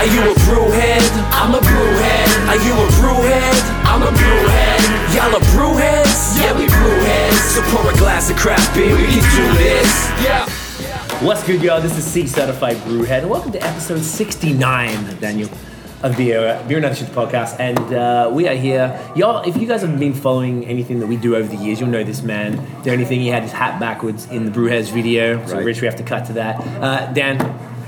[0.00, 1.04] Are you a brewhead?
[1.30, 2.48] I'm a brewhead.
[2.48, 3.84] Are you a brewhead?
[3.84, 5.14] I'm a brewhead.
[5.14, 6.40] Y'all are brewheads?
[6.40, 7.32] Yeah, we brewheads.
[7.54, 10.08] So pour a glass of craft beer, we can do this.
[10.24, 10.48] Yeah.
[11.22, 11.82] What's good, y'all?
[11.82, 15.50] This is C Certified Brewhead, and welcome to episode 69, Daniel,
[16.02, 17.60] of the uh, Beer and Other Shit podcast.
[17.60, 18.98] And uh, we are here.
[19.14, 21.90] Y'all, if you guys have been following anything that we do over the years, you'll
[21.90, 22.56] know this man.
[22.84, 25.46] The only thing he had his hat backwards in the Brewheads video.
[25.46, 25.66] So, Right.
[25.66, 26.58] Rich, we have to cut to that.
[26.82, 27.36] Uh, Dan,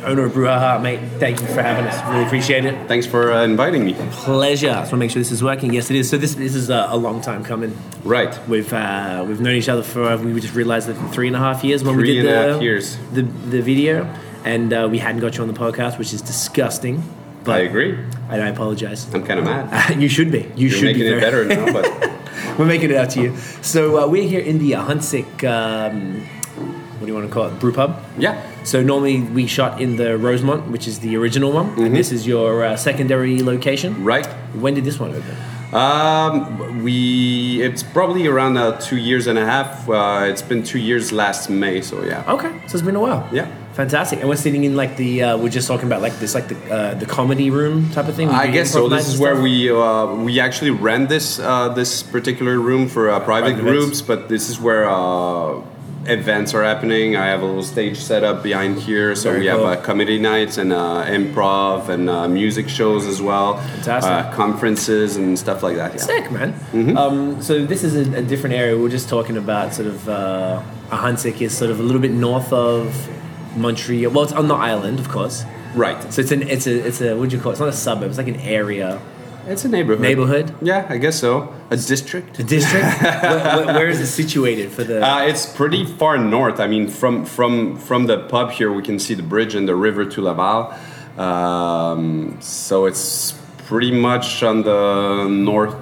[0.05, 2.11] owner of Brouhaha, mate, thank you for having us.
[2.11, 2.89] Really appreciate it.
[2.89, 3.95] Thanks for uh, inviting me.
[4.11, 4.71] Pleasure.
[4.71, 5.73] I just want to make sure this is working.
[5.73, 6.09] Yes, it is.
[6.11, 7.77] So, this, this is uh, a long time coming.
[8.05, 8.37] Right.
[8.49, 11.63] We've uh, we've known each other for we just realized that three and a half
[11.65, 12.97] years when we did and a the half years.
[13.13, 14.05] the the video,
[14.45, 17.03] and uh, we hadn't got you on the podcast, which is disgusting.
[17.45, 17.99] But I agree.
[18.31, 19.13] and I apologize.
[19.13, 20.01] I'm kind of mad.
[20.01, 20.43] you should be.
[20.57, 22.11] You You're should making be it better now, but
[22.59, 23.37] We're making it out to you.
[23.63, 25.43] So uh, we're here in the Ahuntsic.
[25.45, 27.59] Um, what do you want to call it?
[27.59, 27.99] Brew pub.
[28.19, 28.41] yeah.
[28.65, 31.69] So normally we shot in the Rosemont, which is the original one.
[31.81, 33.95] And this is your uh, secondary location.
[33.95, 34.05] Mm-hmm.
[34.05, 34.27] Right.
[34.55, 35.37] When did this one open?
[35.73, 39.89] Um, we it's probably around uh, two years and a half.
[39.89, 42.25] Uh, it's been two years last May, so yeah.
[42.29, 43.27] Okay, so it's been a while.
[43.33, 43.51] Yeah.
[43.73, 44.21] Fantastic.
[44.21, 46.57] And we're sitting in like the uh, we're just talking about like this like the
[46.71, 48.29] uh, the comedy room type of thing.
[48.29, 48.87] I guess so.
[48.87, 53.19] This is where we uh, we actually rent this uh, this particular room for uh,
[53.21, 54.03] private Private groups, events.
[54.03, 55.63] but this is where uh,
[56.07, 57.17] events are happening.
[57.17, 59.67] I have a little stage set up behind here, so Very we have cool.
[59.67, 63.59] uh, comedy nights and uh, improv and uh, music shows as well.
[63.59, 64.11] Fantastic.
[64.11, 65.93] Uh, conferences and stuff like that.
[65.93, 66.01] Yeah.
[66.01, 66.53] Sick, man.
[66.53, 66.97] Mm-hmm.
[66.97, 68.77] Um, so this is a, a different area.
[68.77, 72.11] We are just talking about sort of uh, Ahuntsic is sort of a little bit
[72.13, 73.09] north of
[73.57, 74.13] Montreal.
[74.13, 75.45] Well, it's on the island, of course.
[75.75, 76.13] Right.
[76.13, 77.55] So it's an it's a it's a what do you call it?
[77.55, 78.09] It's not a suburb.
[78.11, 79.01] It's like an area,
[79.47, 80.03] It's a neighborhood.
[80.03, 81.53] neighborhood, Yeah, I guess so.
[81.71, 82.39] A district.
[82.39, 82.85] a district.
[83.03, 85.03] where, where- where is it situated for the?
[85.05, 86.61] Uh, it's pretty far north.
[86.61, 89.75] I mean, from from from the pub here, we can see the bridge and the
[89.75, 90.73] river to Laval.
[91.19, 93.35] Um, so it's
[93.69, 95.75] pretty much on the north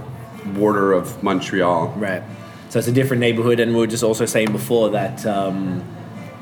[0.54, 1.88] border of Montreal.
[1.96, 2.22] Right.
[2.70, 5.82] So it's a different neighborhood, and we were just also saying before that um,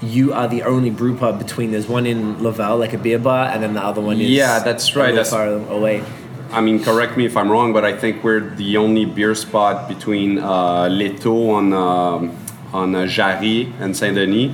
[0.03, 1.71] you are the only brew pub between.
[1.73, 4.61] There's one in Laval, like a beer bar, and then the other one is Yeah,
[4.61, 6.03] that's right, that's- far away.
[6.51, 9.89] I mean, correct me if I'm wrong, but I think we're the only beer spot
[9.89, 12.37] between uh, Leto on um,
[12.73, 14.53] on uh, Jarry and Saint Denis,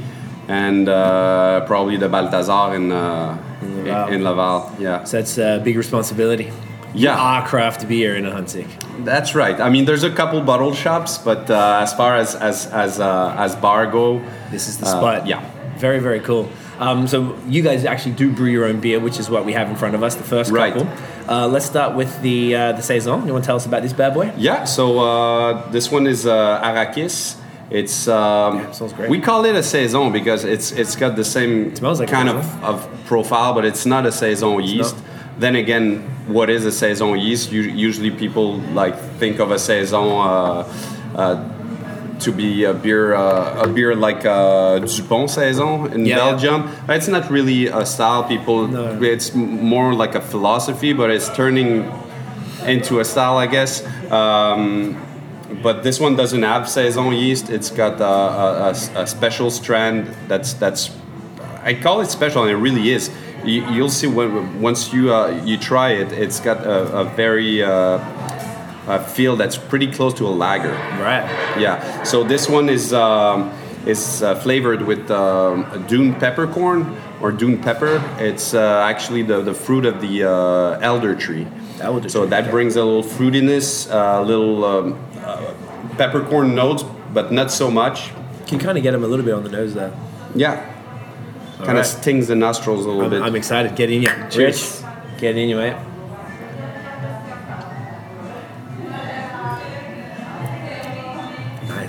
[0.48, 4.08] and uh, probably the Balthazar in uh, in, Laval.
[4.12, 4.72] in Laval.
[4.80, 5.04] Yeah.
[5.04, 6.50] So it's a big responsibility.
[6.94, 7.16] Yeah.
[7.18, 8.66] Our craft beer in Ahuntsic.
[9.04, 9.60] That's right.
[9.60, 13.34] I mean, there's a couple bottle shops, but uh, as far as as as uh,
[13.38, 15.26] as bar go, This is the uh, spot.
[15.26, 15.42] yeah.
[15.78, 16.48] Very very cool.
[16.84, 17.16] Um, so
[17.48, 19.94] you guys actually do brew your own beer, which is what we have in front
[19.94, 20.14] of us.
[20.16, 20.72] The first Right.
[20.74, 20.88] couple.
[21.28, 23.26] Uh, let's start with the uh, the saison.
[23.26, 24.26] You want to tell us about this bad boy?
[24.36, 24.64] Yeah.
[24.64, 27.36] So uh, this one is uh, Arrakis.
[27.70, 31.98] It's um, Yeah, we call it a saison because it's it's got the same smells
[32.00, 34.94] like kind of, of profile, but it's not a saison yeast.
[34.96, 35.04] not.
[35.40, 37.50] Then again, what is a saison yeast?
[37.52, 40.04] Usually people like think of a saison.
[42.24, 46.16] To be a beer, uh, a beer like uh, Dupont saison in Yeah.
[46.16, 46.70] Belgium.
[46.88, 48.24] It's not really a style.
[48.24, 48.98] People, No.
[49.02, 51.84] it's more like a philosophy, but it's turning
[52.66, 53.82] into a style, I guess.
[54.10, 54.96] Um,
[55.62, 57.50] but this one doesn't have saison yeast.
[57.50, 58.14] It's got a,
[58.70, 60.90] a- a- special strand that's that's.
[61.62, 63.10] I call it special, and it really is.
[63.44, 66.10] You, you'll see when once you uh, you try it.
[66.12, 67.98] It's got a, a very uh,
[68.86, 70.72] a feel that's pretty close to a lager.
[70.72, 71.24] Right.
[71.58, 72.02] Yeah.
[72.02, 73.52] So this one is um,
[73.86, 78.02] is uh, flavored with um, dune peppercorn or dune pepper.
[78.18, 81.46] It's uh, actually the, the fruit of the uh, elder tree.
[81.80, 82.50] Elder so tree, that okay.
[82.50, 85.54] brings a little fruitiness, a little um, uh,
[85.96, 88.10] peppercorn notes, but not so much.
[88.46, 89.92] Can kind of get him a little bit on the nose there.
[90.34, 90.70] Yeah.
[91.58, 91.78] Kind right.
[91.78, 93.22] of stings the nostrils a little I'm, bit.
[93.22, 93.74] I'm excited.
[93.76, 94.08] Get in you.
[94.30, 94.82] Cheers.
[94.82, 95.76] Rich, get in you, mate.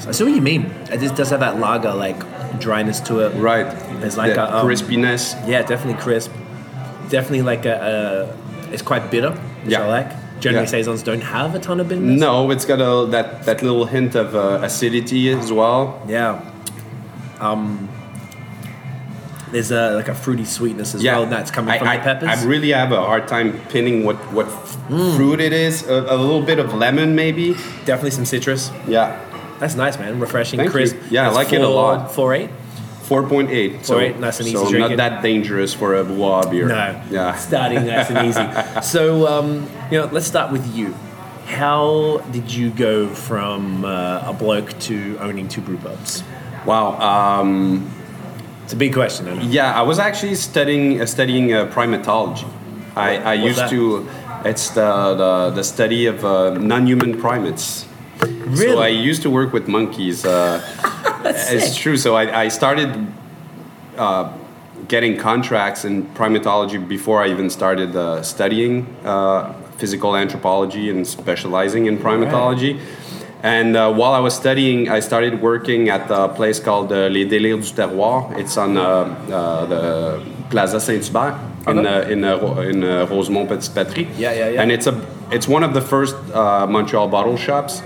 [0.07, 0.66] I see what you mean.
[0.91, 2.19] It just does have that lager like
[2.59, 3.29] dryness to it.
[3.39, 3.66] right.
[3.99, 5.33] There's like the a, um, crispiness.
[5.47, 6.31] Yeah, definitely crisp.
[7.09, 7.75] Definitely like a.
[8.69, 9.31] a it's quite bitter,
[9.63, 9.84] which Yeah.
[9.84, 10.40] I like.
[10.40, 10.72] Generally, Yeah.
[10.72, 12.19] saisons don't have a ton of bitterness.
[12.19, 16.02] No, it's got a that, that little hint of uh, acidity as well.
[16.08, 16.41] Yeah.
[17.40, 17.90] Um.
[19.51, 21.28] There's a like a fruity sweetness as Yeah, well.
[21.28, 22.29] That's coming I, from I, the peppers.
[22.29, 24.78] I really have a hard time pinning what what f-
[25.16, 25.87] fruit it is.
[25.87, 27.53] A, a little bit of lemon, maybe.
[27.85, 28.72] Definitely some citrus.
[28.87, 29.17] Yeah,
[29.59, 30.19] That's nice, man.
[30.19, 30.72] Refreshing, Thank you.
[30.72, 30.96] crisp.
[31.09, 32.11] Yeah, I That's like it a four- lot.
[32.11, 32.49] Four eight.
[33.03, 33.85] four point eight.
[33.85, 34.97] So 4.8, nice and easy so drinking.
[34.97, 36.67] not that dangerous for a bois beer.
[36.67, 37.02] No.
[37.11, 37.35] Yeah.
[37.35, 38.81] Starting nice and easy.
[38.81, 40.93] So, um, you know, let's start with you.
[41.46, 46.23] How did you go from uh, a bloke to owning two brew pubs?
[46.66, 46.97] Wow.
[46.99, 47.91] Um,
[48.63, 49.28] It's a big question.
[49.29, 52.47] I yeah, I was actually studying uh, studying uh, primatology.
[52.96, 53.69] I, I used that?
[53.69, 54.08] to.
[54.43, 57.85] It's the the, the study of uh, non-human primates.
[58.53, 60.26] So I used to work with monkeys.
[60.26, 60.62] Uh,
[61.26, 61.82] it's sick.
[61.82, 61.97] true.
[61.97, 63.08] So I, I started
[63.97, 64.32] uh,
[64.88, 71.88] getting contracts in primatology before I even started uh, studying uh, physical anthropology and specializing
[71.88, 72.80] in primatology.
[73.44, 77.26] And uh, while I was studying, I started working at a place called uh, Les
[77.26, 78.32] Délires du Terroir.
[78.38, 81.36] It's on uh, uh, the Plaza Saint-Hubert
[81.68, 81.88] in, Okay.
[81.88, 84.08] uh, in, uh, in uh, Rosemont Petite Patrie.
[84.18, 84.62] Yeah, yeah, yeah.
[84.62, 85.00] And it's, a,
[85.32, 87.82] it's one of the first uh, Montreal bottle shops.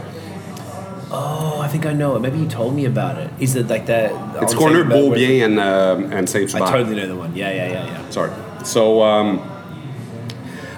[1.11, 2.19] Oh, I think I know it.
[2.19, 3.31] Maybe you told me about it.
[3.39, 4.11] Is it like that?
[4.43, 6.65] It's corner Saint- where- and, uh, and Saint-Hubert.
[6.65, 7.35] I totally know the one.
[7.35, 8.09] Yeah, yeah, yeah, yeah.
[8.09, 8.31] sorry.
[8.63, 9.41] So um,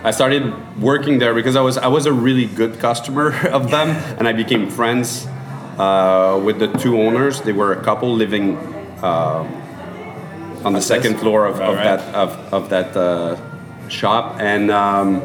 [0.04, 3.90] I started working there because I was I was a really good customer of them,
[4.18, 5.28] and I became friends
[5.78, 7.42] uh, with the two owners.
[7.42, 8.56] They were a couple living
[9.04, 9.44] uh,
[10.64, 13.36] on the second floor of, of Right, that of, of that uh,
[13.90, 14.72] shop, and.
[14.72, 15.22] Um,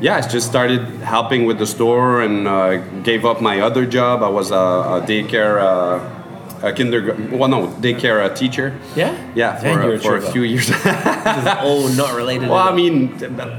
[0.00, 4.22] yeah, I just started helping with the store and uh, gave up my other job.
[4.22, 6.15] I was a, a daycare, uh,
[6.62, 8.78] a kindergarten, well, no, daycare uh, teacher.
[8.94, 9.12] Yeah?
[9.34, 10.70] Yeah, Dang, for, you're a, a for a few years.
[10.74, 12.48] oh, not related.
[12.48, 13.16] well, I mean,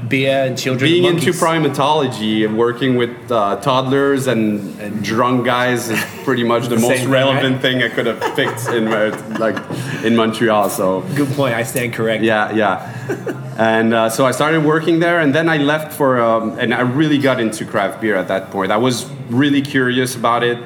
[0.08, 0.90] beer and children.
[0.90, 6.44] being and into primatology and working with uh, toddlers and, and drunk guys is pretty
[6.44, 7.62] much the, The most thing, relevant right?
[7.62, 9.08] thing I could have picked in my,
[9.38, 9.56] like
[10.04, 10.70] in Montreal.
[10.70, 11.54] So Good point.
[11.54, 12.22] I stand correct.
[12.22, 13.54] yeah, yeah.
[13.58, 16.82] and uh, so I started working there, and then I left for, um, and I
[16.82, 18.70] really got into craft beer at that point.
[18.70, 20.58] I was really curious about it.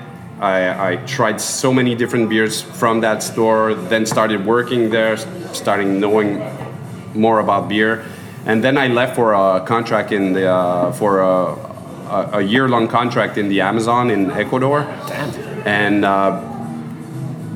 [0.43, 5.17] I, I tried so many different beers from that store, then started working there,
[5.55, 6.43] starting knowing
[7.15, 8.05] more about beer,
[8.44, 11.55] and then I left for a contract in the uh, for a,
[12.17, 15.67] a, a year-long contract in the Amazon in Ecuador, Damn.
[15.67, 16.05] and.
[16.05, 16.49] Uh,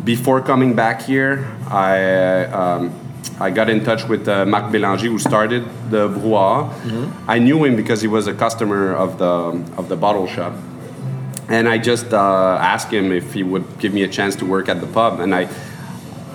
[0.05, 2.93] before coming back here, I um,
[3.41, 6.71] I got in touch with uh, Marc Bélanger, who started the brouhaha.
[7.27, 10.53] I knew him because he was a customer of the of the bottle shop,
[11.49, 14.69] and I just uh, asked him if he would give me a chance to work
[14.69, 15.49] at the pub, and I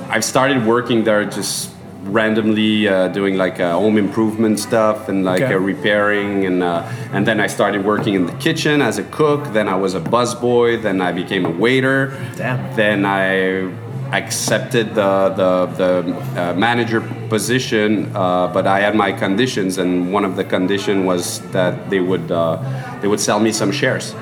[0.09, 1.69] I started working there just
[2.03, 5.53] randomly uh, doing like uh, home improvement stuff and like Okay.
[5.53, 6.45] uh, repairing.
[6.45, 9.53] And uh, and then I started working in the kitchen as a cook.
[9.53, 10.81] Then I was a busboy.
[10.81, 12.17] Then I became a waiter.
[12.35, 12.75] Damn.
[12.75, 13.69] then I
[14.11, 20.25] accepted the the, the uh, manager position uh, but I had my conditions and one
[20.25, 22.57] of the condition was that they would uh,
[23.01, 24.13] they would sell me some shares.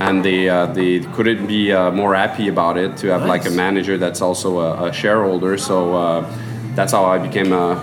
[0.00, 3.50] And they uh, they couldn't be uh, more happy about it to have like a
[3.50, 5.56] manager that's also a, a shareholder.
[5.56, 6.38] So uh,
[6.74, 7.78] that's how I became a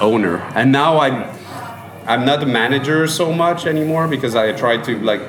[0.00, 0.38] owner.
[0.54, 1.08] And now I
[2.06, 5.20] I'm not the manager so much anymore because I try to like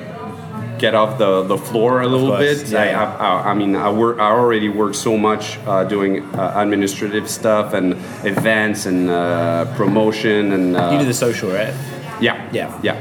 [0.82, 2.68] get off the, the floor a little bit.
[2.68, 3.16] yeah.
[3.20, 4.18] I, I, I mean, I work.
[4.18, 7.92] I already work so much uh, doing uh, administrative stuff and
[8.26, 11.72] events and uh, promotion and uh, You do the social, right?
[12.20, 12.68] yeah, Yeah.
[12.82, 12.96] yeah.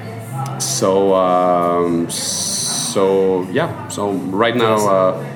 [0.59, 3.87] So um, so yeah.
[3.89, 4.11] So
[4.43, 4.75] right now.
[4.87, 5.27] Uh,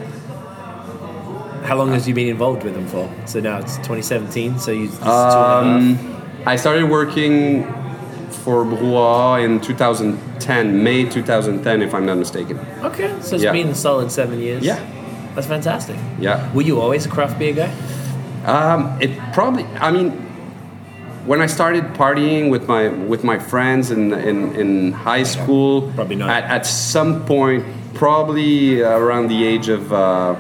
[1.66, 3.10] How long has you been involved with them for?
[3.26, 4.60] So now it's 2017.
[4.60, 4.86] So you.
[4.86, 5.66] This is two and a half.
[5.66, 7.66] Um, I started working
[8.46, 12.60] for Brouhaha in 2010, May 2010, if I'm not mistaken.
[12.84, 13.52] Okay, so it's yeah.
[13.52, 14.64] been a solid seven years.
[14.64, 14.80] Yeah.
[15.34, 15.98] That's fantastic.
[16.20, 16.54] Yeah.
[16.54, 17.74] Were you always a craft beer guy?
[18.46, 19.64] Um, it probably.
[19.82, 20.12] I mean,
[21.26, 26.16] when I started partying with my with my friends in in, in high school, Probably
[26.16, 26.30] not.
[26.30, 27.66] At, at some point,
[27.96, 29.92] probably around the age of.
[29.92, 30.36] Uh,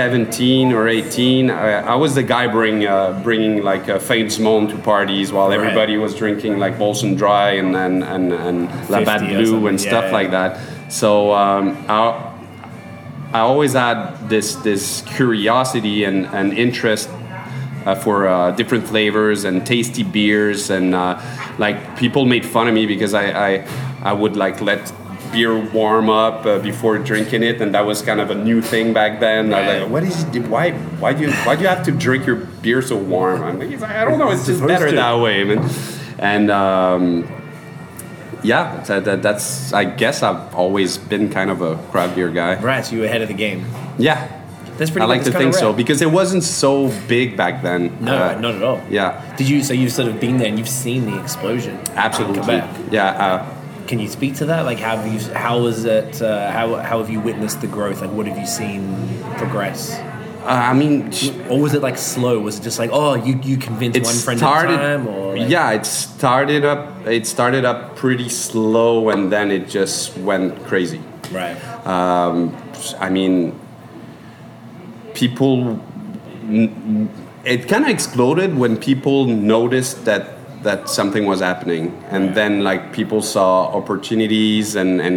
[0.00, 4.42] 17 or 18 I, I was the guy bring, uh, bringing like a Fin du
[4.42, 5.58] Monde to parties while Right.
[5.58, 9.80] everybody was drinking like Molson Dry and and, and, and 50 Labatt or Blue and
[9.80, 10.18] Yeah, stuff yeah.
[10.18, 10.50] like that
[10.92, 12.00] so um, I,
[13.32, 14.84] I always had this this
[15.16, 17.08] curiosity and, and interest
[17.86, 21.18] uh, for uh, different flavors and tasty beers and uh,
[21.58, 23.50] like people made fun of me because I I,
[24.10, 24.92] I would like let
[25.36, 28.92] beer warm up uh, before drinking it and that was kind of a new thing
[28.94, 29.50] back then.
[29.50, 29.82] Right.
[29.82, 30.48] like, what is it?
[30.48, 33.42] Why why do you why do you have to drink your beer so warm?
[33.42, 34.30] I'm like, I don't know.
[34.30, 34.96] It's just better to.
[34.96, 35.60] that way, man.
[36.18, 37.28] And um,
[38.42, 42.52] yeah, that, that, that's I guess I've always been kind of a craft beer guy.
[42.60, 43.64] Right, so you were ahead of the game.
[43.98, 44.32] Yeah.
[44.78, 47.96] That's pretty I like to think so because it wasn't so big back then.
[48.04, 48.78] No, Uh, not at all.
[48.90, 49.62] Yeah, Did you?
[49.62, 51.80] So you've sort of been there and you've seen the explosion.
[51.94, 52.60] absolutely.
[52.90, 53.55] Yeah, uh,
[53.86, 54.62] Can you speak to that?
[54.62, 55.32] Like, how have you?
[55.34, 56.20] How was it?
[56.20, 58.00] Uh, how how have you witnessed the growth?
[58.00, 59.94] Like, what have you seen progress?
[60.46, 61.12] uh, I mean,
[61.48, 62.38] Or was it like slow?
[62.40, 64.74] Was it just like, oh, you you convinced one friend started.
[64.74, 65.08] at a time?
[65.08, 67.06] Or like, yeah, it started up.
[67.06, 71.00] It started up pretty slow, and then it just went crazy.
[71.32, 71.56] right.
[71.86, 72.56] Um,
[72.98, 73.58] I mean,
[75.14, 75.80] people
[77.44, 80.35] it kind of exploded when people noticed that
[80.66, 83.48] that something was happening, and then like people saw
[83.80, 85.16] opportunities and and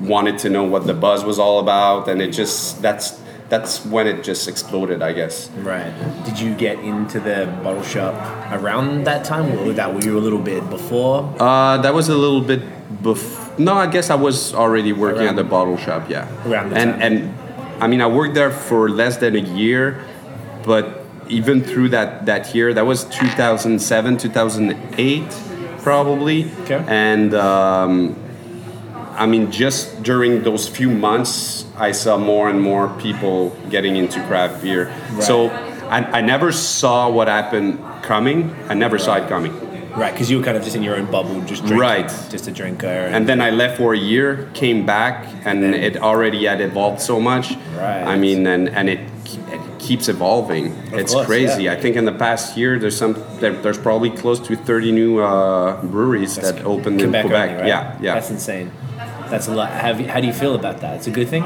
[0.00, 3.20] wanted to know what the buzz was all about, and it just that's
[3.50, 5.50] that's when it just exploded, I guess.
[5.72, 5.92] Right.
[6.24, 8.14] Did you get into the bottle shop
[8.52, 11.16] around that time, or that were you a little bit before?
[11.38, 12.62] Uh, that was a little bit
[13.02, 16.08] bef- No, I guess I was already working Around- at the bottle shop.
[16.08, 16.26] Yeah.
[16.48, 17.02] Around the and time.
[17.02, 17.14] and
[17.82, 20.00] I mean, I worked there for less than a year,
[20.64, 21.03] but
[21.34, 25.22] even through that that year, that was 2007, 2008,
[25.82, 26.50] probably.
[26.62, 26.82] Okay.
[26.88, 28.16] And um,
[29.22, 34.24] I mean, just during those few months, I saw more and more people getting into
[34.26, 34.92] craft beer.
[35.20, 35.50] So
[35.96, 38.54] I, I never saw what happened coming.
[38.68, 39.52] I never saw it coming.
[39.96, 42.08] Right, because you were kind of just in your own bubble, just drinking, Right.
[42.28, 42.88] just a drinker.
[42.88, 46.60] And, And then I left for a year, came back, and then- it already had
[46.60, 47.52] evolved so much.
[47.78, 48.02] Right.
[48.02, 48.98] I mean, and, and it
[49.84, 50.66] keeps evolving.
[50.92, 51.64] it's course, crazy.
[51.64, 51.72] yeah.
[51.72, 55.18] I think in the past year, there's some there, there's probably close to 30 new
[55.20, 57.50] uh, breweries that opened in Quebec.
[57.50, 57.66] only, right?
[57.66, 58.14] Yeah, yeah.
[58.14, 58.72] That's insane.
[59.30, 59.70] That's a lot.
[59.70, 60.96] Have you, how do you feel about that?
[60.96, 61.42] It's a good thing.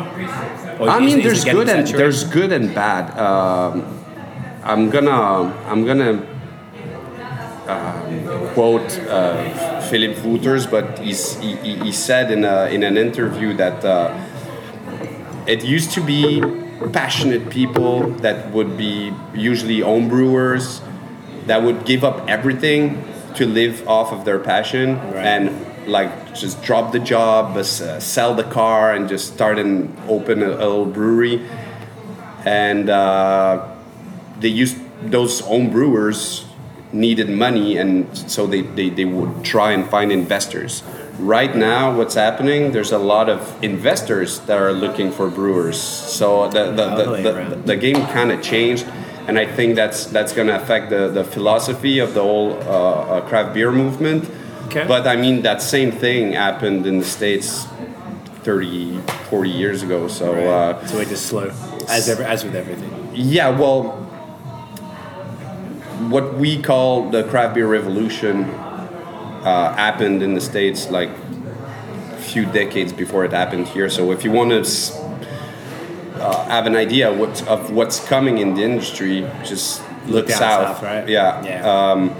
[0.78, 1.98] Or I mean, there's good and saturated?
[1.98, 3.16] there's good and bad.
[3.18, 3.84] Um,
[4.62, 6.12] I'm gonna I'm gonna
[7.68, 12.96] um, quote uh, Philippe Wouters, but he's, he, he he said in a, in an
[12.96, 14.12] interview that uh,
[15.46, 16.42] it used to be
[16.92, 20.80] passionate people that would be usually home brewers
[21.46, 23.02] that would give up everything
[23.34, 25.16] to live off of their passion Right.
[25.26, 30.42] and like just drop the job, uh, sell the car, and just start and open
[30.42, 31.46] a, a little brewery.
[32.44, 33.66] And uh,
[34.38, 36.44] they used those home brewers
[36.92, 40.82] needed money, and so they, they, they would try and find investors.
[41.18, 42.70] Right now, what's happening?
[42.70, 45.80] There's a lot of investors that are looking for brewers.
[45.80, 48.86] So the the, way the, the, the game kind of changed,
[49.26, 52.62] and I think that's that's going to affect the, the philosophy of the whole uh,
[52.62, 54.30] uh, craft beer movement.
[54.66, 54.86] Okay.
[54.86, 57.66] But I mean, that same thing happened in the states
[58.44, 60.06] 30, 40 years ago.
[60.06, 60.32] So.
[60.32, 61.50] Uh, so we're just slow,
[61.88, 63.10] as ever, as with everything.
[63.12, 63.90] yeah, well,
[66.10, 68.44] what we call the craft beer revolution
[69.48, 71.10] uh, happened in the states like
[72.18, 73.88] a few decades before it happened here.
[73.88, 74.62] So if you want to
[76.20, 80.68] uh, have an idea what, of what's coming in the industry, just look, down south.
[80.68, 81.08] south, right?
[81.08, 81.44] Yeah.
[81.44, 81.60] Yeah.
[81.74, 82.14] Um,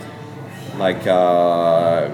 [0.78, 2.08] like uh,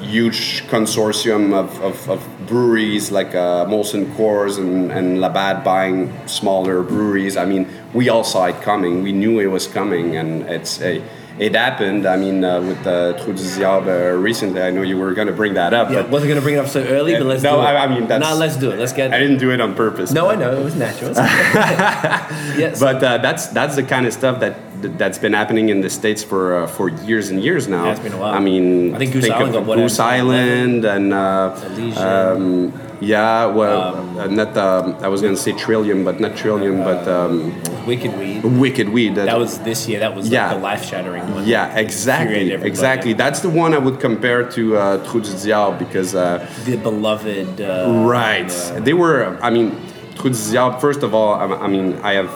[0.00, 6.82] huge consortium of, of, of breweries like uh, Molson Coors and, and Labatt buying smaller
[6.82, 7.36] breweries.
[7.36, 9.02] I mean, we all saw it coming.
[9.02, 11.02] We knew it was coming, and it's a.
[11.40, 12.04] It happened.
[12.06, 14.60] I mean, uh, with the Trou du Diable uh, recently.
[14.60, 16.56] I know you were going to bring that up, Yeah, but wasn't going to bring
[16.56, 17.64] it up so early, but let's No, do it.
[17.64, 18.78] I- I mean, that's- no, let's do it.
[18.78, 19.14] Let's get.
[19.14, 20.12] I didn't do it on purpose.
[20.12, 21.14] no, but- I know it was natural.
[22.62, 24.54] yes, But uh, that's that's the kind of stuff that
[24.98, 27.84] that's been happening in the states for uh, for years and years now.
[27.86, 28.34] Yeah, it's been a while.
[28.34, 31.56] I mean, I think Goose think Island Goose Island and uh,
[31.96, 37.06] um, yeah, well, uh, not um, I was gonna say Trillium, but not Trillium, but
[37.08, 37.52] um,
[37.86, 38.44] Wicked Weed.
[38.44, 39.14] Wicked Weed.
[39.14, 40.00] That was this year.
[40.00, 40.46] That was Yeah.
[40.48, 41.46] like the life shattering one.
[41.46, 43.12] yeah, exactly, exactly.
[43.14, 46.14] That's the one I would compare to uh, Trou du Diable because.
[46.14, 47.60] Uh, The beloved.
[47.60, 48.50] Uh, Right.
[48.52, 49.38] uh, They were.
[49.42, 49.72] I mean,
[50.16, 50.78] Trou du Diable.
[50.78, 52.30] First of all, I, I mean, I have.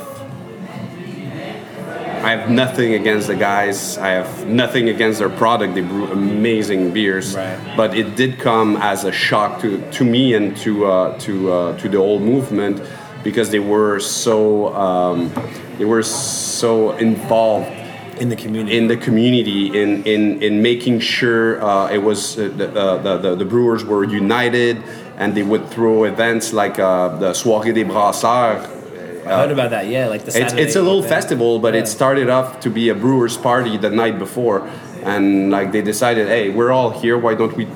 [2.24, 3.98] I have nothing against the guys.
[3.98, 5.74] I have nothing against their product.
[5.74, 7.36] They brew amazing beers.
[7.36, 7.76] Right.
[7.76, 11.78] But it did come as a shock to, to me and to uh, to uh,
[11.78, 12.80] to the whole movement
[13.22, 15.32] because they were so um,
[15.76, 17.68] they were so involved
[18.20, 18.78] in the community.
[18.78, 23.34] in the community in in, in making sure uh, it was uh, the, uh, the,
[23.34, 24.82] the brewers were united
[25.18, 28.73] and they would throw events like uh, the soirée des brasseurs.
[29.26, 29.86] I heard about that.
[29.88, 31.10] Yeah, like the It's, Saturday it's a little thing.
[31.10, 31.80] festival, but Yeah.
[31.80, 34.62] it started off to be a brewers party the night before,
[35.04, 37.16] and like they decided, hey, we're all here.
[37.18, 37.66] Why don't we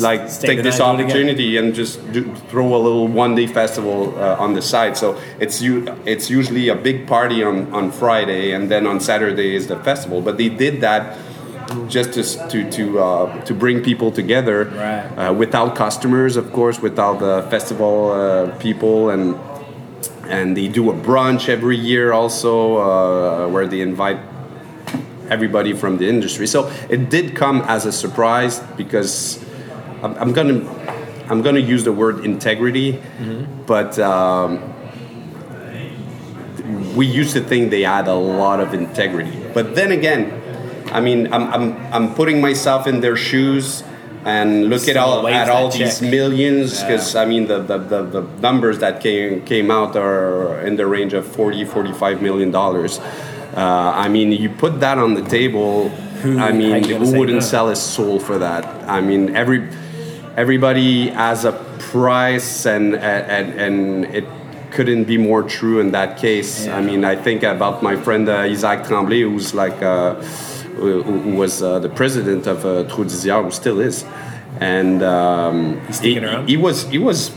[0.00, 1.06] like Stay take this night, do it again.
[1.10, 2.20] opportunity and just do,
[2.50, 4.96] throw a little one day festival uh, on the side?
[4.96, 5.86] So it's you.
[6.06, 10.20] It's usually a big party on on Friday, and then on Saturday is the festival.
[10.22, 11.02] But they did that
[11.88, 12.22] just to
[12.52, 15.04] to to uh, to bring people together Right.
[15.28, 19.34] uh, without customers, of course, without the festival uh, people and
[20.28, 24.18] and they do a brunch every year also uh, where they invite
[25.28, 26.46] everybody from the industry.
[26.46, 29.42] So it did come as a surprise because
[30.02, 30.60] i'm, I'm gonna
[31.30, 33.00] i'm gonna use the word integrity
[33.66, 34.60] but um,
[36.94, 39.32] we used to think they had a lot of integrity.
[39.54, 40.40] But then again
[40.92, 43.82] i mean i'm, I'm, I'm putting myself in their shoes
[44.24, 46.10] and look at all at all these check.
[46.10, 47.22] millions because Yeah.
[47.22, 51.12] I mean the, the, the, the numbers that came came out are in the range
[51.12, 53.00] of 40 45 million dollars
[53.54, 55.90] Uh, I mean, you put that on the table.
[56.22, 57.50] Who- I mean, who wouldn't no?
[57.54, 58.64] sell his soul for that?
[58.88, 59.60] I mean, every
[60.36, 61.52] everybody has a
[61.92, 64.24] price, and and and it
[64.70, 66.64] couldn't be more true in that case.
[66.66, 66.78] Yeah.
[66.78, 70.14] I mean, I think about my friend uh, Isaac Tremblay, who's like uh,
[70.76, 74.04] who, who was uh, the president of uh, Trou du Diable, who still is,
[74.60, 76.48] and um, He's he, around?
[76.48, 77.28] he was he was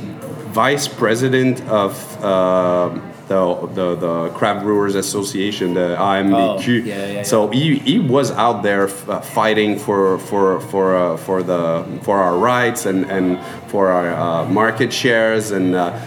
[0.54, 2.24] vice president of.
[2.24, 6.34] Uh, the, the, the Craft Brewers Association, the AMBQ.
[6.34, 10.96] Oh, yeah, yeah, So he, he was out there f- uh, fighting for for for
[10.96, 16.00] uh, for the for our rights and and for our uh, market shares and uh,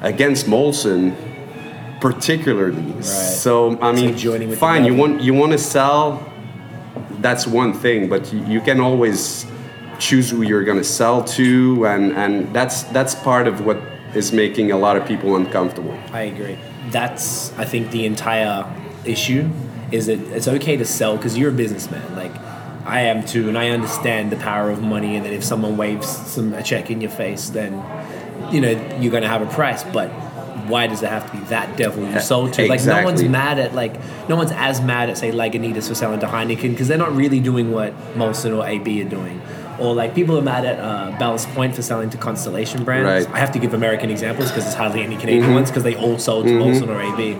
[0.00, 1.14] against Molson
[2.00, 3.02] particularly.
[3.02, 4.84] So I mean, like joining with the fine.
[4.84, 6.31] You want you want to sell.
[7.22, 9.46] That's one thing, but you, you can always
[9.98, 13.78] choose who you're going to sell to, and and that's that's part of what
[14.14, 15.96] is making a lot of people uncomfortable.
[16.12, 16.58] I agree.
[16.90, 18.66] That's I think the entire
[19.04, 19.48] issue
[19.90, 22.16] is that it's okay to sell because you're a businessman.
[22.16, 22.34] Like
[22.84, 25.16] I am too, and I understand the power of money.
[25.16, 27.72] And that if someone waves some a check in your face, then
[28.52, 29.84] you know you're going to have a price.
[29.84, 30.10] But
[30.68, 32.68] why does it have to be that devil you sold to?
[32.68, 33.94] Like no one's mad at like
[34.28, 37.40] no one's as mad at say Lagunitas for selling to Heineken because they're not really
[37.40, 39.40] doing what Molson or AB are doing.
[39.78, 43.06] Or like people are mad at uh, Ballast Point for selling to Constellation brands.
[43.06, 43.22] Right.
[43.24, 43.34] Mm-hmm.
[43.34, 46.18] I have to give American examples because there's hardly any Canadian ones because they all
[46.18, 47.38] sold to Molson or AB.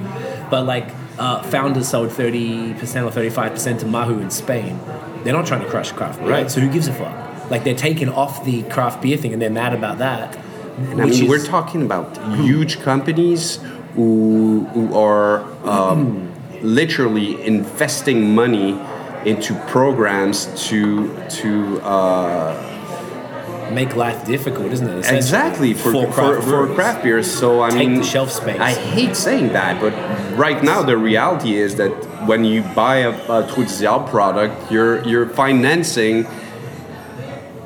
[0.51, 0.89] But like
[1.19, 4.81] uh, Founders sold 30% or 35% to Mahou in Spain.
[5.23, 6.31] They're not trying to crush craft beer.
[6.31, 6.51] Right.
[6.51, 7.51] So who gives a fuck?
[7.51, 10.37] Like they're taking off the craft beer thing and they're mad about that.
[10.77, 13.59] And I mean, we're talking about huge companies
[13.95, 18.81] who, who are um, literally investing money
[19.25, 25.11] into programs to to uh, make life difficult, isn't it?
[25.11, 26.75] exactly for for, for, brewers.
[26.75, 27.31] craft beers.
[27.31, 28.61] So I Take mean, shelf space.
[28.61, 29.93] I hate saying that, but
[30.37, 31.93] right now the reality is that
[32.27, 36.27] when you buy a, a Trou du Diable product, you're you're financing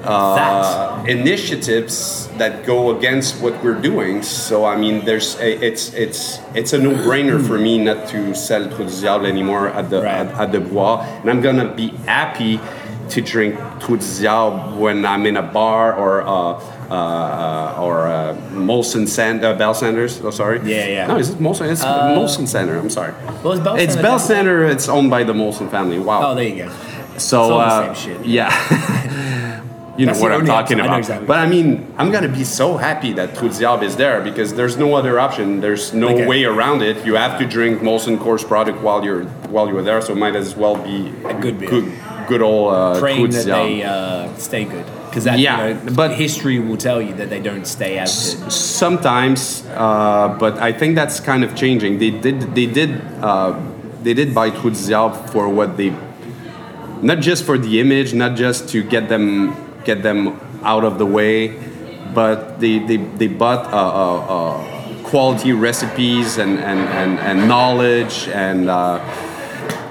[0.06, 4.22] uh, initiatives that go against what we're doing.
[4.22, 8.68] So I mean, there's a, it's it's it's a no-brainer for me not to sell
[8.68, 10.26] Trou du Diable anymore at the Right.
[10.26, 12.60] at, at the Bois, and I'm gonna be happy
[13.10, 16.22] to drink Trou du Diable when I'm in a bar or.
[16.22, 20.20] Uh, uh, uh, or uh, Molson Sand, uh, Bell Sanders.
[20.22, 20.58] Oh, sorry.
[20.58, 21.06] Yeah, yeah.
[21.08, 21.68] No, is it Molson?
[21.68, 22.78] It's Molson Center.
[22.78, 23.12] I'm sorry.
[23.42, 24.64] Well, it's Bell it's Center Bell Center.
[24.64, 25.98] It's owned by the Molson family.
[25.98, 26.30] Wow.
[26.30, 26.68] Oh, there you go.
[26.68, 28.26] So It's all the uh, same shit.
[28.26, 29.12] Yeah.
[29.98, 30.80] you know That's what I'm talking.
[30.80, 30.98] I about.
[30.98, 31.26] exactly.
[31.26, 34.54] But I mean, I'm gonna be so happy that Trou du Diable is there because
[34.54, 35.60] there's no other option.
[35.60, 36.26] There's no Okay.
[36.26, 37.04] way around it.
[37.06, 40.00] You have to drink Molson Coors product while you're while you're there.
[40.02, 41.70] So it might as well be A good beer.
[41.70, 41.92] good,
[42.28, 44.84] good old uh, Praying that they uh, stay good.
[45.08, 48.34] Because that, Yeah, you know, but- history will tell you that they don't stay as
[48.34, 48.52] good.
[48.52, 51.98] Sometimes, uh, but I think that's kind of changing.
[51.98, 53.54] They did, they did, uh,
[54.02, 55.94] they did buy Trou du Diable for what they,
[57.00, 59.56] not just for the image, not just to get them,
[59.86, 61.56] get them out of the way,
[62.12, 68.28] but they they, they bought uh, uh, uh, quality recipes and and, and, and knowledge
[68.28, 68.98] and uh,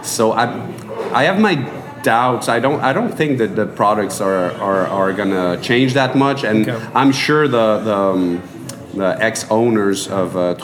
[0.04, 0.46] so I
[1.14, 1.56] I have my
[2.04, 2.48] doubts.
[2.50, 6.44] I don't I don't think that the products are are, are gonna change that much,
[6.44, 6.86] and Okay.
[6.94, 8.42] I'm sure the the, um,
[8.94, 10.56] the ex owners of uh,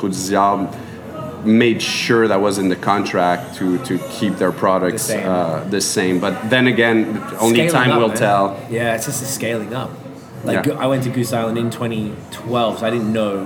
[1.46, 5.28] made sure that was in the contract to to keep their products The same.
[5.28, 6.20] Uh, the same.
[6.20, 8.18] But then again, only Scaling time up, will man.
[8.18, 8.68] tell.
[8.70, 9.90] Yeah, it's just a scaling up.
[10.44, 10.74] Like Yeah.
[10.80, 13.44] I went to Goose Island in 2012, so I didn't know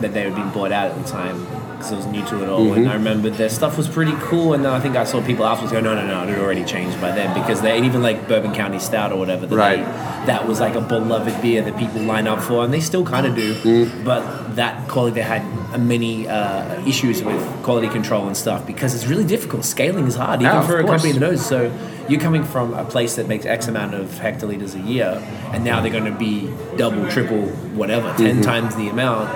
[0.00, 1.46] that they had been bought out at the time
[1.78, 2.60] because I was new to it all.
[2.66, 2.78] Mm-hmm.
[2.78, 4.52] And I remember their stuff was pretty cool.
[4.54, 6.64] And then I think I saw people afterwards go, no, no, no, it had already
[6.64, 9.46] changed by then because they even like Bourbon County Stout or whatever.
[9.46, 9.78] That Right.
[9.78, 13.04] they- that was like a beloved beer that people line up for, and they still
[13.04, 13.54] kind of do.
[13.54, 14.04] Mm.
[14.04, 15.42] But that quality, they had
[15.78, 19.64] many uh, issues with quality control and stuff because it's really difficult.
[19.64, 21.02] Scaling is hard, even for a course.
[21.02, 21.46] company that knows.
[21.46, 21.72] So
[22.08, 25.80] you're coming from a place that makes X amount of hectoliters a year, and now
[25.80, 27.46] they're going to be double, triple,
[27.80, 28.40] whatever, 10 Mm-hmm.
[28.42, 29.30] times the amount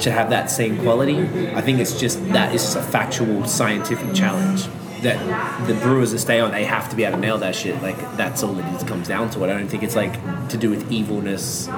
[0.00, 1.18] to have that same quality.
[1.54, 4.66] I think it's just that is just a factual, scientific challenge
[5.02, 7.80] that the brewers that stay on, they have to be able to nail that shit.
[7.82, 9.50] Like that's all it is, comes down to it.
[9.50, 10.14] I don't think it's like
[10.48, 11.68] to do with evilness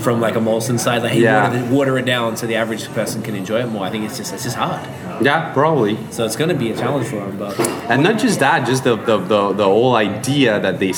[0.00, 1.02] from like a Molson side.
[1.02, 1.48] Like, hey, Yeah.
[1.62, 3.84] water, water it down so the average person can enjoy it more.
[3.84, 4.86] I think it's just it's just hard.
[5.24, 5.98] Yeah, probably.
[6.10, 7.58] So it's going to be a challenge for them, but.
[7.90, 10.92] and not just that, just the the, the, the whole idea that they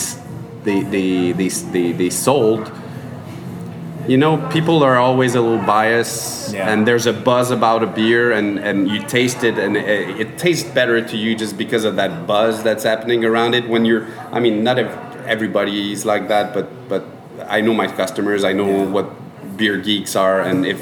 [0.64, 2.70] they they they, they, they sold.
[4.11, 6.68] You know, people are always a little biased, Yeah.
[6.68, 10.37] and there's a buzz about a beer, and, and you taste it, and it, it
[10.37, 13.68] tastes better to you just because of that buzz that's happening around it.
[13.68, 17.05] When you're, I mean, not ev- everybody is like that, but but
[17.46, 19.07] I know my customers, I know what
[19.57, 20.81] beer geeks are, and if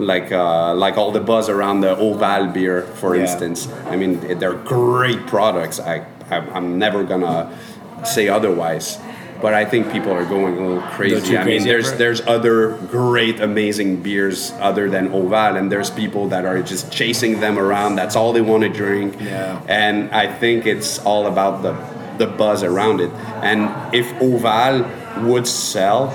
[0.00, 3.22] like uh, like all the buzz around the Auval beer, for Yeah.
[3.22, 3.68] instance.
[3.86, 5.78] I mean, they're great products.
[5.78, 7.56] I, I I'm never gonna
[8.02, 8.98] say otherwise.
[9.44, 11.36] But I think people are going a little crazy.
[11.36, 16.28] I mean, crazy there's there's other great, amazing beers other than Auval, and there's people
[16.28, 17.96] that are just chasing them around.
[17.96, 19.20] That's all they want to drink.
[19.20, 19.60] Yeah.
[19.68, 21.74] And I think it's all about the
[22.16, 23.10] the buzz around it.
[23.42, 24.88] And if Auval
[25.28, 26.08] would sell,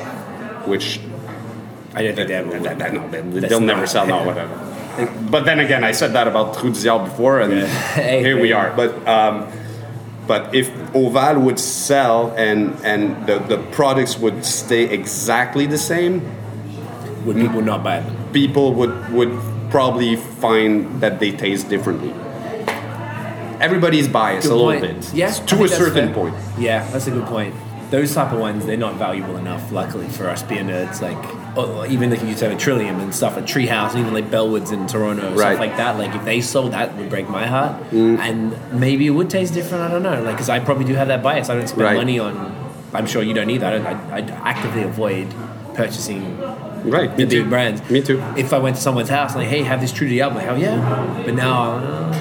[0.65, 1.00] which
[1.94, 4.08] I don't think they ever that, that, no, they, they'll never sell.
[4.08, 4.56] No, whatever.
[5.30, 8.76] But then again, I said that about Trou Diable before, and Hey, here we are.
[8.76, 9.52] But um,
[10.30, 16.13] but if Auval would sell and and the, the products would stay exactly the same,
[17.26, 18.15] Would people not buy them?
[18.32, 19.34] people would would
[19.72, 22.13] probably find that they taste differently.
[23.60, 25.02] Everybody's biased Good a little point.
[25.02, 26.13] bit, Yeah, to a certain fair.
[26.20, 26.36] point.
[26.58, 27.54] Yeah, that's a good point.
[27.92, 31.02] Those type of ones, they're not valuable enough, luckily, for us being nerds.
[31.02, 31.18] Like,
[31.89, 34.88] even like you said, a Trillium and stuff at Treehouse, and even like Bellwoods in
[34.88, 35.39] Toronto, Right.
[35.55, 35.97] stuff like that.
[35.97, 37.81] Like, if they sold that, would break my heart.
[37.91, 39.83] And maybe it would taste different.
[39.83, 40.21] I don't know.
[40.21, 41.49] Like, because I probably do have that bias.
[41.49, 41.97] I don't spend Right.
[41.97, 42.55] money on.
[42.93, 43.67] I'm sure you don't either.
[43.67, 45.27] I, don't, I, I actively avoid
[45.75, 46.38] purchasing
[46.85, 47.49] Right, me the big too.
[47.49, 47.88] brands.
[47.89, 48.23] Me too.
[48.38, 50.57] If I went to someone's house and like, hey, have this True Diablo, like, hell
[50.57, 51.21] yeah.
[51.25, 52.13] But now, uh,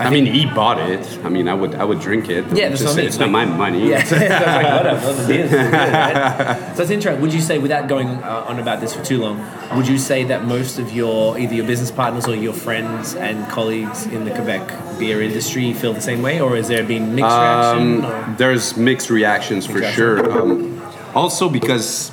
[0.00, 1.06] I, mean, he bought it.
[1.24, 2.44] I mean, I would I would drink it.
[2.56, 3.06] Yeah, that's Just- what I mean.
[3.06, 3.88] It's not my money.
[3.90, 5.12] Yeah, so it's like, whatever.
[5.12, 6.72] the beer's good, right?
[6.76, 7.20] So it's interesting.
[7.20, 9.36] Would you say, without going uh, on about this for too long,
[9.76, 13.46] would you say that most of your either your business partners or your friends and
[13.50, 17.30] colleagues in the Quebec beer industry feel the same way, or has there been mixed
[17.30, 18.04] reaction?
[18.04, 20.30] Um, or- there's mixed reactions for Mixed sure.
[20.40, 20.80] Um,
[21.14, 22.12] also because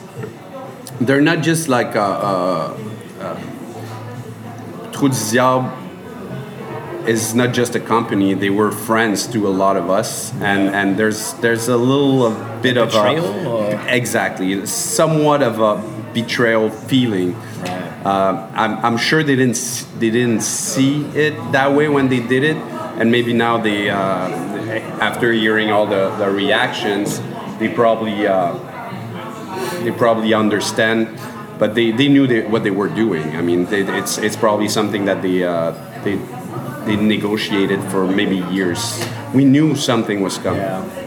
[1.00, 2.78] they're not just like a, a,
[3.22, 5.72] a Trou du Diable
[7.08, 8.34] is not just a company.
[8.34, 12.60] They were friends to a lot of us, and and there's there's a little a
[12.62, 15.82] bit of betrayal, a or- exactly somewhat of a
[16.14, 17.36] betrayal feeling.
[18.06, 22.44] Um, I'm, I'm sure they didn't they didn't see it that way when they did
[22.44, 23.98] it, and maybe now they uh,
[25.00, 27.20] after hearing all the, the reactions,
[27.60, 28.54] they probably uh,
[29.84, 31.20] they probably understand.
[31.60, 33.36] But they, they knew they, what they were doing.
[33.36, 35.72] I mean, they, it's it's probably something that they uh,
[36.04, 36.20] they
[36.88, 39.06] they negotiated for maybe years.
[39.34, 40.62] We knew something was coming.
[40.62, 41.06] yeah.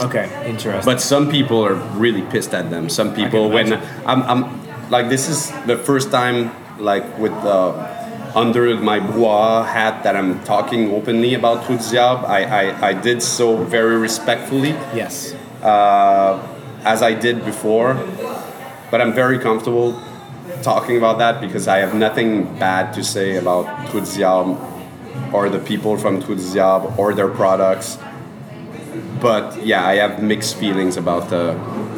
[0.00, 0.84] Okay, interesting.
[0.84, 2.88] But some people are really pissed at them.
[2.88, 3.74] Some people, when.
[4.04, 7.70] I'm, I'm like, this is the first time, like with uh,
[8.34, 11.78] under my bois hat, that I'm talking openly about Trou.
[11.96, 15.34] I, I, I did so very respectfully, yes.
[15.62, 16.42] uh,
[16.84, 17.94] as I did before.
[18.90, 20.00] But I'm very comfortable
[20.62, 24.71] talking about that because I have nothing bad to say about Diable
[25.32, 27.98] or the people from du or their products
[29.20, 31.52] but yeah, I have mixed feelings about the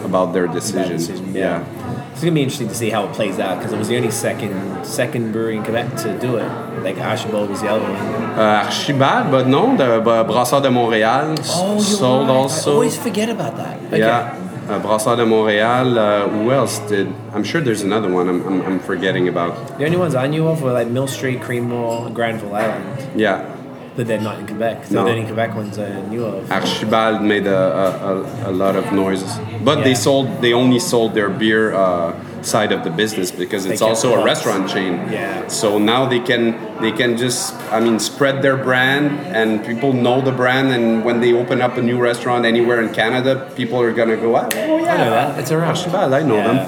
[0.04, 0.92] about their decision.
[0.98, 1.64] decision, yeah.
[2.12, 4.10] It's gonna be interesting to see how it plays out because it was the only
[4.10, 6.48] second second brewery in Quebec to do it.
[6.82, 7.96] Like Archibald was the other one.
[8.38, 12.34] Uh, Archibald, but no, the uh, Brasseurs de Montréal Oh, sold right.
[12.34, 12.72] I also.
[12.74, 13.78] always forget about that.
[13.86, 13.98] Okay.
[13.98, 14.36] Yeah,
[14.68, 15.96] uh, Brasseurs de Montréal.
[15.96, 17.08] Uh, who else did?
[17.32, 18.28] I'm sure there's another one.
[18.28, 19.78] I'm, I'm, I'm forgetting about.
[19.78, 23.50] The only ones I knew of were like Mill Street, Creemore, Granville Island, Yeah,
[23.96, 24.86] but they're not in Quebec.
[24.86, 25.04] So No.
[25.04, 26.50] the only Quebec ones I knew of.
[26.50, 29.84] Archibald made a, a, a, a lot of noises, but Yeah.
[29.84, 30.26] they sold.
[30.40, 32.12] They only sold their beer uh,
[32.44, 34.92] side of the business because it's also a restaurant chain.
[35.10, 35.48] Yeah.
[35.48, 40.20] So now they can they can just I mean spread their brand and people know
[40.20, 43.92] the brand and when they open up a new restaurant anywhere in Canada, people are
[43.92, 45.38] gonna go, oh yeah, I know that.
[45.38, 45.76] It's around.
[45.76, 46.58] Archibald, I know them.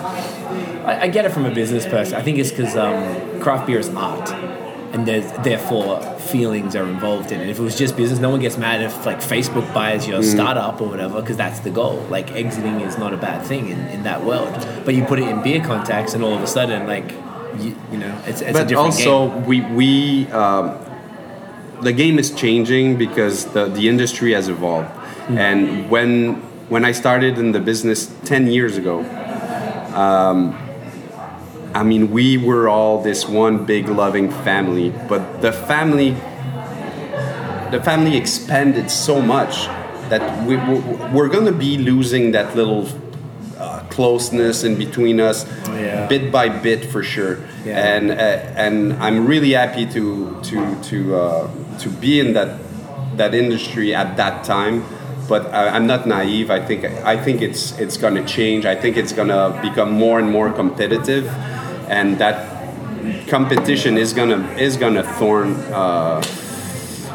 [0.86, 2.14] I, I get it from a business person.
[2.14, 4.28] I think it's because um, craft beer is art,
[4.96, 7.48] and there's therefore feelings are involved in it.
[7.48, 10.80] If it was just business, no one gets mad if like Facebook buys your startup
[10.80, 11.98] or whatever, because that's the goal.
[12.10, 14.52] Like exiting is not a bad thing in, in that world.
[14.84, 17.12] But you put it in beer context, and all of a sudden, like
[17.60, 19.44] you, you know, it's, it's a but different also game.
[19.46, 20.78] we we um,
[21.82, 24.88] the game is changing because the the industry has evolved
[25.26, 25.38] Hmm.
[25.38, 26.34] and when
[26.68, 29.00] when i started in the business 10 years ago
[29.94, 30.56] um,
[31.76, 36.10] i mean we were all this one big loving family but the family
[37.70, 39.66] the family expanded so much
[40.08, 40.80] that we, we-
[41.14, 42.86] we're going to be losing that little
[43.58, 45.44] uh, closeness in between us
[45.76, 46.06] Yeah.
[46.08, 47.94] bit by bit for sure Yeah.
[47.96, 50.04] and uh, and I'm really happy to
[50.48, 50.58] to
[50.90, 51.48] to uh,
[51.82, 52.50] to be in that
[53.20, 54.76] that industry at that time
[55.28, 58.76] but I, I'm not naive I think I think it's it's going to change I
[58.82, 61.26] think it's going to become more and more competitive
[61.88, 62.54] and that
[63.28, 66.22] competition is gonna is gonna thorn uh,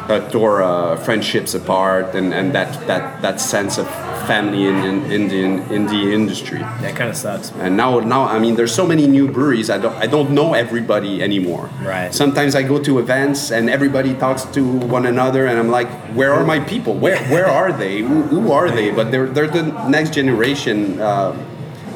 [0.08, 3.88] uh, tore uh, friendships apart and, and that, that, that sense of
[4.26, 6.58] family in, in, in, the, in the industry.
[6.58, 7.50] That kind of sucks.
[7.52, 9.70] And now, now, I mean, there's so many new breweries.
[9.70, 11.70] I don't, I don't know everybody anymore.
[11.82, 12.14] Right.
[12.14, 16.32] Sometimes I go to events and everybody talks to one another, and I'm like, where
[16.32, 16.94] are my people?
[16.94, 18.00] Where, where are they?
[18.00, 18.90] Who, who are they?
[18.90, 21.32] But they're, they're the next generation uh,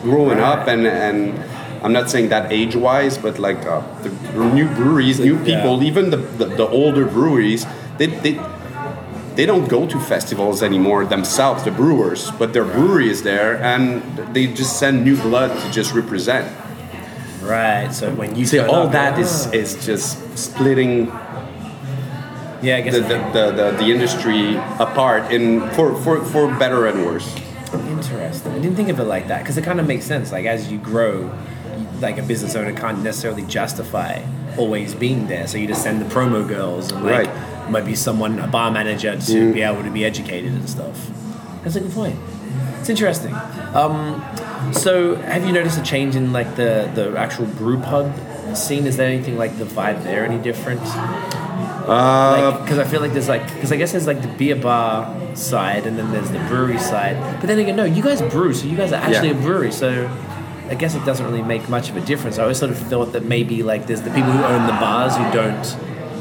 [0.03, 1.35] growing up, and and
[1.83, 4.11] I'm not saying that age-wise, but like uh, the,
[4.55, 5.89] new breweries, new people, Yeah.
[5.89, 7.67] even the, the, the older breweries,
[7.99, 8.07] they.
[8.07, 8.41] they
[9.37, 14.03] they don't go to festivals anymore themselves, the brewers, but their brewery is there and
[14.35, 16.51] they just send new blood to just represent.
[17.43, 17.93] Right.
[17.93, 21.13] So when you See, turn all up, that is, is just splitting
[22.63, 26.87] yeah, I guess the, the, the, the, the industry apart in for, for, for better
[26.87, 27.29] and worse.
[27.75, 28.53] Interesting.
[28.53, 30.33] I didn't think of it like that because it kind of makes sense.
[30.33, 31.31] Like as you grow,
[32.01, 34.23] like a business owner can't necessarily justify
[34.59, 35.47] always being there.
[35.47, 37.71] So you just send the promo girls and like Right.
[37.71, 41.11] maybe someone, a bar manager, to be able to be educated and stuff.
[41.63, 42.17] That's a good point.
[42.81, 43.35] It's interesting.
[43.75, 44.23] Um,
[44.73, 48.13] so have you noticed a change in like the the actual brew pub
[48.55, 48.87] scene?
[48.87, 50.81] Is there anything like the vibe there any different?
[51.89, 55.15] Uh, because I feel like there's like because I guess there's like the beer bar
[55.37, 57.17] side and then there's the brewery side.
[57.41, 59.39] But then again, no, you guys brew, so you guys are actually Yeah.
[59.39, 59.71] a brewery.
[59.73, 60.09] So
[60.69, 62.39] I guess it doesn't really make much of a difference.
[62.39, 65.17] I always sort of thought that maybe like there's the people who own the bars
[65.17, 65.65] who don't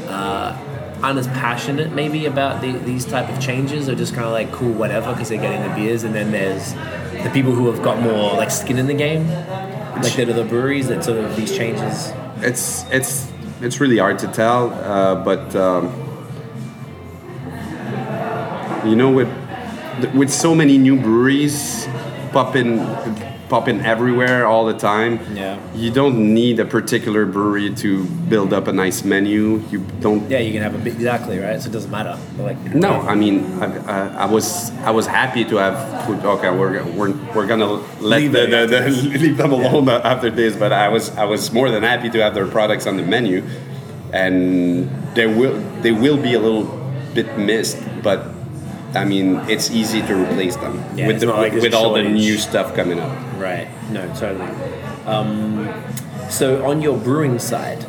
[0.08, 0.56] uh,
[1.02, 4.52] aren't as passionate maybe about the, these type of changes or just kind of like
[4.52, 6.04] cool whatever because they're getting the beers.
[6.04, 6.74] And then there's
[7.24, 9.28] the people who have got more like skin in the game,
[10.02, 12.12] like the the breweries that sort of these changes.
[12.38, 15.86] it's it's it's really hard to tell, uh, but um,
[18.88, 19.28] you know, with
[20.14, 21.88] with so many new breweries
[22.36, 22.78] popping
[23.48, 25.56] popping everywhere all the time, Yeah.
[25.74, 29.62] you don't need a particular brewery to build up a nice menu.
[29.70, 30.28] You don't.
[30.28, 31.58] Yeah, you can have a big exactly right.
[31.62, 32.18] So it doesn't matter.
[32.48, 34.46] Like No, I mean, I, I, I was
[34.88, 36.50] I was happy to have put, okay.
[36.50, 37.72] We're, we're, we're gonna
[38.10, 38.80] let Leave the, the, the,
[39.24, 42.34] leave them alone after this, but I was I was more than happy to have
[42.34, 43.38] their products on the menu,
[44.12, 46.64] and they will they will be a little
[47.14, 48.18] bit missed, but
[49.02, 52.36] I mean it's easy to replace them Yeah, with the, like with, all the new
[52.38, 53.12] stuff coming up.
[53.38, 53.68] Right.
[53.90, 54.50] No, totally.
[55.06, 55.68] Um,
[56.30, 57.80] so on your brewing side,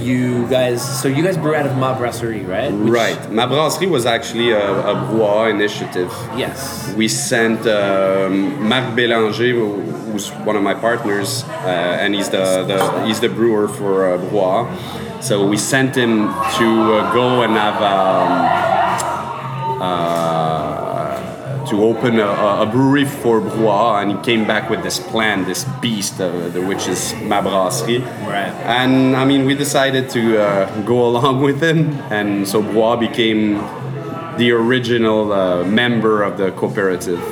[0.00, 2.72] you guys, so you guys brew out of Ma Brasserie, right?
[2.72, 6.10] Which- Right, Ma Brasserie was actually a, a brouhaha initiative.
[6.36, 6.92] Yes.
[6.96, 12.64] we sent um, Marc Bélanger, who- who's one of my partners, uh, and he's the,
[12.70, 15.22] the he's the brewer for uh, Brouhaha.
[15.22, 16.12] So we sent him
[16.58, 16.66] to
[16.98, 18.32] uh, go and have um,
[19.80, 20.35] uh,
[21.68, 25.64] to open a, a brewery for Brouhaha, and he came back with this plan, this
[25.80, 28.00] beast, uh, the, which is Ma Brasserie.
[28.26, 28.52] Right.
[28.64, 33.54] And I mean, we decided to uh, go along with him, and so Bois became
[34.38, 37.22] the original uh, member of the cooperative.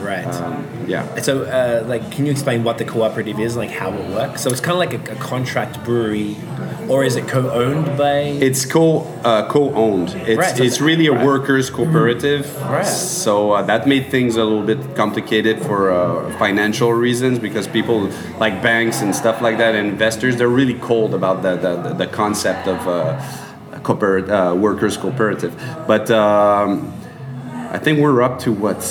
[0.00, 0.26] Right.
[0.26, 1.20] Um, yeah.
[1.22, 4.42] so, uh, like, can you explain what the cooperative is, like how it works?
[4.42, 6.36] So it's kind of like a, a contract brewery,
[6.88, 8.18] or is it co-owned by?
[8.48, 10.10] It's co uh, co-owned.
[10.30, 11.26] It's Right, so it's really a right.
[11.26, 12.44] workers cooperative.
[12.62, 12.84] Right.
[12.86, 17.98] So uh, that made things a little bit complicated for uh, financial reasons because people
[18.38, 22.06] like banks and stuff like that, and investors, they're really cold about the the, the
[22.06, 23.20] concept of uh,
[23.82, 25.54] cooper, uh, workers cooperative.
[25.86, 26.92] But um,
[27.72, 28.82] I think we're up to what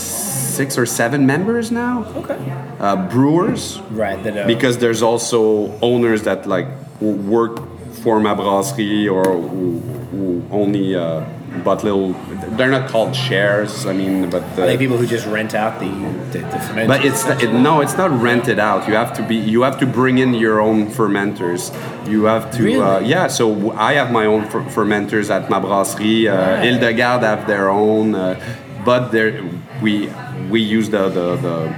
[0.51, 2.03] six or seven members now.
[2.21, 2.37] okay.
[2.79, 3.79] Uh, brewers.
[3.91, 4.21] Right.
[4.23, 4.37] That.
[4.37, 6.67] Uh, because there's also owners that like
[7.01, 7.59] work
[8.03, 9.79] for Ma Brasserie or who,
[10.11, 11.23] who only uh,
[11.63, 12.13] bought little.
[12.57, 13.85] They're not called shares.
[13.85, 15.89] I mean, but uh, people who just rent out the
[16.31, 16.87] the, the fermenters?
[16.87, 18.87] but it's it, no, it's not rented out.
[18.87, 19.35] You have to be.
[19.35, 21.71] You have to bring in your own fermenters.
[22.09, 22.63] You have to.
[22.63, 22.63] Uh,
[22.99, 23.09] Really?
[23.09, 23.27] yeah.
[23.27, 26.27] So I have my own fer- fermenters at Ma Brasserie.
[26.27, 26.63] Uh, Right.
[26.65, 28.39] Hildegarde have their own, uh,
[28.85, 29.43] but there
[29.81, 30.11] we
[30.49, 31.75] we use the the the,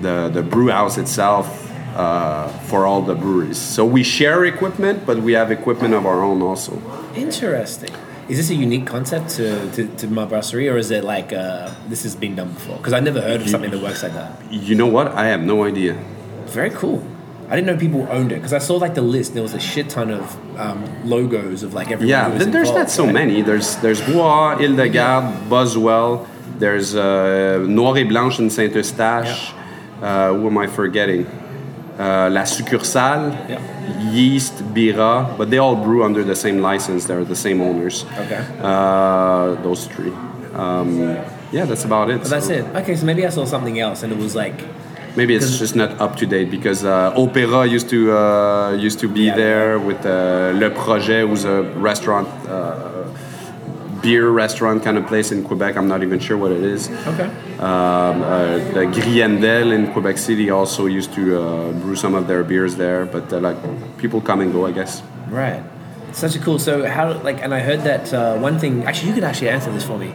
[0.00, 1.64] the, the brew house itself.
[1.96, 6.22] Uh, for all the breweries, so we share equipment, but we have equipment of our
[6.22, 6.80] own also.
[7.16, 7.90] Interesting.
[8.28, 11.74] Is this a unique concept to, to, to Ma Brasserie, or is it like uh,
[11.88, 12.76] this has been done before?
[12.76, 14.30] Because I never heard of something that works like that.
[14.52, 15.08] You know what?
[15.08, 15.94] I have no idea.
[16.44, 17.02] Very cool.
[17.48, 19.32] I didn't know people owned it because I saw like the list.
[19.34, 22.10] There was a shit ton of um, logos of like everyone.
[22.10, 23.14] Yeah, who was th- there's not so right?
[23.14, 23.42] many.
[23.42, 26.28] There's there's Bois, Hildegarde, Boswell.
[26.58, 29.52] There's uh, Noir et Blanche in Saint Eustache.
[30.02, 31.26] Uh, who am I forgetting?
[31.98, 33.60] Uh, La Succursale, Yeah.
[34.12, 37.06] Yeast, Bira, but they all brew under the same license.
[37.06, 38.04] They're the same owners.
[38.18, 38.44] Okay.
[38.60, 40.12] Uh, those three.
[40.54, 40.98] Um,
[41.52, 42.22] yeah, that's about it.
[42.24, 42.64] That's So it.
[42.76, 44.60] Okay, so maybe I saw something else and it was like
[45.16, 49.08] Maybe it's just not up to date because uh, Opera used to uh, used to
[49.08, 49.36] be Yeah.
[49.36, 52.97] there with uh, Le Projet, who's a restaurant uh,
[54.02, 55.76] beer restaurant kind of place in Quebec.
[55.76, 56.88] I'm not even sure what it is.
[57.06, 57.30] Okay.
[57.58, 62.44] Um, uh, the Griendel in Quebec City also used to uh, brew some of their
[62.44, 63.58] beers there, but uh, like
[63.98, 65.02] people come and go, I guess.
[65.28, 65.62] Right.
[66.12, 66.58] Such a cool.
[66.58, 68.84] So how like, and I heard that uh, one thing.
[68.84, 70.12] Actually, you could actually answer this for me.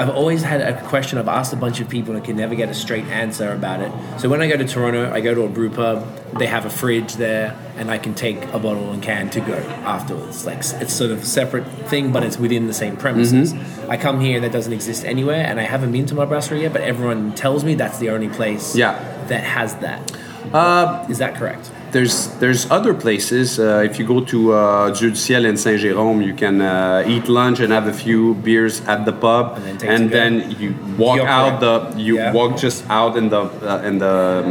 [0.00, 1.18] I've always had a question.
[1.18, 3.92] I've asked a bunch of people and can never get a straight answer about it.
[4.18, 6.06] So when I go to Toronto, I go to a brew pub.
[6.38, 9.56] They have a fridge there, and I can take a bottle and can to go
[9.84, 10.46] afterwards.
[10.46, 13.52] Like it's sort of a separate thing, but it's within the same premises.
[13.52, 13.90] Mm-hmm.
[13.90, 16.72] I come here, that doesn't exist anywhere, and I haven't been to Ma Brasserie yet.
[16.72, 18.94] But everyone tells me that's the only place Yeah.
[19.28, 20.16] that has that.
[20.54, 21.70] Uh, Is that correct?
[21.92, 23.58] There's there's other places.
[23.58, 27.04] Uh, if you go to uh, Dieu du Ciel in Saint Jérôme, you can uh,
[27.06, 30.74] eat lunch and have a few beers at the pub, And then and then you
[30.98, 32.32] walk out the you Yeah.
[32.32, 34.44] walk just out in the uh, in the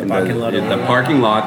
[0.00, 1.44] in parking lot in the parking lot.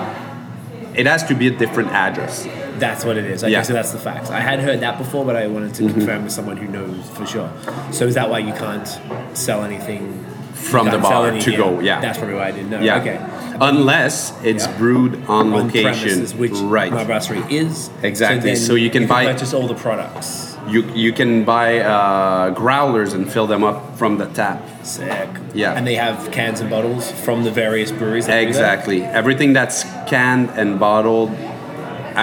[0.95, 2.47] It has to be a different address.
[2.79, 3.43] That's what it is.
[3.43, 3.59] Okay, Yeah.
[3.61, 3.67] Mm-hmm.
[3.67, 4.29] so that's the facts.
[4.29, 7.25] I had heard that before, but I wanted to confirm with someone who knows for
[7.25, 7.49] sure.
[7.91, 8.87] So is that why you can't
[9.33, 10.24] sell anything
[10.71, 12.01] From the bar to go, yeah.
[12.01, 12.81] That's probably why I didn't know.
[12.81, 12.99] Yeah.
[13.01, 13.19] Okay.
[13.61, 14.77] Unless it's Yeah.
[14.77, 16.91] brewed on, On location, which right?
[16.91, 17.89] Ma Brasserie is.
[18.03, 18.49] Exactly.
[18.51, 20.57] then So you can buy- purchase all the products.
[20.67, 24.59] You you can buy uh, growlers and fill them up from the tap.
[24.83, 25.29] Sick.
[25.53, 25.75] Yeah.
[25.77, 28.25] And they have cans and bottles from the various breweries.
[28.25, 28.47] that do that?
[28.47, 28.99] Exactly.
[29.21, 31.29] Everything that's canned and bottled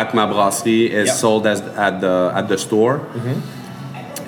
[0.00, 1.16] at Ma Brasserie is Yep.
[1.22, 2.96] sold as at the at the store.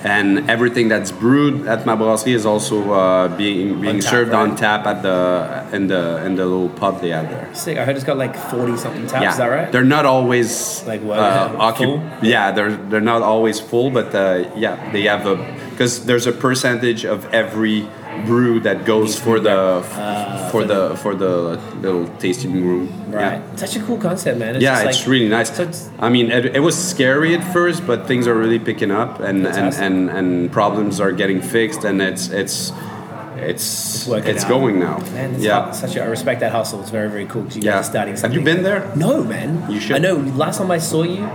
[0.05, 4.33] And everything that's brewed at Ma Brasserie is also uh, being being On tap, served
[4.33, 7.49] on tap at the in the in the little pub they have there.
[7.55, 7.79] Sick.
[7.79, 9.23] I heard it's got like forty something taps.
[9.23, 9.71] yeah, Is that right?
[9.71, 11.97] they're not always Like what, uh, full?
[11.97, 15.37] occup- Yeah, they're they're not always full, but uh, yeah, they have a
[15.71, 17.87] because there's a percentage of every
[18.25, 22.87] brew that goes for uh, the for the for the little tasting room.
[23.11, 23.39] right.
[23.39, 23.55] Yeah.
[23.55, 24.55] Such a cool concept, man.
[24.55, 25.55] It's yeah, it's like- really nice.
[25.55, 28.91] So it's, I mean, it, it was scary at first, but things are really picking
[28.91, 32.71] up, and and, and, and problems are getting fixed, and it's it's
[33.37, 34.99] it's working it's going now.
[35.13, 36.81] Man, it's yeah, such a, I respect that hustle.
[36.81, 37.77] It's very, very cool you yeah.
[37.77, 38.91] guys starting Have you been there?
[38.95, 39.69] No, man.
[39.71, 39.95] You should.
[39.95, 40.15] I know.
[40.15, 41.29] Last time I saw you,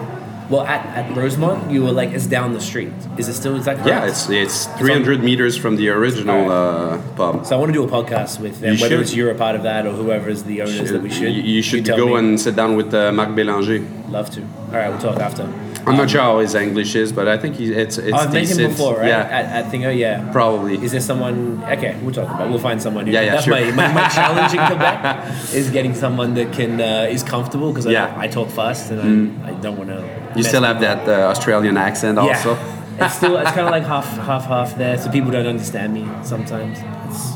[0.50, 2.92] well, at, at Rosemont, you were like, it's down the street.
[3.16, 3.88] Is it still, is that correct?
[3.88, 7.46] Yeah, it's it's 300 meters from the original uh, pub.
[7.46, 9.00] So I want to do a podcast with them, You whether should.
[9.02, 11.32] it's you're a part of that or whoever is the owners that we should.
[11.32, 12.14] You, you should tell go me.
[12.16, 14.10] and sit down with uh, Marc Bélanger.
[14.10, 14.42] Love to.
[14.42, 15.44] All right, we'll talk after.
[15.86, 18.46] I'm not sure how his English is, but I think he, it's it's I've met
[18.50, 19.08] him before, right?
[19.08, 20.30] Yeah, At, at Thingo, yeah.
[20.30, 20.74] probably.
[20.84, 21.62] Is there someone?
[21.64, 22.50] Okay, we'll talk about.
[22.50, 23.06] We'll find someone.
[23.06, 23.54] Who, Yeah, yeah, That's sure.
[23.54, 27.86] my, my, my challenge in Quebec is getting someone that can uh, is comfortable because
[27.86, 28.08] Yeah.
[28.08, 28.18] Mm.
[28.18, 30.19] I, I talk fast and I, I don't want to.
[30.36, 32.58] You still have that uh, Australian accent, also.
[32.98, 36.06] It's still it's kind of like half half half there, so people don't understand me
[36.22, 36.78] sometimes.
[37.08, 37.32] It's,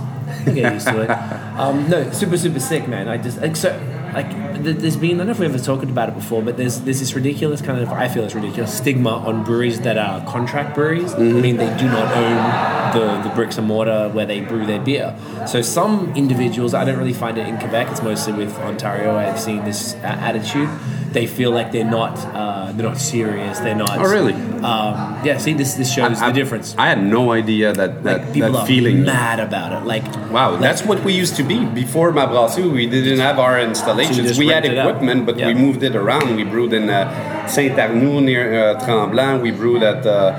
[0.47, 1.11] I get used to it.
[1.59, 3.09] Um, no, super super sick, man.
[3.09, 3.71] I just like so
[4.15, 6.81] like there's been I don't know if we ever talked about it before, but there's
[6.81, 10.75] there's this ridiculous kind of I feel it's ridiculous stigma on breweries that are contract
[10.75, 11.13] breweries.
[11.13, 11.37] Mm-hmm.
[11.37, 14.81] I mean, they do not own the the bricks and mortar where they brew their
[14.81, 15.17] beer.
[15.47, 17.89] So some individuals, I don't really find it in Quebec.
[17.91, 19.17] It's mostly with Ontario.
[19.17, 20.69] I've seen this uh, attitude.
[21.15, 23.61] They feel like they're not uh, they're not serious.
[23.65, 23.97] They're not.
[24.03, 24.35] Oh, really?
[24.71, 26.75] Um, yeah, see, this this shows I- the difference.
[26.77, 29.05] I had no idea that that, Like people that are feeling.
[29.05, 29.83] mad about it.
[29.87, 32.69] Like Wow, like, that's what we used to be before Ma Brasserie.
[32.81, 34.27] We didn't have our installations.
[34.29, 34.87] just we had rent it out.
[34.89, 35.47] equipment, but Yeah.
[35.49, 36.27] we moved it around.
[36.37, 39.41] We brewed in uh, Saint Arnoux near uh, Tremblant.
[39.47, 40.35] We brewed at uh,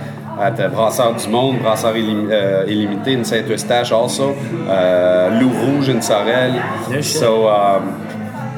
[0.47, 4.25] at uh, Brasseurs du Monde, Brasseurs Illim- uh, Illimité in Saint Eustache also,
[4.67, 6.51] uh, Loup Rouge in Sorel.
[7.01, 7.83] So um,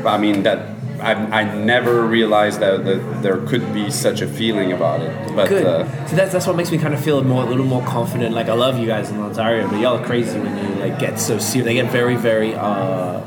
[0.04, 0.60] I mean that.
[1.00, 5.36] I, I never realized that, that there could be such a feeling about it.
[5.36, 5.66] But good.
[5.66, 8.34] uh, so that's that's what makes me kind of feel more a little more confident.
[8.34, 11.20] Like I love you guys in Ontario, but y'all are crazy when you like get
[11.20, 11.66] so serious.
[11.66, 13.20] They get very very uh,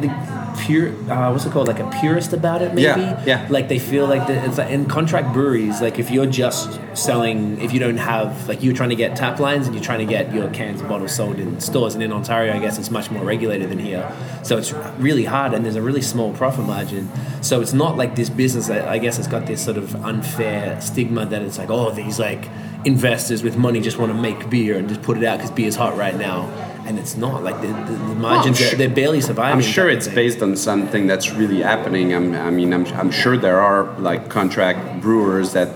[0.00, 0.33] the
[0.64, 0.88] pure.
[1.10, 1.68] Uh, what's it called?
[1.68, 2.82] Like a purist about it, maybe.
[2.82, 3.46] Yeah, yeah.
[3.50, 5.80] Like they feel like the, it's like in contract breweries.
[5.80, 9.38] Like if you're just selling, if you don't have like you're trying to get tap
[9.40, 12.12] lines and you're trying to get your cans and bottles sold in stores, and in
[12.12, 14.10] Ontario, I guess it's much more regulated than here.
[14.42, 17.10] So it's really hard, and there's a really small profit margin.
[17.42, 18.68] So it's not like this business.
[18.68, 22.18] that I guess it's got this sort of unfair stigma that it's like, oh, these
[22.18, 22.48] like
[22.84, 25.76] investors with money just want to make beer and just put it out because beer's
[25.76, 26.48] hot right now.
[26.86, 28.58] And it's not like the, the, the margins.
[28.58, 29.52] sure- they're barely surviving.
[29.54, 30.14] I'm sure it's thing.
[30.14, 32.12] based on something that's really happening.
[32.14, 35.68] I'm, I mean, I'm, I'm sure there are like contract brewers that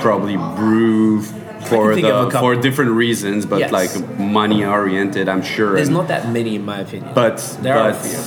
[0.00, 3.72] probably brew for think of a the for different reasons, but Yes.
[3.72, 5.28] like money oriented.
[5.28, 5.74] I'm sure.
[5.74, 7.12] There's and- not that many, in my opinion.
[7.14, 8.18] but there are but few.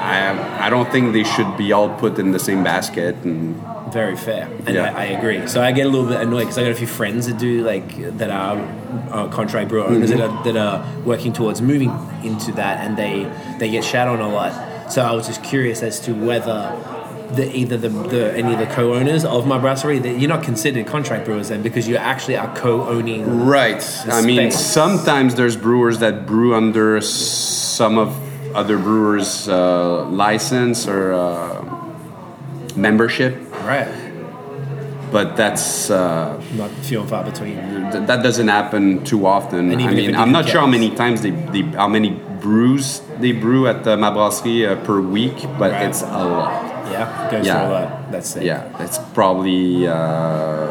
[0.00, 3.16] I I don't think they should be all put in the same basket.
[3.24, 3.60] And
[3.92, 4.92] Very fair, and Yeah.
[4.96, 5.46] I, I agree.
[5.46, 7.62] So I get a little bit annoyed because I got a few friends that do
[7.64, 8.58] like that are
[9.10, 11.90] uh, contract brewer owners that, are, that are working towards moving
[12.24, 14.92] into that, and they they get shat on a lot.
[14.92, 16.76] So I was just curious as to whether
[17.32, 20.86] the either the, the any of the co-owners of Ma Brasserie, that you're not considered
[20.86, 23.46] contract brewers then because you actually are co-owning.
[23.46, 23.82] Right.
[24.06, 28.16] I mean, sometimes there's brewers that brew under some of
[28.54, 31.62] other brewers' uh, license or uh,
[32.76, 33.36] membership,
[33.66, 33.88] Right.
[35.12, 37.56] but that's uh, Not few and far between.
[37.92, 39.70] th- that doesn't happen too often.
[39.72, 42.10] I mean, I'm not sure how many times they, they how many
[42.40, 45.86] brews they brew at uh, Ma Brasserie uh, per week, but Right.
[45.88, 46.52] it's a lot.
[46.92, 47.66] Yeah, goes Yeah.
[47.66, 48.12] a lot.
[48.12, 48.42] That's sick.
[48.44, 50.68] Yeah, it's probably uh,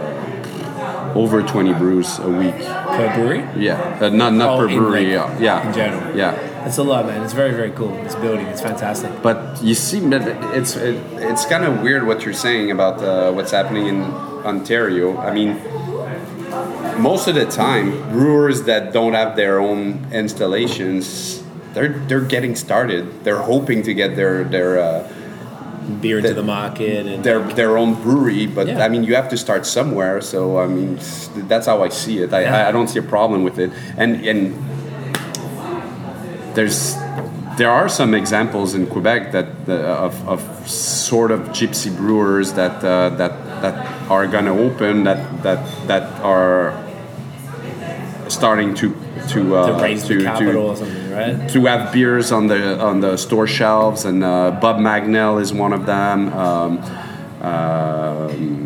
[1.15, 2.55] over 20 brews a week.
[2.97, 3.43] Per brewery.
[3.57, 5.15] Yeah, uh, not not Oh, per brewery.
[5.17, 6.15] like, uh, yeah, in general.
[6.15, 6.33] Yeah.
[6.65, 7.21] It's a lot, man.
[7.23, 7.89] It's very, very cool.
[8.03, 9.11] This building, it's fantastic.
[9.21, 10.23] But you see, but
[10.55, 14.01] it's it, it's kind of weird what you're saying about uh, what's happening in
[14.45, 15.17] Ontario.
[15.17, 15.51] I mean,
[17.01, 21.43] most of the time, brewers that don't have their own installations,
[21.73, 23.23] they're they're getting started.
[23.23, 25.07] They're hoping to get their their uh,
[26.01, 28.47] Beer into The- the market and their their own brewery.
[28.47, 28.83] But Yeah.
[28.83, 30.19] I mean, you have to start somewhere.
[30.21, 30.97] So I mean,
[31.47, 32.33] that's how I see it.
[32.33, 32.57] I, Yeah.
[32.65, 33.69] I, I don't see a problem with it.
[33.97, 34.41] And and
[36.55, 36.95] there's
[37.57, 42.83] there are some examples in Quebec that uh, of, of sort of gypsy brewers that
[42.83, 46.73] uh, that that are gonna open that that that are
[48.29, 48.93] starting to
[49.29, 51.49] to uh, to raise to, the capital or something, right?
[51.49, 55.73] to have beers on the on the store shelves, and uh, Bob Magnell is one
[55.73, 56.33] of them.
[56.33, 56.79] Um,
[57.41, 58.65] um,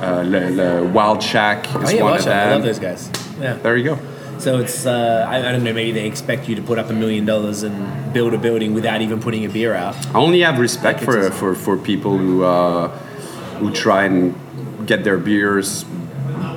[0.00, 2.48] uh, Le, Le Wild Shack is Oh yeah, one watch of that.
[2.48, 3.10] I love those guys.
[3.40, 3.54] Yeah.
[3.54, 3.98] There you go.
[4.38, 5.72] So it's uh, I, I don't know.
[5.72, 9.00] Maybe they expect you to put up a million dollars and build a building without
[9.00, 9.94] even putting a beer out.
[10.14, 12.88] I only have respect Like for, for, for people who uh,
[13.58, 14.34] who try and
[14.86, 15.84] get their beers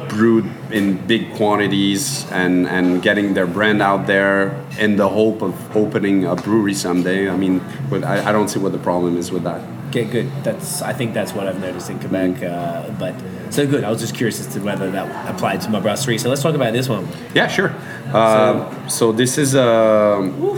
[0.09, 5.75] brewed in big quantities and, and getting their brand out there in the hope of
[5.75, 7.29] opening a brewery someday.
[7.29, 9.61] I mean, but I, I don't see what the problem is with that.
[9.92, 10.32] Okay, good.
[10.42, 12.42] That's I think that's what I've noticed in Quebec.
[12.42, 13.14] Uh, but
[13.50, 13.84] so good.
[13.84, 16.18] I was just curious as to whether that applied to Ma Brasserie.
[16.18, 17.10] So let's talk about this one.
[17.36, 17.76] Yeah, sure.
[18.14, 20.58] Uh, so this is um,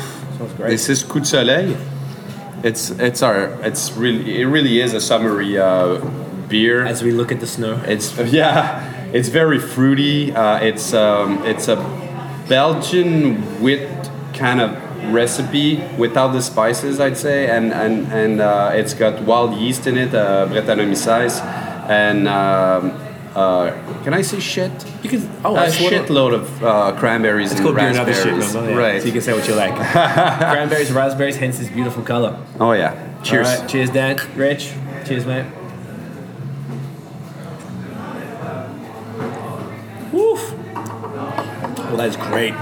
[0.58, 0.70] great.
[0.70, 1.76] This is Coup de Soleil.
[2.64, 5.98] It's it's our it's really it really is a summery uh,
[6.48, 6.86] beer.
[6.86, 7.82] As we look at the snow.
[7.88, 10.32] It's yeah, it's very fruity.
[10.32, 11.78] Uh, it's um, it's a
[12.48, 13.90] Belgian wit
[14.36, 19.54] kind of recipe without the spices, I'd say, and and and uh, it's got wild
[19.56, 21.42] yeast in it, uh, Brettanomyces,
[21.90, 22.92] and um,
[23.36, 23.72] uh,
[24.04, 24.72] can I say shit?
[25.02, 28.34] You can oh, a shitload of uh, cranberries It's and called beer and other shit,
[28.34, 28.56] raspberries.
[28.56, 28.72] remember?
[28.82, 28.88] Yeah.
[28.88, 29.02] Right.
[29.02, 29.76] So you can say what you like.
[29.92, 32.38] Cranberries, raspberries, hence this beautiful color.
[32.60, 33.22] Oh yeah.
[33.24, 33.48] Cheers.
[33.48, 34.20] Right, cheers, Dan.
[34.36, 34.74] Rich.
[35.06, 35.46] Cheers, mate.
[40.12, 40.54] Woof.
[40.74, 42.54] Well, that's great.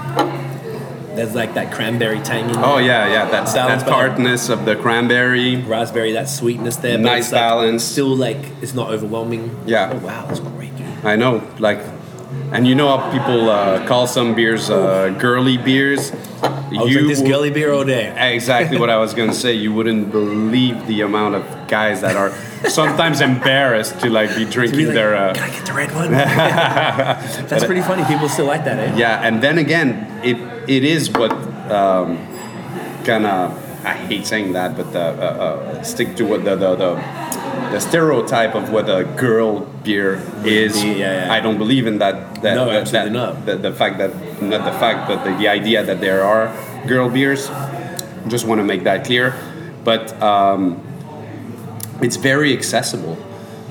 [1.16, 2.66] There's like that cranberry tang in there.
[2.66, 3.30] Oh yeah, yeah.
[3.30, 5.58] That's Balance, that tartness of the cranberry.
[5.58, 6.98] Raspberry, that sweetness there.
[6.98, 7.84] but Nice it's, like, balance.
[7.84, 9.56] Still like it's not overwhelming.
[9.66, 9.92] Yeah.
[9.94, 10.72] Oh wow, that's great.
[11.04, 11.80] I know, like,
[12.52, 16.12] and you know how people uh, call some beers uh, girly beers.
[16.44, 18.14] I was like this girly beer all day.
[18.34, 19.54] Exactly what I was gonna say.
[19.54, 22.32] You wouldn't believe the amount of guys that are
[22.70, 25.34] sometimes embarrassed to like be drinking be like, their.
[25.34, 26.12] Can Uh, I get the red one?
[27.48, 28.04] that's pretty funny.
[28.06, 28.96] People still like that, eh?
[28.96, 30.38] yeah, and then again, it
[30.78, 31.32] it is what
[31.80, 32.18] um,
[33.04, 33.52] kind of
[33.86, 36.92] I hate saying that, but uh, uh, uh, stick to what the the, the
[37.72, 40.84] the stereotype of what a girl beer is.
[40.84, 41.34] yeah, yeah.
[41.34, 42.16] I don't believe in that.
[42.44, 43.46] that No, that, absolutely that- not.
[43.46, 44.12] The, the fact that
[44.42, 46.52] not the fact, but the, the idea that there are
[46.88, 47.50] girl beers.
[48.28, 49.34] Just want to make that clear,
[49.84, 50.78] but um,
[52.06, 53.18] it's very accessible.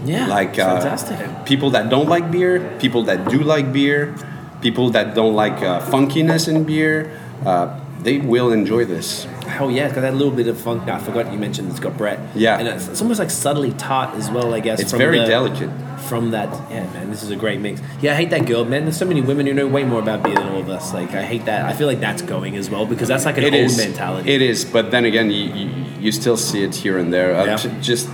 [0.05, 1.45] Yeah, Like uh, fantastic.
[1.47, 4.17] people that don't like beer, people that do like beer,
[4.61, 9.25] people that don't like uh, funkiness in beer, uh, they will enjoy this.
[9.47, 10.89] Hell yeah, it's got that little bit of funk.
[10.89, 12.19] I forgot you mentioned it's got Brett.
[12.35, 12.59] Yeah.
[12.59, 14.55] and it's, it's almost like subtly tart as well.
[14.55, 15.71] I guess It's from very the- delicate.
[16.09, 17.81] From that, yeah, man, this is a great mix.
[18.01, 18.83] Yeah, I hate that girl, man.
[18.85, 20.93] There's so many women who know way more about beer than all of us.
[20.95, 21.67] Like, I hate that.
[21.67, 24.33] I feel like that's going as well because that's like an It old is mentality.
[24.33, 25.67] It is, but then again, you, you,
[26.01, 27.37] you still see it here and there.
[27.37, 27.57] Uh, Yeah.
[27.57, 28.09] j- just,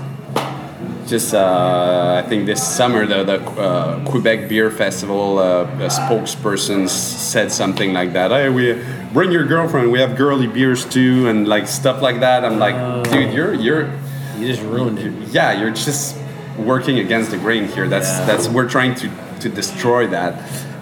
[1.07, 6.89] just uh, I think this summer the the uh, Quebec Beer Festival uh, a spokesperson
[6.89, 8.31] said something like that.
[8.31, 8.75] Hey, we
[9.13, 9.93] bring your girlfriend.
[9.93, 12.45] We have girly beers too, and like stuff like that.
[12.45, 13.03] I'm like, Oh.
[13.05, 13.91] dude, you're you're
[14.39, 15.13] you just ruined it.
[15.33, 16.17] yeah, you're just
[16.59, 17.89] working against the grain here.
[17.89, 18.27] That's Yeah.
[18.27, 19.09] that's we're trying to
[19.41, 20.35] to destroy that,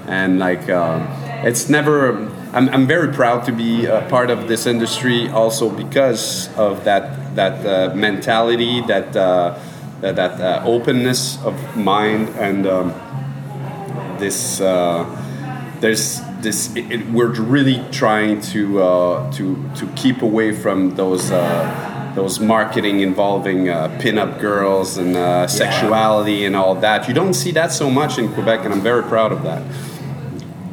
[0.09, 1.07] and like um,
[1.45, 2.31] it's never.
[2.55, 7.35] I'm, I'm very proud to be a part of this industry also because of that
[7.35, 9.59] that uh, mentality that uh,
[10.05, 12.93] that, that uh, openness of mind and um,
[14.19, 15.05] this uh,
[15.81, 19.45] there's this it, it- we're really trying to uh, to
[19.77, 26.45] to keep away from those uh, those marketing involving uh, pin-up girls and uh, sexuality
[26.45, 27.09] and all that.
[27.09, 29.63] You don't see that so much in Quebec, and I'm very proud of that.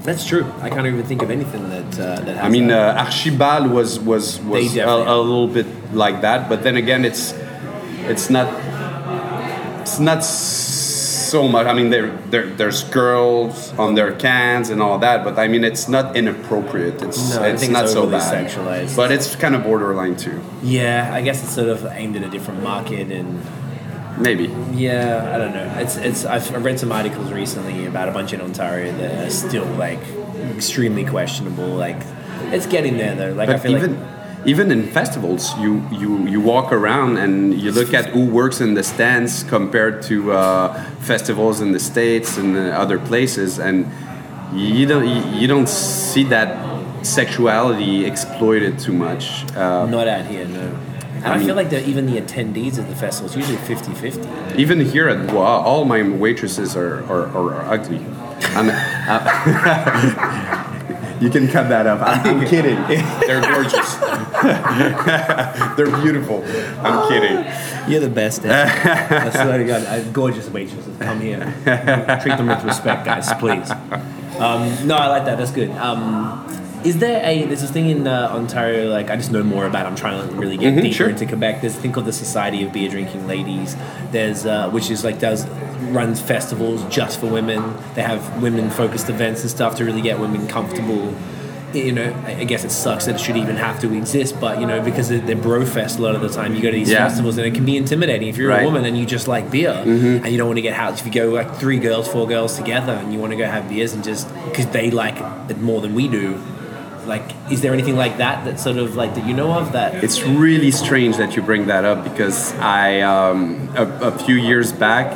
[0.04, 0.46] That's true.
[0.62, 4.00] I can't even think of anything that uh, that has I mean, uh, Archibald was
[4.00, 7.34] was was a, a little bit like that, but then again, it's
[8.12, 8.48] it's not
[9.92, 11.68] it's not so much.
[11.68, 15.64] I mean, there, there there's girls on their cans and all that, but I mean,
[15.64, 17.02] it's not inappropriate.
[17.02, 18.96] It's No, I it's think not it's so bad, sexualized.
[18.96, 20.42] but it's kind of borderline too.
[20.64, 23.39] yeah, I guess it's sort of aimed at a different market and.
[24.18, 24.54] Maybe.
[24.74, 25.68] Yeah, I don't know.
[25.80, 26.26] It's it's.
[26.26, 30.02] I've read some articles recently about a bunch in Ontario that are still like
[30.56, 31.66] extremely questionable.
[31.66, 31.98] Like,
[32.52, 33.32] it's getting there though.
[33.34, 37.72] Like I feel even like even in festivals, you, you you walk around and you
[37.72, 42.58] look at who works in the stands compared to uh, festivals in the states and
[42.58, 43.86] other places, and
[44.54, 46.58] you don't you don't see that
[47.06, 49.46] sexuality exploited too much.
[49.56, 50.78] Uh, not out here, no.
[51.24, 54.58] And I, mean- feel like even the attendees of the festival is usually 50-50.
[54.58, 58.04] even here at Bois, all my waitresses are, are, are, are ugly.
[61.22, 62.01] You can cut that up.
[62.01, 62.76] I'm, I'm kidding.
[62.88, 63.95] They're gorgeous.
[65.78, 66.43] They're beautiful.
[66.84, 67.45] I'm kidding.
[67.89, 68.43] You're the best.
[68.43, 68.51] Ed.
[69.11, 70.97] I swear to God, I, gorgeous waitresses.
[70.97, 71.39] Come here,
[72.24, 73.69] treat them with respect, guys, please.
[74.39, 75.38] Um, no, I like that.
[75.38, 75.69] That's good.
[75.72, 76.43] Um,
[76.86, 79.86] is there a there's this thing in uh, Ontario like I just know more about.
[79.86, 81.10] I'm trying to really get Mhm, deeper sure.
[81.10, 81.62] into Quebec.
[81.62, 83.76] There's a thing called the Society of Beer Drinking Ladies.
[84.12, 85.48] There's uh, which is like does
[85.92, 87.62] runs festivals just for women.
[87.96, 91.14] They have women focused events and stuff to really get women comfortable
[91.74, 94.68] you know, I guess it sucks that it should even have to exist, but you
[94.68, 97.08] know, because they're, bro fest a lot of the time, you go to these Yeah.
[97.08, 98.58] festivals and it can be intimidating if you're Right.
[98.58, 98.66] Mm-hmm.
[98.66, 101.00] a woman and you just like beer and you don't want to get housed.
[101.00, 103.70] If you go like three girls, four girls together and you want to go have
[103.70, 105.16] beers and just because they like
[105.50, 106.42] it more than we do,
[107.06, 110.04] like, is there anything like that that sort of like that you know of that?
[110.04, 114.72] It's really strange that you bring that up because I, um, a, a few years
[114.72, 115.12] back,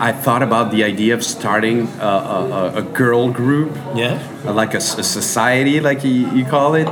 [0.00, 4.22] I thought about the idea of starting a, a, a- a girl group, yeah.
[4.44, 6.86] like a society, like you, you call it,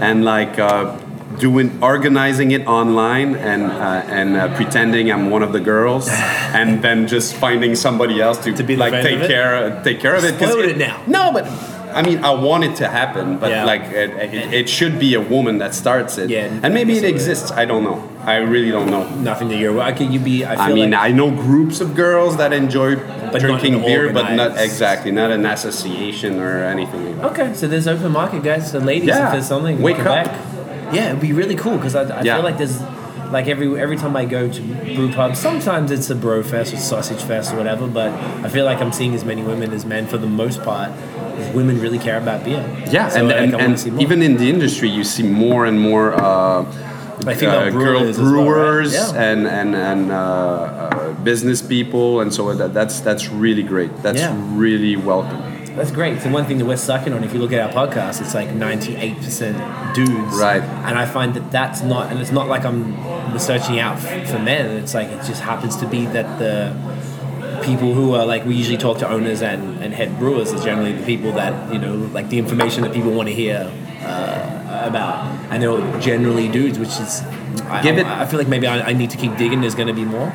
[0.00, 0.94] and like uh,
[1.38, 6.08] doing organizing it online and uh, and uh, pretending I'm one of the girls,
[6.52, 10.24] and then just finding somebody else to, To be like take care take care of
[10.24, 10.34] it.
[10.42, 11.02] it now.
[11.06, 11.46] No, but.
[11.94, 13.64] I mean, I want it to happen, but Yeah.
[13.64, 16.30] like it, it, it should be a woman that starts it.
[16.30, 17.50] Yeah, and maybe it uh, exists.
[17.52, 18.08] I don't know.
[18.24, 19.08] I really don't know.
[19.16, 19.80] Nothing to you're.
[19.80, 20.44] I could you be?
[20.44, 22.96] I feel I mean, like, I know groups of girls that enjoy
[23.38, 27.24] drinking beer, but not exactly, not an association or anything like that.
[27.32, 28.70] Okay, so there's open market, guys.
[28.70, 29.26] So ladies, Yeah.
[29.26, 30.34] if there's something Wake Quebec, up.
[30.94, 32.36] yeah, it'd be really cool because I, I Yeah.
[32.36, 32.80] feel like there's
[33.30, 36.78] like every every time I go to brew pubs, sometimes it's a bro fest or
[36.78, 38.10] sausage fest or whatever, but
[38.44, 40.90] I feel like I'm seeing as many women as men for the most part.
[41.54, 42.62] Women really care about beer.
[42.90, 46.12] Yeah, So, and, like, and, and even in the industry, you see more and more
[46.14, 46.62] uh,
[47.24, 48.92] Like female uh, girl brewers well, right?
[48.92, 49.30] Yeah.
[49.30, 53.90] and and and uh, uh, business people, and so that, that's that's really great.
[54.02, 54.34] That's Yeah.
[54.64, 55.40] really welcome.
[55.76, 56.14] That's great.
[56.14, 57.22] It's the one thing that we're sucking on.
[57.24, 60.36] If you look at our podcast, it's like 98% dudes.
[60.36, 60.62] Right.
[60.62, 64.66] And I find that that's not, and it's not like I'm searching out for men.
[64.82, 66.74] It's like it just happens to be that the
[67.62, 70.92] people who are like, we usually talk to owners and, and head brewers is generally
[70.92, 73.70] the people that, you know, like the information that people want to hear
[74.02, 75.24] uh, about.
[75.50, 77.22] And they're generally dudes, which is,
[77.64, 79.60] I, Give it- I, I feel like maybe I, I need to keep digging.
[79.60, 80.32] There's going to be more.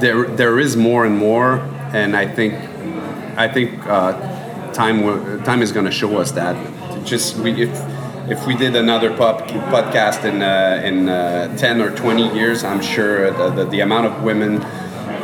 [0.00, 1.58] There there is more and more,
[1.92, 2.54] and I think
[3.36, 6.54] I think uh, time time is going to show us that.
[7.04, 7.98] Just we if.
[8.30, 12.82] If we did another pop, podcast in uh, in uh, ten or twenty years, I'm
[12.82, 14.60] sure the, the, the amount of women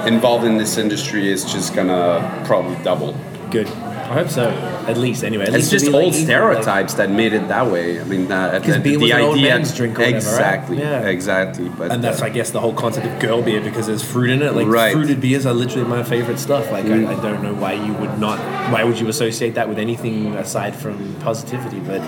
[0.07, 3.16] involved in this industry is just gonna probably double.
[3.50, 3.68] Good.
[3.68, 4.50] I hope so.
[4.86, 5.44] At least, anyway.
[5.44, 7.98] At It's least just be, like, old like- stereotypes that made it that way.
[8.00, 10.24] I mean, uh, the, beer was an old man's drink or whatever, right?
[10.26, 11.00] exactly, Yeah.
[11.07, 11.68] exactly.
[11.70, 14.28] But And that's, uh, I guess, the whole concept of girl beer because there's fruit
[14.30, 14.55] in it.
[14.55, 14.92] Like Right.
[14.92, 16.70] fruited beers are literally my favorite stuff.
[16.70, 18.38] Like I, I don't know why you would not.
[18.70, 21.80] Why would you associate that with anything aside from positivity?
[21.80, 22.02] But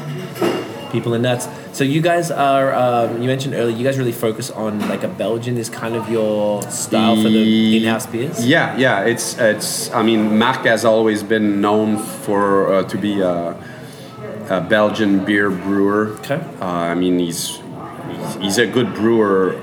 [0.97, 1.49] people are nuts.
[1.73, 2.69] So you guys are.
[2.75, 3.77] Um, you mentioned earlier.
[3.77, 7.77] You guys really focus on like a Belgian is kind of your style for the
[7.77, 8.47] in-house beers.
[8.47, 9.13] Yeah, yeah.
[9.13, 9.91] It's it's.
[9.93, 12.43] I mean, Marc has always been known for
[12.73, 13.55] uh, to be a,
[14.49, 16.17] a Belgian beer brewer.
[16.21, 16.41] Okay.
[16.61, 17.61] Uh, I mean, he's,
[18.09, 19.61] he's he's a good brewer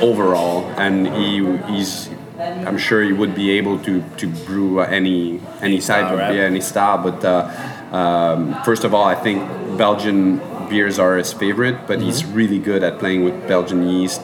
[0.00, 2.08] overall, and he he's.
[2.40, 6.32] I'm sure he would be able to, to brew any any type style, of right?
[6.32, 6.96] beer, any style.
[6.96, 7.44] But uh,
[7.92, 9.44] um, first of all, I think
[9.76, 10.40] Belgian
[10.70, 11.76] beers are his favorite.
[11.86, 12.34] But he's Mm-hmm.
[12.40, 14.22] really good at playing with Belgian yeast.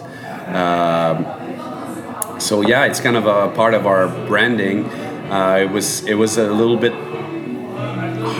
[0.54, 1.26] Um,
[2.40, 4.84] so yeah, it's kind of a part of our branding.
[5.30, 6.94] Uh, it was it was a little bit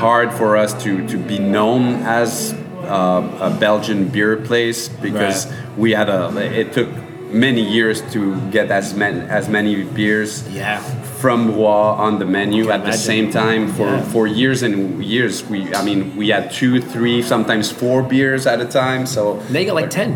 [0.01, 2.55] hard for us to to be known as
[2.85, 5.79] uh, a Belgian beer place because Right.
[5.79, 6.31] we had a.
[6.61, 6.89] It took
[7.33, 10.81] many years to get as many as many beers Yeah.
[11.27, 14.13] From Bois on the menu at the same time for, Yeah.
[14.13, 15.35] for years and years.
[15.51, 19.07] We I mean we had two, three, sometimes four beers at a time.
[19.15, 20.11] So you got like ten.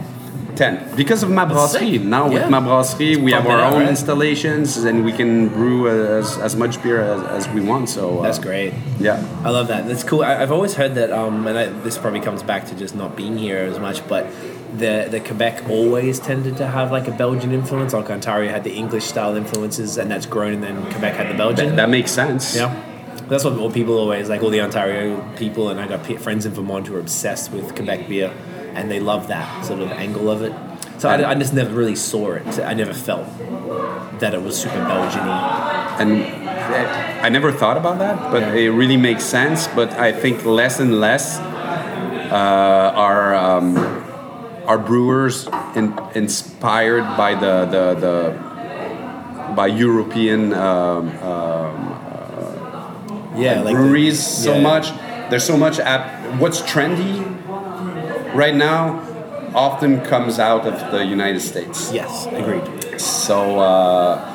[0.55, 1.99] ten because of Ma Brasserie.
[1.99, 2.55] Now with Yeah.
[2.55, 3.89] Ma Brasserie, we have our out, own right?
[3.95, 7.89] installations and we can brew as, as much beer as, as we want.
[7.89, 8.73] So uh, That's great.
[9.01, 9.19] Yeah.
[9.43, 9.89] I love that.
[9.89, 10.23] That's cool.
[10.23, 13.11] I, I've always heard that, um, and I, this probably comes back to just not
[13.17, 14.23] being here as much, but
[14.77, 17.93] the the Quebec always tended to have like a Belgian influence.
[17.93, 21.37] Like Ontario had the English style influences, and that's grown, and then Quebec had the
[21.37, 21.71] Belgian.
[21.71, 22.55] That, that makes sense.
[22.57, 22.75] yeah.
[23.29, 24.43] That's what all people always like.
[24.43, 28.09] All the Ontario people, and I got friends in Vermont who are obsessed with Quebec
[28.09, 28.33] beer,
[28.75, 30.53] and they love that sort of angle of it.
[30.99, 32.59] So I, I just never really saw it.
[32.59, 33.27] I never felt
[34.21, 35.97] that it was super Belgian-y.
[36.01, 36.23] and
[37.25, 38.55] I never thought about that, but Yeah.
[38.55, 39.67] it really makes sense.
[39.69, 44.00] But I think less and less uh, are um,
[44.71, 51.75] are brewers in, inspired by the the, the by European um, um,
[53.37, 54.63] Yeah, like the- breweries so yeah.
[54.71, 54.87] much.
[55.31, 56.03] There's so much at
[56.41, 57.15] what's trendy
[58.35, 59.03] right now
[59.55, 61.91] often comes out of the United States.
[61.93, 63.01] Yes, agreed.
[63.01, 64.30] So, uh,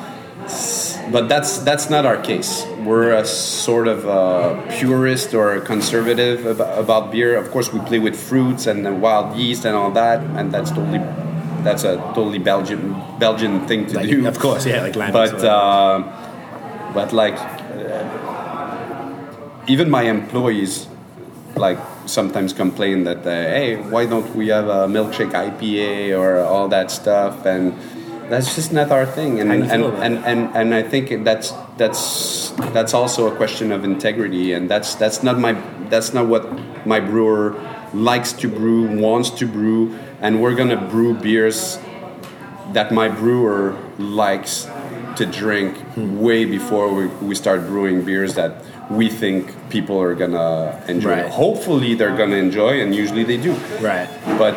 [1.10, 2.64] but that's that's not our case.
[2.84, 7.36] We're a sort of uh purist or conservative about, about beer.
[7.36, 11.00] Of course, we play with fruits and wild yeast and all that, and that's totally
[11.62, 14.26] that's a totally Belgian Belgian thing to Like, do.
[14.26, 16.02] of course, yeah, like But uh,
[16.94, 18.04] but like uh,
[19.66, 20.86] even my employees
[21.56, 26.68] like sometimes complain that uh, hey why don't we have a milkshake IPA or all
[26.68, 27.74] that stuff and
[28.28, 31.24] that's just not our thing and How do you and, and, and and I think
[31.24, 35.52] that's that's that's also a question of integrity and that's that's not my
[35.88, 36.44] that's not what
[36.86, 37.54] my brewer
[37.94, 41.78] likes to brew wants to brew and we're gonna brew beers
[42.72, 44.68] that my brewer likes
[45.16, 50.82] to drink way before we, we start brewing beers that we think people are gonna
[50.86, 51.10] enjoy.
[51.10, 51.30] Right.
[51.30, 53.52] Hopefully, they're gonna enjoy, and usually they do.
[53.80, 54.08] Right.
[54.38, 54.56] But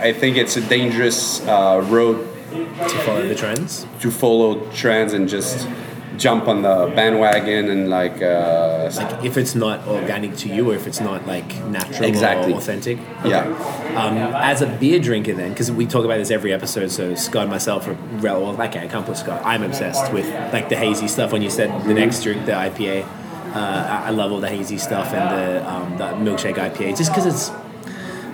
[0.00, 3.86] I think it's a dangerous uh, road To follow the trends.
[4.00, 5.66] to follow trends and just
[6.18, 8.20] jump on the bandwagon and like.
[8.22, 12.52] Uh, Like if it's not organic to you, or if it's not like natural Exactly.
[12.52, 12.98] or authentic.
[13.24, 13.46] Yeah.
[13.96, 14.18] Um,
[14.52, 17.50] as a beer drinker, then, because we talk about this every episode, so Scott and
[17.50, 19.40] myself are well, okay, I can't put Scott.
[19.44, 21.32] I'm obsessed with like the hazy stuff.
[21.32, 24.76] When you said the next drink, the IPA, uh, I, I love all the hazy
[24.78, 27.50] stuff and the um, the milkshake IPA, just because it's.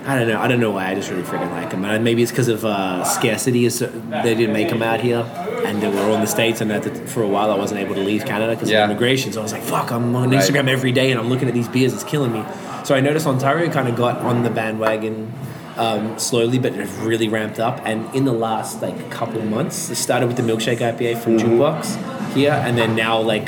[0.05, 0.39] I don't know.
[0.39, 0.87] I don't know why.
[0.89, 1.85] I just really freaking like them.
[1.85, 3.65] And maybe it's because of uh, scarcity.
[3.65, 5.19] is- They didn't make them out here,
[5.65, 6.61] and they were all in the states.
[6.61, 6.71] And
[7.09, 8.83] for a while, I wasn't able to leave Canada because Yeah.
[8.85, 9.31] of immigration.
[9.33, 10.39] So I was like, "Fuck!" I'm on Right.
[10.39, 11.93] Instagram every day, and I'm looking at these beers.
[11.93, 12.43] It's killing me.
[12.83, 15.31] So I noticed Ontario kind of got on the bandwagon
[15.77, 17.79] um, slowly, but it really ramped up.
[17.85, 22.33] And in the last like couple months, it started with the milkshake IPA from Jukebox
[22.33, 23.47] here, and then now like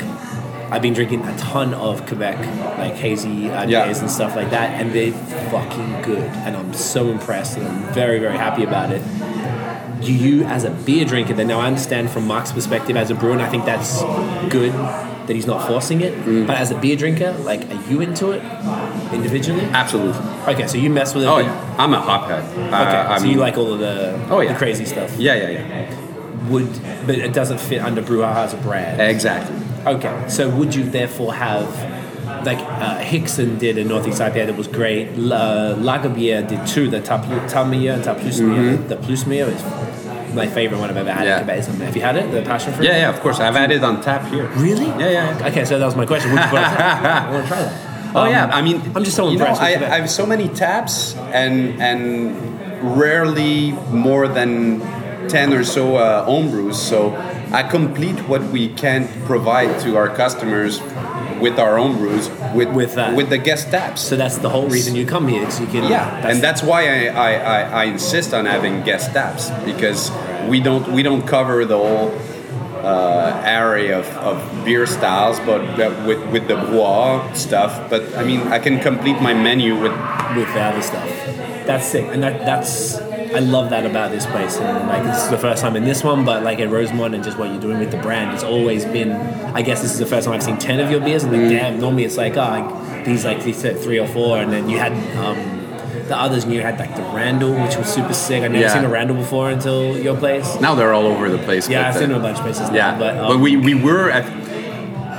[0.72, 2.38] I've been drinking a ton of Quebec
[2.78, 3.86] like hazy IPAs Yeah.
[3.98, 5.12] and stuff like that, and they're
[5.50, 6.22] fucking good.
[6.46, 9.02] And I'm so impressed, and I'm very very happy about it.
[10.00, 13.14] Do you, as a beer drinker, then now I understand from Mark's perspective as a
[13.14, 14.02] brewer, and I think that's
[14.50, 16.12] good that he's not forcing it.
[16.24, 16.46] Mm.
[16.48, 18.42] But as a beer drinker, like, are you into it
[19.12, 19.62] individually?
[19.66, 20.20] absolutely.
[20.52, 21.28] Okay, so you mess with it.
[21.28, 22.42] Oh yeah, I'm a hophead.
[22.42, 24.52] Uh, Okay, I so you like all of the, Oh, yeah.
[24.52, 25.16] the crazy stuff.
[25.18, 26.48] Yeah, yeah, yeah.
[26.48, 26.68] Would,
[27.06, 29.00] but it doesn't fit under Brouhaha as a brand.
[29.00, 29.56] Exactly.
[29.86, 31.66] Okay, so would you therefore have
[32.46, 35.16] like uh, Hickson did a Northeast IPA that was great.
[35.16, 36.88] La, Lagabière did two.
[36.88, 38.88] The Taplu- Talmier and Taplusmier.
[38.88, 41.26] The Plusmier is my favorite one I've ever had.
[41.26, 41.26] Mm-hmm.
[41.28, 41.38] Yeah.
[41.38, 41.58] in Quebec.
[41.58, 41.80] Isn't?
[41.80, 42.30] Have you had it?
[42.32, 42.86] The passion fruit.
[42.86, 43.10] Yeah, yeah.
[43.10, 44.46] Of course, I've had it on tap here.
[44.56, 44.86] Really?
[44.86, 45.38] Yeah, yeah.
[45.38, 45.48] yeah.
[45.48, 46.32] Okay, so that was my question.
[46.32, 47.24] Would you put it on tap?
[47.28, 47.88] I want to try that.
[48.14, 49.60] Oh Um, yeah, I mean, I'm just so you know, impressed.
[49.80, 52.34] with I, I have so many taps, and and
[52.98, 54.80] rarely more than
[55.28, 56.80] ten or so uh, home brews.
[56.80, 57.10] So
[57.52, 60.80] I complete what we can provide to our customers
[61.40, 63.14] with our own brews with With that.
[63.16, 64.00] with the guest taps.
[64.00, 65.50] so that's the whole reason you come here.
[65.50, 65.90] So you can.
[65.90, 70.10] yeah, and that's why I, I, I, I insist on having guest taps because
[70.48, 72.10] we don't we don't cover the whole
[72.84, 75.60] uh, area of, of beer styles, but
[76.06, 77.90] with with the bois stuff.
[77.90, 79.92] But I mean, I can complete my menu with
[80.36, 81.08] with the other stuff.
[81.66, 82.98] That's sick, and that that's
[83.34, 84.56] I love that about this place.
[84.58, 87.22] And like this is the first time in this one, but like at Rosemont and
[87.24, 89.12] just what you're doing with the brand, it's always been.
[89.12, 91.48] I guess this is the first time I've seen ten of your beers, and like
[91.50, 94.78] damn, normally it's like oh, like, these like these three or four, and then you
[94.78, 94.92] had.
[95.16, 95.58] um
[96.08, 98.42] the others, and you had like the Randall, which was super sick.
[98.42, 98.74] I've never Yeah.
[98.74, 100.60] seen a Randall before until your place.
[100.60, 101.68] now they're all over the place.
[101.68, 102.68] Yeah, I've seen them a bunch of places.
[102.70, 104.24] Now, Yeah, but, um, but we, we were at.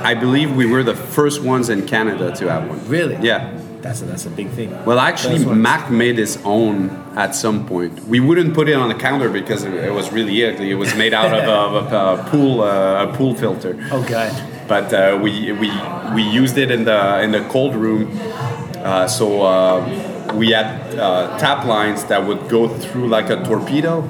[0.04, 2.86] I believe we were the first ones in Canada to have one.
[2.86, 3.16] Really?
[3.26, 3.58] Yeah.
[3.84, 4.70] That's a, that's a big thing.
[4.86, 7.92] Well, actually, Mac made his own at some point.
[8.14, 10.70] We wouldn't put it on the counter because it, it was really ugly.
[10.70, 13.72] It was made out of a, of a pool uh, a pool filter.
[13.92, 14.28] Okay.
[14.66, 15.68] But uh, we, we
[16.16, 18.02] we used it in the in the cold room.
[18.78, 20.68] Uh, so uh, we had
[20.98, 24.08] uh, tap lines that would go through like a torpedo.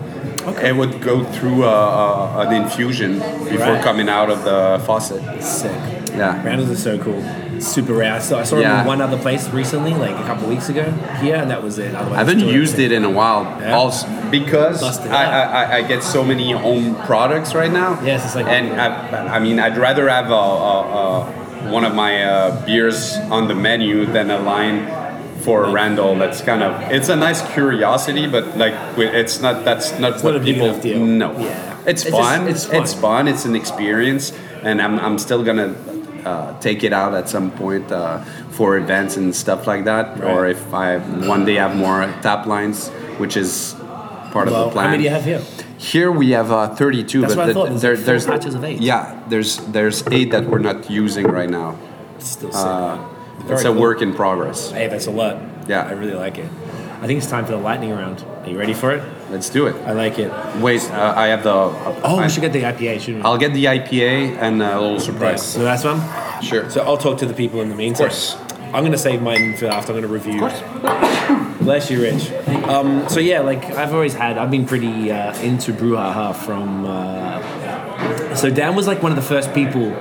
[0.51, 0.69] Okay.
[0.69, 3.13] It would go through uh, uh, an infusion
[3.51, 3.83] before Right.
[3.85, 5.23] coming out of the faucet.
[5.43, 5.73] Sick.
[6.15, 6.41] Yeah.
[6.45, 7.23] Randalls are so cool.
[7.65, 8.15] Super rare.
[8.15, 8.81] I saw, I saw Yeah.
[8.83, 10.85] in one other place recently, like a couple weeks ago
[11.21, 11.95] here, and that was it.
[11.95, 13.75] Otherwise, I haven't used it in a while, Yeah.
[13.75, 15.25] also because I.
[15.25, 17.99] I, I get so many home products right now.
[18.05, 20.77] Yes, it's like- and I, I mean, I'd rather have a, a,
[21.69, 24.87] a, one of my uh, beers on the menu than a line
[25.43, 26.15] for Randall.
[26.17, 30.45] That's kind of it's a nice curiosity, but like it's not that's not what not
[30.45, 30.75] people
[31.07, 31.33] no.
[31.39, 31.71] Yeah.
[31.87, 32.49] It's, It's fun.
[32.49, 33.03] it's it's fun.
[33.03, 33.29] fun.
[33.29, 35.75] It's an experience, and I'm I'm still gonna.
[36.25, 38.19] Uh, take it out at some point uh,
[38.51, 40.99] for events and stuff like that, or if I
[41.29, 43.75] one day have more tap lines, which is
[44.33, 44.85] part of the plan.
[44.87, 45.43] how many do you have here?
[45.77, 48.81] Here we have uh, 32, That's but the- there- there's patches of eight.
[48.81, 51.77] Yeah, there's there's eight that we're not using right now.
[52.17, 52.57] It's still.
[52.57, 53.05] Uh,
[53.51, 54.71] it's a work in progress.
[54.71, 55.37] Hey, that's a lot.
[55.69, 55.87] Yeah.
[55.87, 56.49] I really like it.
[57.03, 58.25] I think it's time for the lightning round.
[58.45, 59.03] Are you ready for it?
[59.31, 59.75] Let's do it.
[59.87, 60.31] I like it.
[60.61, 61.51] Wait, uh, I have the.
[61.51, 63.23] Oh, I, we should get the IPA, shouldn't we?
[63.23, 65.43] I'll get the IPA and a little surprise.
[65.43, 66.01] So that's one.
[66.43, 66.69] Sure.
[66.71, 68.07] So I'll talk to the people in the meantime.
[68.07, 68.37] Of course.
[68.75, 69.93] I'm gonna save mine for after.
[69.93, 70.41] I'm gonna review.
[70.41, 70.61] course.
[71.61, 72.31] Bless you, Rich.
[72.65, 76.85] Um, so yeah, like I've always had, I've been pretty uh, into brouhaha from.
[76.85, 79.95] Uh, so Dan was like one of the first people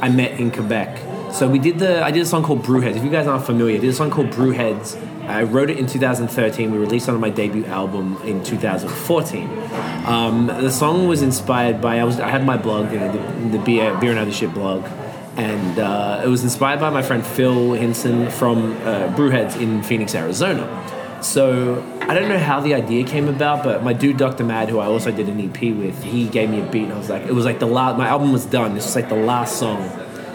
[0.00, 1.32] I met in Quebec.
[1.32, 2.96] So we did the, I did a song called Brewheads.
[2.96, 4.96] If you guys aren't familiar, I did a song called Brewheads.
[5.30, 6.70] I wrote it in 2013.
[6.70, 9.48] We released it on my debut album in 2014.
[10.06, 13.58] Um, the song was inspired by I was I had my blog, you know, the,
[13.58, 14.84] the beer beer and other shit blog,
[15.36, 20.14] and uh, it was inspired by my friend Phil Hinson from uh, Brewheads in Phoenix,
[20.14, 20.66] Arizona.
[21.22, 24.42] So I don't know how the idea came about, but my dude Dr.
[24.42, 26.98] Mad, who I also did an EP with, he gave me a beat, and I
[26.98, 27.98] was like, it was like the last.
[27.98, 28.74] My album was done.
[28.74, 29.82] This was like the last song.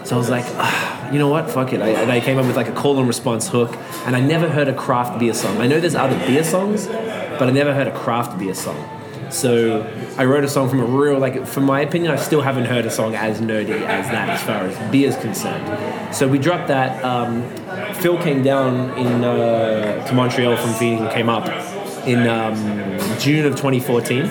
[0.06, 1.50] So I was like, ah, you know what?
[1.50, 1.82] Fuck it.
[1.82, 3.74] I, and I came up with like a call and response hook,
[4.06, 5.58] and I never heard a craft beer song.
[5.58, 8.88] I know there's other beer songs, but I never heard a craft beer song.
[9.30, 9.82] So
[10.16, 12.86] I wrote a song from a real, like, from my opinion, I still haven't heard
[12.86, 16.14] a song as nerdy as that as far as beer is concerned.
[16.14, 17.04] So we dropped that.
[17.04, 17.42] Um,
[17.94, 21.48] Phil came down in uh, to Montreal from Phoenix and came up
[22.06, 22.54] in um,
[23.18, 24.26] June of 2014,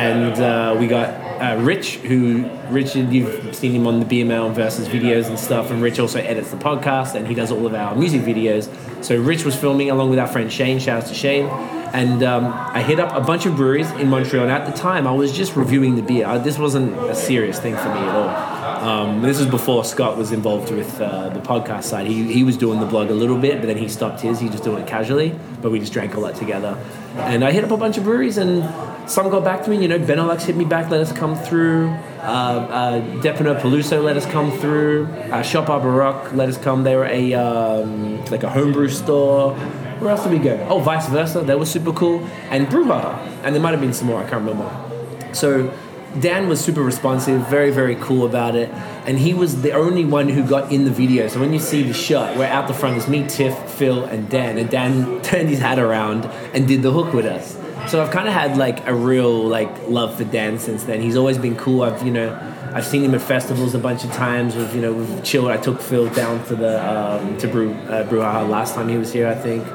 [0.00, 1.08] and uh, we got
[1.42, 5.82] uh, Rich, who Richard, you've seen him on the BML versus videos and stuff, and
[5.82, 8.68] Rich also edits the podcast and he does all of our music videos.
[9.04, 10.78] So Rich was filming along with our friend Shane.
[10.78, 11.46] Shout out to Shane.
[11.92, 15.06] And um, I hit up a bunch of breweries in Montreal, and at the time
[15.06, 16.26] I was just reviewing the beer.
[16.26, 18.49] I, this wasn't a serious thing for me at all.
[18.80, 22.06] Um, this was before Scott was involved with uh, the podcast side.
[22.06, 24.40] He, he was doing the blog a little bit, but then he stopped his.
[24.40, 26.82] He just doing it casually, but we just drank a lot together.
[27.16, 28.62] And I hit up a bunch of breweries, and
[29.10, 29.82] some got back to me.
[29.82, 31.90] You know, Benelux hit me back, let us come through.
[32.20, 35.08] Uh, uh, Depino Peluso let us come through.
[35.30, 36.82] Uh, Shop Rock let us come.
[36.82, 39.54] They were a um, like a homebrew store.
[39.98, 40.56] Where else did we go?
[40.70, 41.42] Oh, vice versa.
[41.42, 42.20] That was super cool.
[42.48, 43.18] And Brouhaha.
[43.44, 44.24] And there might have been some more.
[44.24, 45.34] I can't remember.
[45.34, 45.70] So
[46.18, 48.68] Dan was super responsive, very, very cool about it.
[49.06, 51.28] And he was the only one who got in the video.
[51.28, 54.28] So when you see the shot, we're out the front, there's me, Tiff, Phil, and
[54.28, 54.58] Dan.
[54.58, 57.56] And Dan turned his hat around and did the hook with us.
[57.88, 61.00] So I've kind of had like a real like love for Dan since then.
[61.00, 61.82] He's always been cool.
[61.82, 62.38] I've you know
[62.72, 64.54] I've seen him at festivals a bunch of times.
[64.54, 65.50] We've you know we've chilled.
[65.50, 69.12] I took Phil down to the um, to brew uh, Brouhaha last time he was
[69.12, 69.26] here.
[69.26, 69.66] I think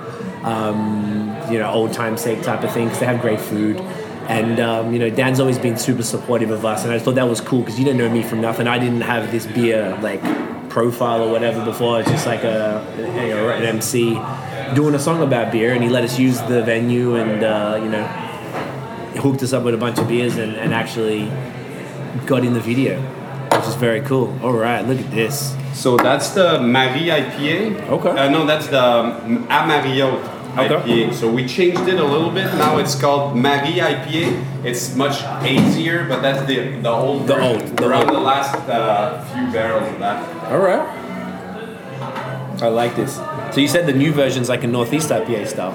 [0.45, 3.83] um, you know old time sake type of thing because they have great food.
[4.28, 7.30] And um, you know, Dan's always been super supportive of us, and I thought that
[7.30, 8.67] was cool because you didn't know me from nothing.
[8.67, 10.21] I didn't have this beer like
[10.69, 11.99] profile or whatever before.
[11.99, 14.19] It's just like a you know, an MC
[14.73, 17.89] doing a song about beer, and he let us use the venue, and uh, you
[17.89, 18.03] know,
[19.21, 21.32] hooked us up with a bunch of beers, and, and actually
[22.26, 22.99] got in the video,
[23.51, 24.36] which is very cool.
[24.41, 25.55] All right, look at this.
[25.73, 27.89] So that's the Marie IPA.
[27.89, 28.09] Okay.
[28.09, 31.08] Uh, no, that's the um, Amariote Okay.
[31.10, 31.14] IPA.
[31.14, 32.45] So we changed it a little bit.
[32.56, 34.43] Now it's called Marie IPA.
[34.66, 37.28] It's much hazier, but that's the the old.
[37.28, 38.08] The old, the We're old.
[38.08, 40.51] the last uh, few barrels of that.
[40.51, 40.86] All right.
[42.62, 43.16] I like this.
[43.53, 45.74] So you said the new version's like a Northeast IPA style.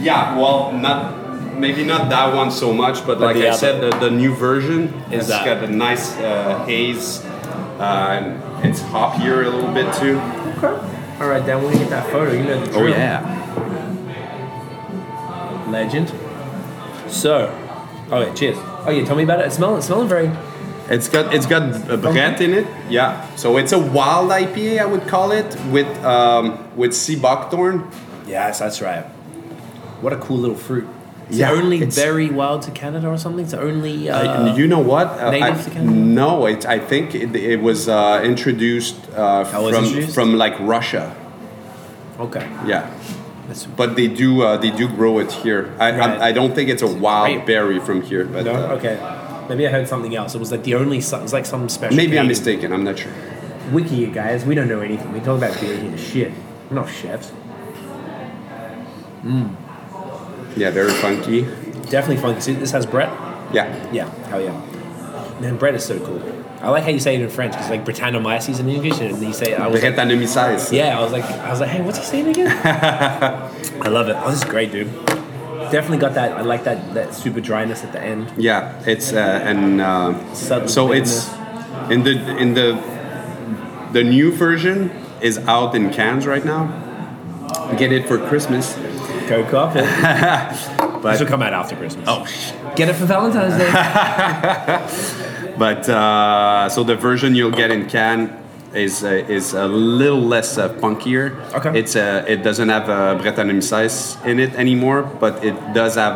[0.00, 0.36] Yeah.
[0.38, 1.24] Well, not.
[1.56, 4.92] Maybe not that one so much, but, like I other- said, the, the new version
[5.10, 7.24] Is has that- got a nice uh, haze.
[7.24, 10.18] Uh, and it's hoppier a little bit too.
[10.58, 10.74] Okay.
[11.20, 12.32] All right, then we're get that photo.
[12.32, 13.24] You know the Oh yeah.
[15.68, 16.08] Legend.
[17.08, 17.50] So,
[18.10, 18.56] oh yeah, cheers.
[18.86, 19.46] Oh yeah, tell me about it.
[19.46, 20.30] It's smelling, it's smelling very.
[20.88, 22.66] It's got it's got a Brett in it.
[22.88, 23.26] Yeah.
[23.36, 27.90] So it's a wild IPA, I would call it, with um, with sea buckthorn.
[28.26, 29.04] Yes, that's right.
[30.00, 30.86] What a cool little fruit.
[31.28, 33.44] Is Yeah, it only it's- very wild to Canada or something?
[33.44, 34.08] It's only.
[34.08, 35.08] Uh, you know what?
[35.18, 35.92] Uh, native I- to Canada?
[35.92, 40.14] No, it, I think it, it was uh, introduced uh, How was from introduced?
[40.14, 41.16] from like Russia.
[42.20, 42.46] okay.
[42.64, 42.88] Yeah,
[43.48, 45.72] That's, but they do uh, they do grow it here.
[45.78, 46.20] I, Right.
[46.20, 47.46] I, I don't think it's a wild great.
[47.46, 48.54] berry from here, but no?
[48.54, 48.96] uh, okay.
[49.48, 50.34] Maybe I heard something else.
[50.34, 50.98] It was like the only.
[50.98, 51.96] It was like some special.
[51.96, 52.72] maybe I'm mistaken.
[52.72, 53.12] I'm not sure.
[53.72, 54.44] Wiki, you guys.
[54.44, 55.12] We don't know anything.
[55.12, 55.96] We talk about beer here.
[55.96, 56.32] Shit.
[56.70, 57.32] We're not chefs.
[60.56, 61.42] Yeah, very funky.
[61.90, 62.40] Definitely funky.
[62.40, 63.10] See, this has Brett.
[63.52, 64.08] Yeah, Yeah.
[64.28, 65.40] Hell yeah.
[65.40, 66.18] Man, Brett is so cool.
[66.60, 69.32] I like how you say it in French because like Brettanomyces in English, and you
[69.32, 69.82] say I was like,
[70.72, 72.48] yeah, I was like, I was like, hey, what's he saying again?
[73.82, 74.16] I love it.
[74.18, 74.92] Oh, this is great, dude.
[75.70, 76.32] Definitely got that.
[76.32, 78.32] I like that that super dryness at the end.
[78.36, 81.28] Yeah, it's uh, and uh, Subtle so it's
[81.90, 82.80] in the in the
[83.92, 84.90] the new version
[85.20, 86.82] is out in cans right now.
[87.76, 88.74] Get it for Christmas.
[89.28, 89.42] Go
[89.74, 92.04] this But will come out after Christmas.
[92.08, 92.24] Oh,
[92.76, 95.32] get it for Valentine's Day.
[95.58, 98.42] but uh, so the version you'll get in can
[98.74, 101.32] is uh, is a little less uh, funkier.
[101.54, 101.78] Okay.
[101.78, 106.14] It's uh, it doesn't have a uh, size in it anymore, but it does have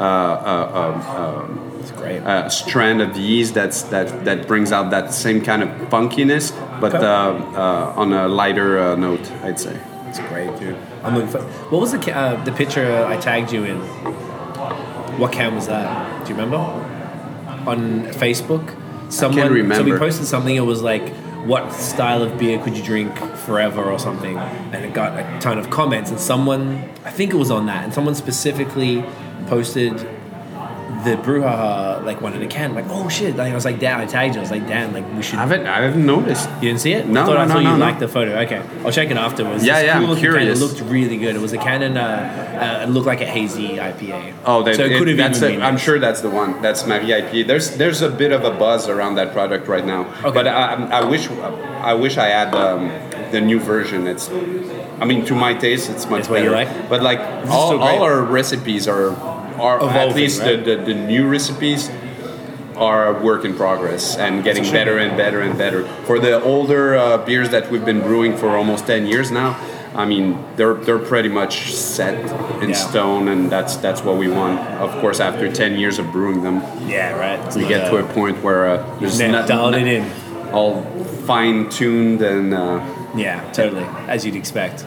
[0.00, 1.46] uh, uh,
[1.80, 2.18] it's great.
[2.18, 6.52] a, a strand of yeast that's that that brings out that same kind of funkiness,
[6.80, 7.04] but Okay.
[7.04, 9.78] uh, uh, on a lighter uh, note, I'd say.
[10.08, 10.76] It's great, dude.
[11.04, 11.42] I'm looking for.
[11.70, 13.78] What was the uh, the picture I tagged you in?
[15.18, 16.24] What can was that?
[16.24, 16.89] Do you remember?
[17.66, 18.74] On Facebook,
[19.10, 19.74] someone.
[19.74, 20.56] So we posted something.
[20.56, 21.12] It was like,
[21.44, 25.58] "What style of beer could you drink forever?" or something, and it got a ton
[25.58, 26.10] of comments.
[26.10, 29.04] And someone, I think it was on that, and someone specifically
[29.46, 30.06] posted
[31.04, 32.74] the brouhaha like one in a can.
[32.74, 33.36] Like, oh shit!
[33.36, 34.40] Like I was like, Dan, I tagged you.
[34.40, 35.38] I was like, Dan, like we should.
[35.38, 36.48] I haven't I haven't noticed.
[36.56, 37.06] You didn't see it?
[37.06, 37.84] No, I thought, no, I no, thought no, you no.
[37.84, 38.38] liked the photo.
[38.40, 39.64] Okay, I'll check it afterwards.
[39.64, 40.22] Yeah, It's yeah, I'm cool can.
[40.22, 40.60] curious.
[40.60, 41.34] It looked really good.
[41.36, 41.96] It was a Canon.
[41.96, 44.34] Uh, uh, it looked like a hazy IPA.
[44.44, 45.62] Oh, that, so it, could have that's even a, been.
[45.62, 46.60] I'm sure that's the one.
[46.62, 47.46] That's Marie IPA.
[47.46, 50.02] There's there's a bit of a buzz around that product right now.
[50.22, 50.30] Okay.
[50.32, 52.88] But I, I wish I wish I had um,
[53.32, 54.06] the new version.
[54.06, 54.28] It's
[55.00, 56.50] I mean to my taste it's much It's better.
[56.50, 56.88] like?
[56.90, 59.12] But like all, all our recipes are
[59.60, 60.64] are at Evolving, least right?
[60.64, 61.90] the, the, the new recipes
[62.76, 65.84] are a work in progress and getting better and better and better.
[66.06, 69.58] For the older uh, beers that we've been brewing for almost 10 years now,
[69.94, 72.14] I mean, they're they're pretty much set
[72.62, 72.74] in Yeah.
[72.76, 74.60] stone, and that's that's what we want.
[74.80, 77.40] Of course, after 10 years of brewing them, yeah, right.
[77.46, 80.04] It's we get to a point where uh, there's Now not, it in.
[80.52, 80.82] all
[81.26, 82.80] fine tuned and uh,
[83.16, 84.86] Yeah, totally, as you'd expect.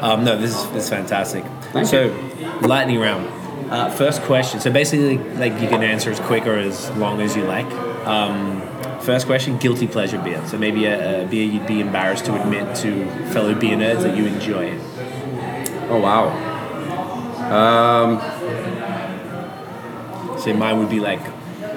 [0.00, 1.44] Um, no, this is this is fantastic.
[1.72, 2.14] Thank so,
[2.62, 3.26] lightning round.
[3.74, 4.60] Uh, first question.
[4.60, 7.66] So basically, like you can answer as quick or as long as you like.
[8.06, 8.62] Um,
[9.00, 10.40] first question: guilty pleasure beer.
[10.46, 14.16] So maybe a, a beer you'd be embarrassed to admit to fellow beer nerds that
[14.16, 14.66] you enjoy.
[14.66, 14.80] it.
[15.90, 16.24] oh wow.
[17.50, 18.20] Um,
[20.38, 21.24] So mine would be like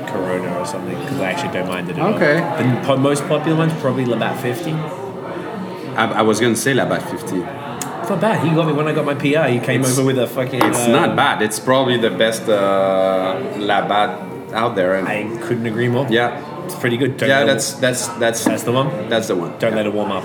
[0.07, 2.13] Corona or something because I actually don't mind it at all.
[2.13, 2.35] Okay.
[2.35, 4.71] The po- most popular one's probably Labatt 50.
[4.71, 7.66] I, I was gonna say Labatt 50.
[8.09, 8.47] Not bad.
[8.47, 9.47] He got me when I got my PR.
[9.49, 10.61] He came It's- over with a fucking.
[10.63, 11.41] It's uh, not bad.
[11.41, 14.11] It's probably the best uh, Labatt
[14.53, 14.95] out there.
[14.95, 16.07] And I couldn't agree more.
[16.09, 17.17] yeah, It's pretty good.
[17.17, 19.09] Don't yeah, that's that's that's that's the one.
[19.09, 19.51] that's the one.
[19.59, 19.77] Don't Yeah.
[19.77, 20.23] let it warm up.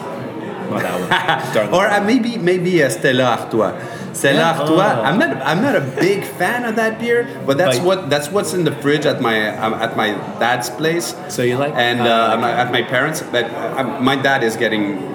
[0.71, 1.75] Not that one.
[1.75, 3.75] Or uh, maybe maybe uh, Stella Artois.
[4.15, 4.61] Stella Yeah.
[4.61, 4.93] Artois.
[4.99, 5.03] Oh.
[5.09, 8.55] I'm not I'm not a big fan of that beer, but that's what that's what's
[8.55, 11.15] in the fridge at my um, at my dad's place.
[11.29, 13.23] So you like- and uh, uh, at my parents.
[13.33, 15.11] But uh, my dad is getting.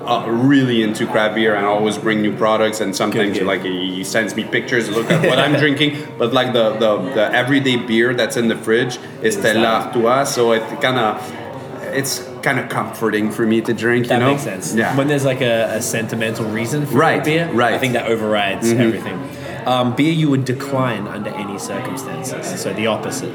[0.00, 3.46] Uh, really into craft beer and always bring new products and sometimes Good, good.
[3.46, 7.24] like he sends me pictures look at what I'm drinking but like the, the, the
[7.32, 9.66] everyday beer that's in the fridge is Stella.
[9.92, 11.20] Artois so it kind of
[11.94, 14.74] it's kind of comforting for me to drink that you know makes sense.
[14.74, 17.74] yeah When there's like a, a sentimental reason for Right, beer, right.
[17.74, 18.80] I think that overrides Mm-hmm.
[18.80, 19.18] everything.
[19.66, 22.60] Um, beer you would decline under any circumstances.
[22.62, 23.34] So the opposite.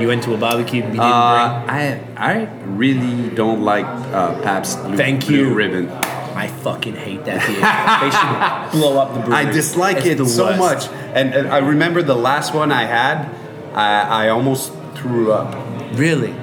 [0.00, 0.82] You went to a barbecue.
[0.82, 5.54] You didn't Uh, I I really don't like uh, Pabst Blue, Thank Blue you.
[5.54, 5.88] Ribbon.
[6.36, 7.64] I fucking hate that beer.
[8.02, 9.46] they should blow up the brewery.
[9.46, 10.58] I dislike It's it so worst.
[10.58, 13.30] much, and, and I remember the last one I had,
[13.74, 15.54] I, I almost threw up.
[15.98, 16.34] Really,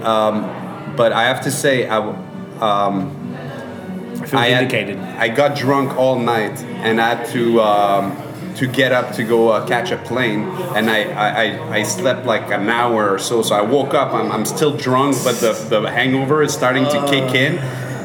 [0.00, 2.16] But I have to say, I, w-
[2.60, 3.06] I
[4.32, 4.72] I, had-
[5.18, 8.16] I got drunk all night and I had to um,
[8.56, 10.42] to get up to go uh, catch a plane,
[10.76, 13.42] and I, I, I, slept like an hour or so.
[13.42, 17.06] So I woke up, I'm, I'm still drunk, but the, the hangover is starting to
[17.08, 17.58] kick in.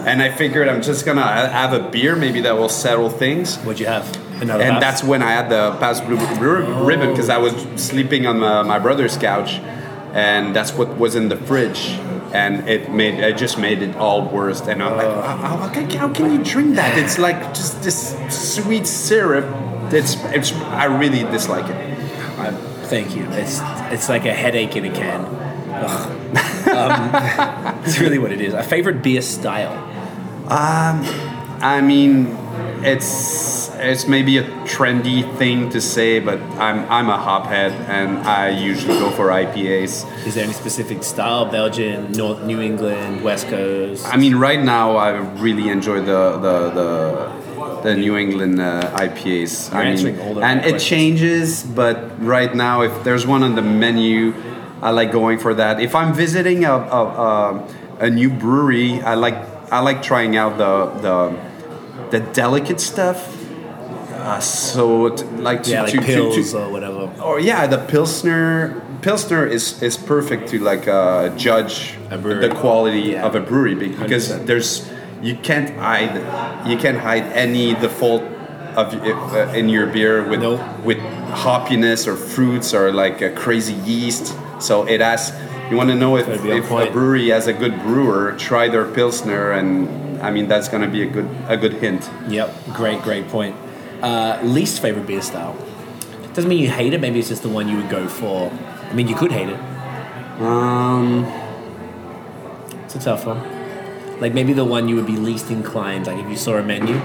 [0.08, 3.58] And I figured I'm just gonna have a beer, maybe that will settle things.
[3.58, 4.08] What'd you have?
[4.42, 8.26] Another and that's when I had the Pabst Blue Ri- Ribbon because I was sleeping
[8.26, 9.56] on my, my brother's couch,
[10.14, 12.00] and that's what was in the fridge.
[12.34, 14.62] and it made it just made it all worse.
[14.62, 16.98] And I'm like, how, how, how how can you drink that?
[16.98, 19.46] It's like just this sweet syrup.
[19.94, 21.76] It's it's I really dislike it.
[22.40, 22.52] I,
[22.86, 23.26] thank you.
[23.32, 23.60] It's
[23.92, 26.14] it's like a headache in a can.
[26.68, 27.12] Um,
[27.86, 28.54] it's really what it is.
[28.54, 29.72] A favorite beer style.
[30.52, 31.02] Um,
[31.62, 32.38] I mean,
[32.84, 38.50] it's it's maybe a trendy thing to say, but I'm I'm a hophead, and I
[38.50, 40.06] usually go for IPAs.
[40.26, 41.46] Is there any specific style?
[41.46, 44.06] Belgian, North, New England, West Coast.
[44.08, 47.47] I mean, right now I really enjoy the the the,
[47.84, 49.72] the New England uh, IPAs.
[49.72, 50.08] You're I mean,
[50.44, 54.34] and right it changes, but right now, if there's one on the menu,
[54.82, 55.80] I like going for that.
[55.80, 57.68] If I'm visiting a a, a,
[58.02, 59.36] a new brewery, I like
[59.72, 63.34] I like trying out the the the delicate stuff.
[64.14, 67.10] Uh, so t- like to, yeah, like to, to- pills to, or whatever.
[67.24, 73.26] or yeah, the pilsner pilsner is is perfect to like uh, judge the quality Yeah.
[73.26, 74.46] of a brewery because 100%.
[74.48, 74.90] there's
[75.22, 76.16] you can't hide
[76.70, 78.24] you can't hide any default
[78.76, 80.62] of uh, in your beer with Nope.
[80.84, 80.98] with
[81.44, 84.36] hoppiness or fruits or like a crazy yeast.
[84.60, 85.34] So it has.
[85.70, 88.34] You want to know if, Gotta be on if a brewery has a good brewer,
[88.38, 92.10] try their pilsner, and I mean that's gonna be a good a good hint.
[92.30, 93.56] Yep, great, great point.
[94.02, 95.56] Uh, least favorite beer style.
[96.34, 97.02] Doesn't mean you hate it.
[97.02, 98.52] Maybe it's just the one you would go for.
[98.90, 99.60] I mean, you could hate it.
[100.40, 101.26] Um,
[102.86, 103.40] It's a tough one.
[104.20, 106.08] Like maybe the one you would be least inclined.
[106.08, 107.00] Like if you saw a menu.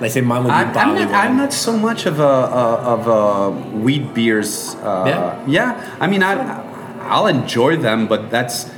[0.00, 1.14] Like say mine would be I'm, I'm not, wine.
[1.14, 4.74] I'm not so much of a, a of a wheat beers.
[4.76, 5.96] Uh, Yeah?
[6.00, 6.34] I mean, I
[7.08, 8.70] I'll enjoy them, but that's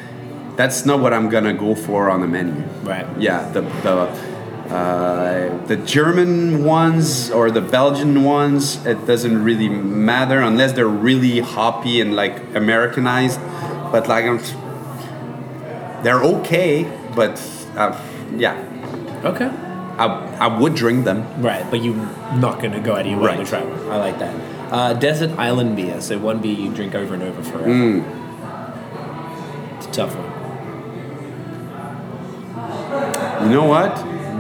[0.57, 2.63] that's not what I'm gonna go for on the menu.
[2.83, 3.07] Right.
[3.19, 4.37] Yeah, the the.
[4.67, 11.39] Uh, the German ones or the Belgian ones, it doesn't really matter unless they're really
[11.39, 13.39] hoppy and like Americanized.
[13.93, 14.41] But like, I'm,
[16.03, 16.85] they're okay.
[17.17, 17.41] But
[17.77, 17.99] uh,
[18.37, 18.55] yeah,
[19.25, 19.51] Okay.
[19.99, 20.07] I,
[20.39, 21.25] I would drink them.
[21.43, 21.97] Right, but you're
[22.37, 23.47] not going to go out of your way to Right.
[23.47, 23.91] try one.
[23.91, 24.35] I like that.
[24.71, 26.01] Uh, desert island beer.
[26.03, 27.67] So one beer you drink over and over forever.
[27.67, 28.05] Mm.
[29.79, 30.33] It's a tough one.
[33.45, 33.95] You know what?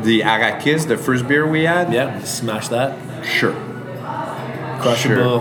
[0.05, 1.93] The Arrakis, the first beer we had.
[1.93, 2.99] Yeah, smash that.
[3.25, 3.55] Sure.
[4.81, 5.41] Crushable,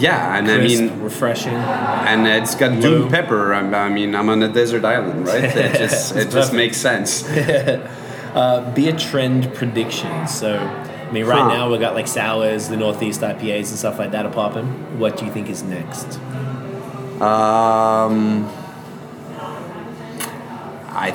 [0.00, 1.52] Yeah, and crisp, I mean, refreshing.
[1.54, 2.80] and it's got Low.
[2.80, 3.54] doom pepper.
[3.54, 5.44] I I mean, I'm on a desert island, right?
[5.44, 7.24] It just, it just makes sense.
[8.34, 10.34] Uh, beer trend predictions.
[10.34, 11.54] So, I mean, right Huh.
[11.54, 14.66] now we've got like sours, the Northeast IPAs and stuff like that are popping.
[14.98, 16.18] What do you think is next?
[17.22, 18.50] Um,
[20.90, 21.14] I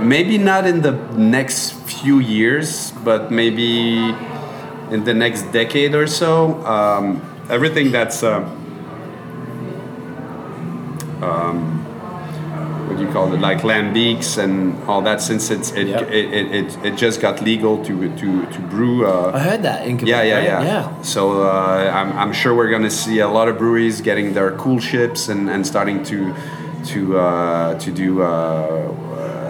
[0.00, 4.14] maybe not in the next few years, but maybe
[4.90, 6.64] in the next decade or so.
[6.66, 8.44] Um, everything that's um,
[11.22, 11.84] um,
[12.88, 16.02] what do you call it, like lambics and all that, since it's it, Yep.
[16.10, 19.06] it, it, it, it just got legal to to to brew.
[19.06, 20.62] Uh, I heard that in Quebec, yeah, yeah, yeah.
[20.64, 21.02] yeah.
[21.02, 24.78] So uh, I'm, I'm sure we're gonna see a lot of breweries getting their cool
[24.80, 26.34] ships and, and starting to
[26.86, 29.07] to uh, to do uh, uh,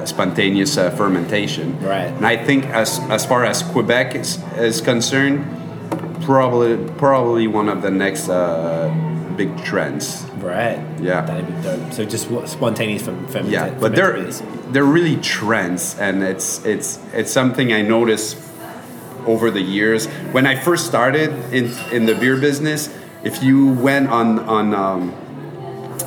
[0.09, 1.79] spontaneous uh, fermentation.
[1.81, 2.09] Right.
[2.09, 5.45] And I think as as far as Quebec is, is concerned,
[6.23, 8.89] probably probably one of the next uh,
[9.37, 10.25] big trends.
[10.39, 10.79] Right.
[11.01, 11.23] Yeah.
[11.23, 11.93] That'd be dope.
[11.93, 14.31] So just what, spontaneous from ferment- Yeah, but they're
[14.73, 18.37] they're really trends, and it's it's it's something I noticed
[19.27, 20.07] over the years.
[20.33, 22.89] When I first started in in the beer business,
[23.25, 25.13] if you went on on um,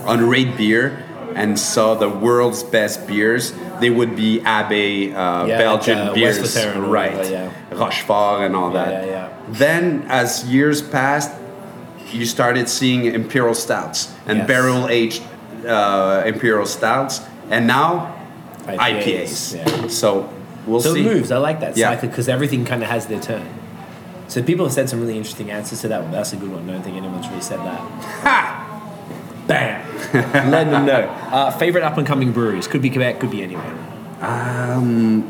[0.06, 1.04] on Rate Beer
[1.36, 6.14] and saw the world's best beers, they would be Abbey uh, Yeah, Belgian like, uh,
[6.14, 7.30] beers, right?
[7.30, 7.52] yeah.
[7.72, 9.08] Rochefort and all that.
[9.08, 9.30] yeah.
[9.50, 11.32] Then, as years passed,
[12.12, 14.48] you started seeing imperial stouts and Yes.
[14.48, 15.24] barrel aged
[15.68, 18.14] uh, imperial stouts, and now
[18.66, 19.56] IPAs.
[19.56, 19.88] Yeah.
[19.88, 20.30] So
[20.66, 21.04] we'll So see.
[21.04, 21.32] So it moves.
[21.32, 21.90] I like that Yeah.
[21.92, 23.46] cycle because everything kind of has their turn.
[24.28, 26.12] So people have said some really interesting answers to that one.
[26.12, 26.70] That's a good one.
[26.70, 27.80] I don't think anyone's really said that.
[28.24, 28.58] Ha!
[29.48, 29.81] Bam!
[30.49, 31.01] Let them know.
[31.32, 33.74] Uh, favorite up and coming breweries could be Quebec, could be anywhere.
[34.22, 35.30] Um,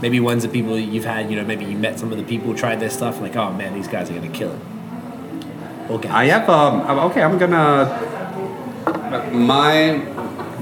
[0.00, 1.30] Maybe ones that people you've had.
[1.30, 3.72] You know, maybe you met some of the people, tried their stuff, like, oh man,
[3.72, 5.90] these guys are gonna kill it.
[5.90, 6.08] Okay.
[6.08, 6.80] I have um.
[7.10, 7.86] Okay, I'm gonna.
[9.32, 10.02] My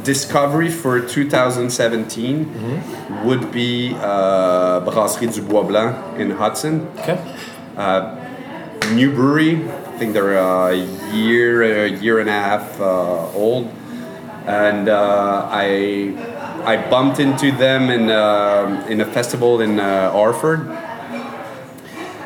[0.05, 3.26] discovery for 2017 Mm-hmm.
[3.26, 6.86] would be uh, Brasserie du Bois Blanc in Hudson.
[6.98, 7.18] okay.
[8.92, 9.57] new brewery.
[10.01, 10.74] Think they're a
[11.12, 13.70] year, a year and a half uh, old,
[14.46, 16.16] and uh, I
[16.64, 20.70] I bumped into them in uh, in a festival in uh, Orford,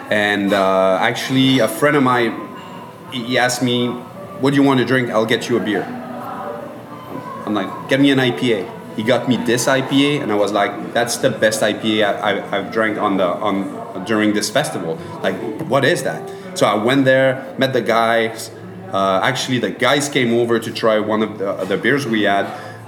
[0.08, 2.38] and uh, actually a friend of mine
[3.10, 3.88] he asked me,
[4.38, 5.10] "What do you want to drink?
[5.10, 8.70] I'll get you a beer." I'm like, get me an IPA.
[8.94, 12.70] He got me this IPA, and I was like, that's the best IPA I, I've
[12.70, 14.96] drank on the on during this festival.
[15.24, 15.34] Like,
[15.66, 16.22] what is that?
[16.54, 18.50] So I went there, met the guys.
[18.92, 22.46] Uh, actually, the guys came over to try one of the, the beers we had,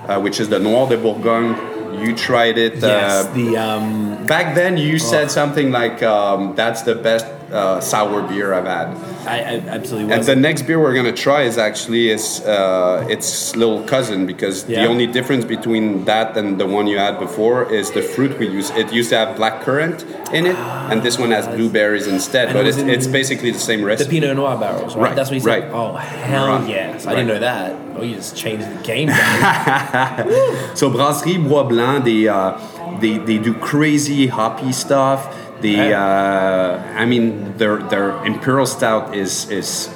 [0.08, 1.74] uh, which is the Noir de Bourgogne.
[2.00, 2.74] You tried it.
[2.76, 7.80] Yes, uh, the um, back then, you said something like, um, "That's the best uh,
[7.80, 8.88] sour beer I've had."
[9.26, 13.56] I, I absolutely And the next beer we're gonna try is actually is uh, its
[13.56, 14.82] little cousin because Yeah.
[14.82, 18.46] the only difference between that and the one you had before is the fruit we
[18.48, 18.70] use.
[18.70, 20.56] It used to have black currant in it,
[20.90, 22.52] and this one has blueberries instead.
[22.52, 24.08] But it it's, in it's basically the same recipe.
[24.20, 24.20] the.
[24.20, 25.02] Pinot Noir barrels, right?
[25.06, 25.62] Right, That's what you said.
[25.64, 25.72] right.
[25.72, 26.68] Oh hell Right.
[26.68, 27.06] yes!
[27.06, 27.16] I Right.
[27.16, 27.74] didn't know that.
[27.98, 29.08] Oh, you just changed the game.
[30.74, 32.58] So Brasserie Bois Blanc, they, uh,
[33.00, 35.20] they they do crazy hoppy stuff.
[35.62, 36.04] Yeah.
[36.04, 39.88] uh, I mean, their their imperial stout is is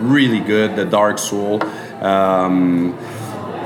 [0.00, 0.76] really good.
[0.76, 1.62] The dark soul.
[2.02, 2.94] Um,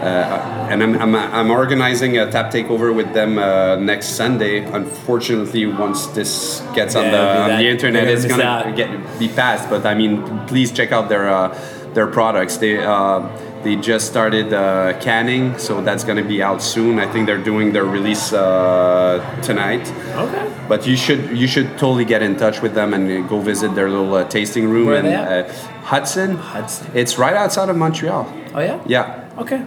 [0.00, 4.64] uh, and I'm, I'm, I'm organizing a tap takeover with them uh, next Sunday.
[4.64, 8.76] Unfortunately, once this gets on the on the internet, it's gonna miss gonna out.
[8.76, 9.68] get be passed.
[9.68, 11.54] But I mean, please check out their uh,
[11.92, 12.56] their products.
[12.56, 13.28] They uh,
[13.62, 16.98] they just started uh, canning, so that's gonna be out soon.
[16.98, 19.86] I think they're doing their release uh, tonight.
[20.16, 20.46] okay.
[20.68, 23.88] But you should you should totally get in touch with them and go visit their
[23.90, 24.86] little uh, tasting room.
[24.86, 25.50] Where are and, they at?
[25.50, 25.52] Uh,
[25.82, 26.36] Hudson.
[26.36, 26.90] Hudson.
[26.94, 28.32] It's right outside of Montreal.
[28.54, 28.80] Oh yeah.
[28.86, 29.64] Yeah, Okay.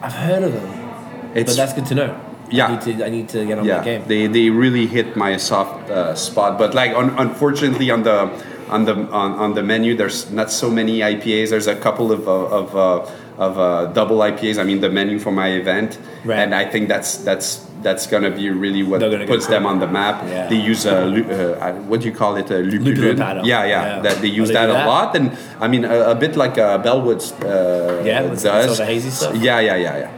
[0.00, 2.20] I've heard of them, it's but that's good to know.
[2.50, 2.66] Yeah.
[2.66, 3.04] I need to.
[3.04, 3.78] I need to get on yeah.
[3.78, 4.04] my game.
[4.06, 6.58] They they really hit my soft uh, spot.
[6.58, 8.30] But like un- unfortunately on the
[8.70, 11.50] on the on, on the menu there's not so many IPAs.
[11.50, 14.58] There's a couple of uh, of uh, of uh, double IPAs.
[14.58, 16.38] I mean the menu for my event, Right.
[16.38, 19.64] and I think that's that's that's gonna be really what They're gonna go puts them
[19.64, 20.24] on the map.
[20.26, 20.48] Yeah.
[20.48, 22.50] They use a uh, what do you call it?
[22.50, 23.18] A lupulin.
[23.18, 24.00] Yeah, yeah, Yeah.
[24.02, 26.36] That they Oh, use they that do a lot, and I mean a, a bit
[26.36, 28.80] like uh, Bellwoods uh, Yeah, does.
[28.80, 29.36] of hazy stuff?
[29.36, 30.10] Yeah, yeah, yeah, yeah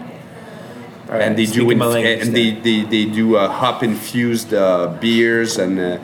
[1.10, 5.58] right, and they do inf- and they, they, they do uh, hop infused uh, beers
[5.58, 5.98] and uh,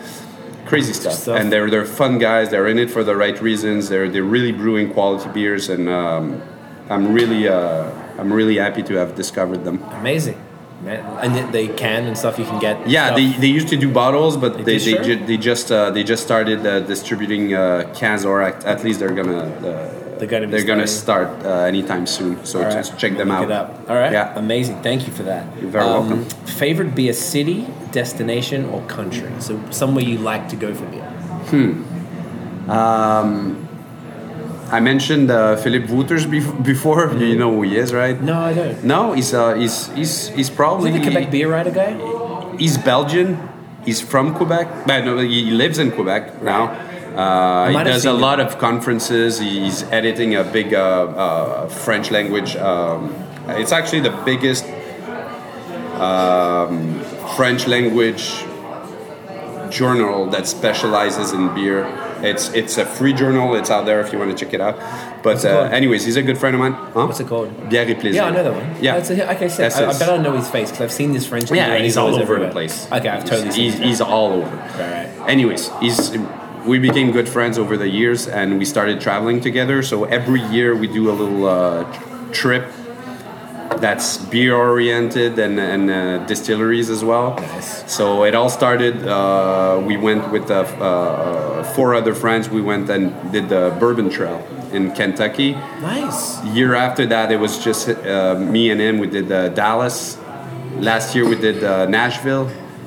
[0.67, 1.15] crazy stuff.
[1.15, 1.39] Stuff.
[1.41, 2.51] And they're they're fun guys.
[2.51, 3.89] They're in it for the right reasons.
[3.89, 6.43] They're they're really brewing quality beers, and um,
[6.91, 9.83] I'm really uh, I'm really happy to have discovered them.
[10.01, 10.39] amazing.
[10.83, 11.01] Man.
[11.25, 12.75] And they- can and stuff you can get.
[12.89, 13.17] Yeah, stuff.
[13.17, 15.05] they, they used to do bottles, but They they do, they, sure?
[15.17, 19.01] ju- they just uh, they just started uh, distributing uh, cans, or at, at least
[19.01, 22.45] they're gonna uh, They're gonna be they're gonna start uh, anytime soon.
[22.45, 23.51] So right, just check them out.
[23.89, 24.13] All right.
[24.13, 24.39] Yeah.
[24.39, 24.83] Amazing.
[24.83, 25.45] Thank you for that.
[25.61, 26.25] You're very welcome.
[26.47, 29.31] Favorite beer city, destination, or country?
[29.41, 31.05] So somewhere you like to go for beer.
[31.51, 32.71] Hmm.
[32.71, 33.69] Um,
[34.71, 37.07] I mentioned uh, Philippe Wouters bef- before.
[37.07, 37.21] Mm-hmm.
[37.21, 38.21] You know who he is, right?
[38.21, 38.83] No, I don't.
[38.85, 41.93] No, he's uh, he's he's he's Is probably he the Quebec beer writer guy?
[42.59, 43.39] He's Belgian.
[43.85, 44.87] He's from Quebec.
[44.87, 46.75] But no, he lives in Quebec now.
[47.17, 49.39] Uh, he does a lot of conferences.
[49.41, 52.57] He's editing a big uh, uh, French language.
[52.57, 53.15] Um,
[53.49, 54.65] it's actually the biggest
[56.01, 57.01] um,
[57.37, 58.45] French language
[59.71, 61.85] journal that specializes in beer.
[62.23, 63.55] It's it's a free journal.
[63.57, 64.77] It's out there if you want to check it out.
[65.23, 66.73] But uh, anyways, he's a good friend of mine.
[66.73, 67.07] Huh?
[67.07, 67.49] What's it called?
[67.69, 68.15] Bière et plaisir.
[68.15, 68.83] Yeah, I know that one.
[68.83, 68.97] Yeah.
[68.97, 71.13] That's a, okay, so I, I his- bet I know his face because I've seen
[71.13, 71.51] this French.
[71.51, 72.53] Yeah, and he's all always over the everywhere.
[72.53, 72.87] place.
[72.93, 73.73] Okay, I've totally seen.
[73.73, 74.57] He's, he's all over.
[74.57, 75.09] right.
[75.29, 76.13] Anyways, he's
[76.67, 79.83] we became good friends over the years, and we started traveling together.
[79.83, 81.85] So every year we do a little uh,
[82.33, 82.71] trip
[83.79, 87.37] that's beer oriented and, and uh, distilleries as well.
[87.37, 87.93] Nice.
[87.93, 89.07] So it all started.
[89.07, 92.49] Uh, we went with uh, uh, four other friends.
[92.49, 95.53] We went and did the Bourbon Trail in Kentucky.
[95.53, 96.43] Nice.
[96.47, 98.99] Year after that, it was just uh, me and him.
[98.99, 100.19] We did uh, Dallas.
[100.77, 101.87] Last year we did uh,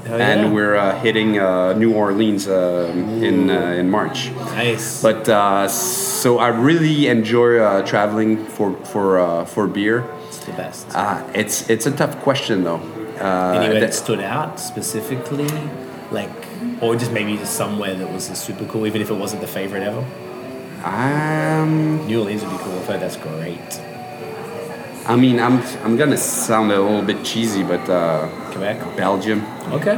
[0.09, 0.45] Nashville, Oh, yeah.
[0.45, 2.91] and we're uh, hitting uh, New Orleans uh,
[3.21, 4.31] in uh, in March.
[4.55, 5.01] Nice.
[5.01, 10.03] But uh, so I really enjoy uh, traveling for for uh, for beer.
[10.27, 10.87] it's the best.
[10.95, 12.81] Uh, it's it's a tough question though.
[13.19, 15.47] Uh, Anywhere that that- stood out specifically,
[16.11, 16.31] like,
[16.81, 19.83] or just maybe just somewhere that was super cool, even if it wasn't the favorite
[19.83, 20.03] ever.
[20.85, 22.73] um, New Orleans would be cool.
[22.79, 23.59] I've heard that's great.
[25.05, 28.77] I mean, I'm I'm gonna sound a little bit cheesy, but uh, Quebec.
[28.97, 29.43] Belgium.
[29.71, 29.97] Okay.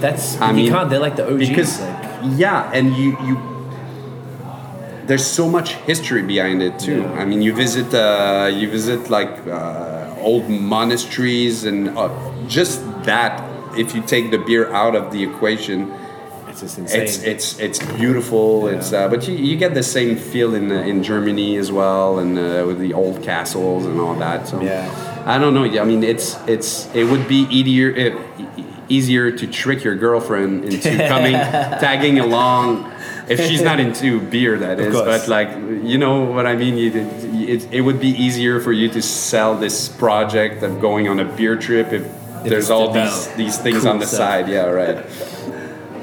[0.00, 0.88] That's I mean, can't.
[0.90, 1.48] They're like the OGs.
[1.48, 2.04] because like,
[2.38, 3.34] yeah and you you
[5.06, 7.20] there's so much history behind it too Yeah.
[7.22, 12.08] i mean you visit uh, you visit like uh, old monasteries and uh,
[12.48, 13.32] just that
[13.78, 15.78] if you take the beer out of the equation
[16.48, 17.02] it's just insane.
[17.02, 20.90] it's it's it's beautiful it's uh, but you, you get the same feel in uh,
[20.90, 25.14] in germany as well and uh, with the old castles and all that so Yeah.
[25.26, 29.82] I don't know i mean it's it's it would be easier e- easier to trick
[29.84, 32.92] your girlfriend into coming tagging along
[33.28, 34.94] if she's not into beer, that is.
[34.94, 35.04] course.
[35.04, 35.48] But like,
[35.82, 36.76] you know what I mean.
[36.76, 36.92] You,
[37.48, 41.24] it, it would be easier for you to sell this project of going on a
[41.24, 42.06] beer trip if,
[42.44, 44.18] there's all these these things cool on the stuff.
[44.18, 44.48] side.
[44.48, 45.04] Yeah, right.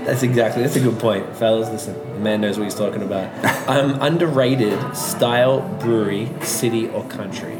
[0.03, 0.61] That's exactly.
[0.63, 1.69] That's a good point, fellas.
[1.69, 3.29] Listen, the man knows what he's talking about.
[3.69, 7.57] um, underrated style brewery, city or country.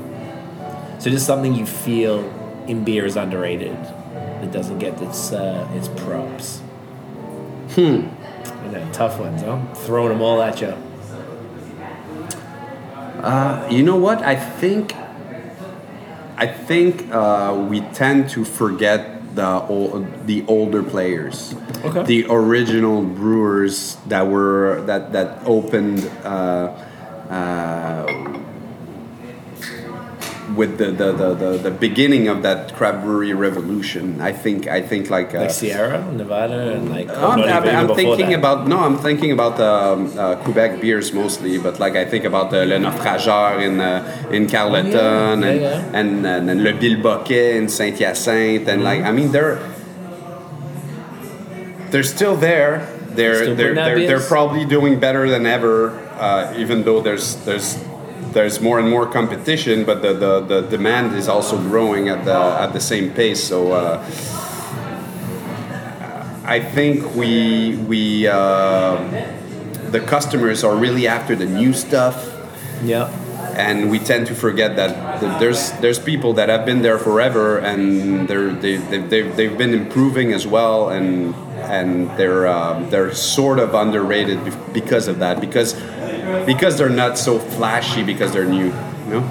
[1.04, 2.24] So just something you feel
[2.66, 3.76] in beer is underrated.
[4.42, 6.60] It doesn't get its uh, its props.
[7.76, 8.08] Hmm.
[8.48, 9.60] I know, tough ones, huh?
[9.84, 10.78] Throwing them all at you.
[13.22, 14.22] Uh, you know what?
[14.24, 14.96] I think
[16.38, 21.54] I think uh, we tend to forget the old, the older players,
[21.84, 22.04] Okay.
[22.04, 26.10] the original brewers that were that that opened.
[26.24, 26.72] Uh,
[27.30, 28.40] uh,
[30.56, 34.82] with the, the, the, the, the beginning of that craft brewery revolution, I think I
[34.82, 37.10] think like, uh, Like Sierra, Nevada, and like.
[37.10, 38.40] I'm, I'm, I'm thinking that.
[38.40, 42.52] about no, I'm thinking about um, uh, Quebec beers mostly, but like I think about
[42.52, 45.99] the Le Naufrageur in uh, in Carleton Oh, yeah, and, yeah.
[45.99, 49.60] and, and and Le Bilboquet in Saint Hyacinthe, and like I mean they're
[51.91, 52.86] they're still there.
[53.10, 57.78] They're they're out they're, they're probably doing better than ever, uh, even though there's there's
[58.34, 62.34] there's more and more competition, but the, the, the demand is also growing at the
[62.34, 63.44] at the same pace.
[63.44, 63.72] So.
[63.74, 64.04] Uh,
[66.46, 68.98] I think we we uh,
[69.92, 72.16] the customers are really after the new stuff,
[72.84, 73.08] Yeah.
[73.56, 78.28] and we tend to forget that there's there's people that have been there forever, and
[78.28, 83.58] they're they, they, they've, they've been improving as well, and and they're um, they're sort
[83.58, 84.38] of underrated
[84.74, 85.76] because of that because
[86.46, 88.66] because they're not so flashy because they're new.
[88.68, 89.22] You know,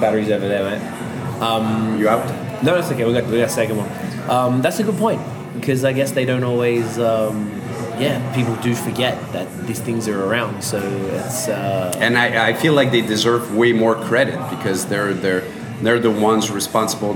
[0.00, 1.98] Batteries over there, mate.
[1.98, 2.62] you out?
[2.62, 3.04] No, that's okay.
[3.04, 4.30] We got we got a second one.
[4.30, 5.20] Um, that's a good point
[5.54, 6.98] because I guess they don't always.
[6.98, 7.52] Um,
[7.98, 10.62] yeah, people do forget that these things are around.
[10.62, 15.14] So it's uh, and I, I feel like they deserve way more credit because they're
[15.14, 15.44] they're
[15.80, 17.14] they're the ones responsible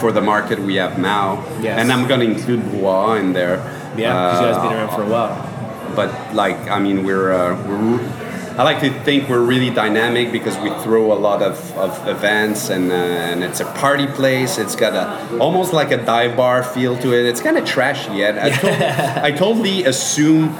[0.00, 1.44] for the market we have now.
[1.60, 1.78] Yes.
[1.80, 3.58] And I'm gonna include Bois in there.
[3.96, 5.45] yeah, because you guys been Uh, around for a while.
[5.94, 8.26] But like I mean, we're uh, we're.
[8.58, 12.70] I like to think we're really dynamic because we throw a lot of, of events
[12.70, 14.56] and, uh, and it's a party place.
[14.56, 17.26] It's got a almost like a dive bar feel to it.
[17.26, 18.24] It's kind of trashy.
[18.24, 20.54] I, I, to- I totally assume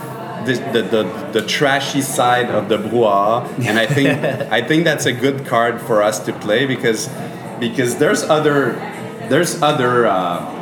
[0.45, 4.09] the, the, the, the trashy side of the brouhaha, and I think
[4.53, 7.09] I think that's a good card for us to play because
[7.59, 8.73] because there's other
[9.31, 10.07] there's other.
[10.07, 10.53] Uh,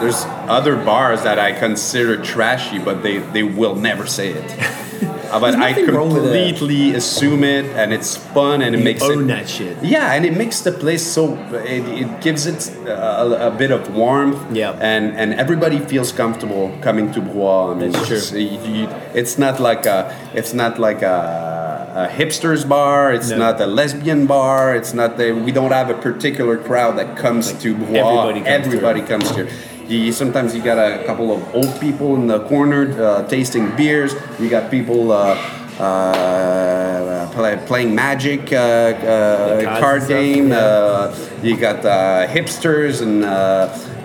[0.00, 4.58] there's other bars that I consider trashy, but they, they will never say it.
[5.28, 9.26] Uh, but I completely assume it, and it's fun, and it makes own it.
[9.26, 9.76] that shit.
[9.84, 13.94] Yeah, and it makes the place so it, it gives it a, a bit of
[13.94, 14.40] warmth.
[14.56, 14.70] Yeah.
[14.80, 17.72] and and everybody feels comfortable coming to Bois.
[17.72, 18.40] I mean, That's it's, true.
[18.40, 23.12] you- you- it's not like a it's not like a, a hipsters bar.
[23.12, 23.36] It's No.
[23.36, 24.74] not a lesbian bar.
[24.74, 27.98] It's not the, we don't have a particular crowd that comes to Bois.
[28.00, 29.48] everybody comes everybody comes here.
[29.88, 34.14] You, sometimes you got a couple of old people in the corner uh, tasting beers.
[34.38, 35.34] You got people uh,
[35.80, 40.48] uh, play, playing Magic uh, uh, card game.
[40.50, 40.58] yeah.
[40.58, 43.28] Uh, you got uh, hipsters and uh,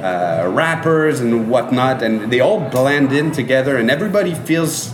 [0.01, 4.93] uh, rappers and whatnot, and they all blend in together, and everybody feels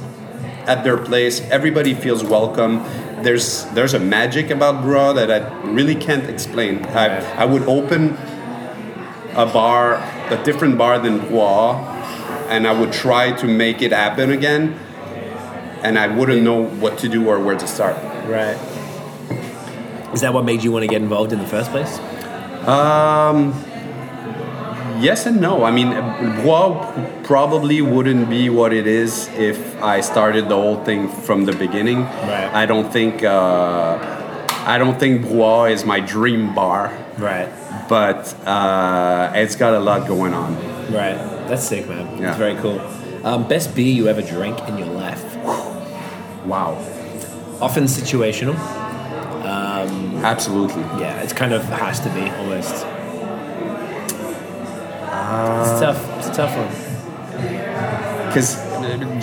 [0.66, 1.42] at their place.
[1.52, 2.84] Everybody feels welcome.
[3.22, 5.40] There's there's a magic about Bra that I
[5.70, 6.84] really can't explain.
[6.86, 8.18] I, I would open
[9.36, 9.98] a bar,
[10.32, 11.76] a different bar than Bois,
[12.50, 14.80] and I would try to make it happen again,
[15.84, 17.96] and I wouldn't know what to do or where to start.
[18.28, 18.58] Right.
[20.14, 22.00] Is that what made you want to get involved in the first place?
[22.68, 23.54] Um,
[25.00, 25.64] yes and no.
[25.64, 25.92] I mean,
[26.44, 31.54] Bois probably wouldn't be what it is if I started the whole thing from the
[31.54, 32.02] beginning.
[32.02, 32.50] Right.
[32.54, 33.98] I don't think uh,
[34.66, 37.50] I don't think Bois is my dream bar, Right.
[37.90, 40.56] But uh, it's got a lot going on.
[40.94, 41.18] Right.
[41.48, 42.06] That's sick, man.
[42.18, 42.28] Yeah.
[42.28, 42.80] That's very cool.
[43.26, 45.36] Um, best beer you ever drank in your life?
[46.46, 46.78] Wow.
[47.60, 48.56] Often situational.
[50.24, 50.82] Absolutely.
[51.02, 52.86] Yeah, it's kind of has to be almost.
[55.62, 56.18] it's tough.
[56.18, 58.28] It's a tough one.
[58.28, 58.68] because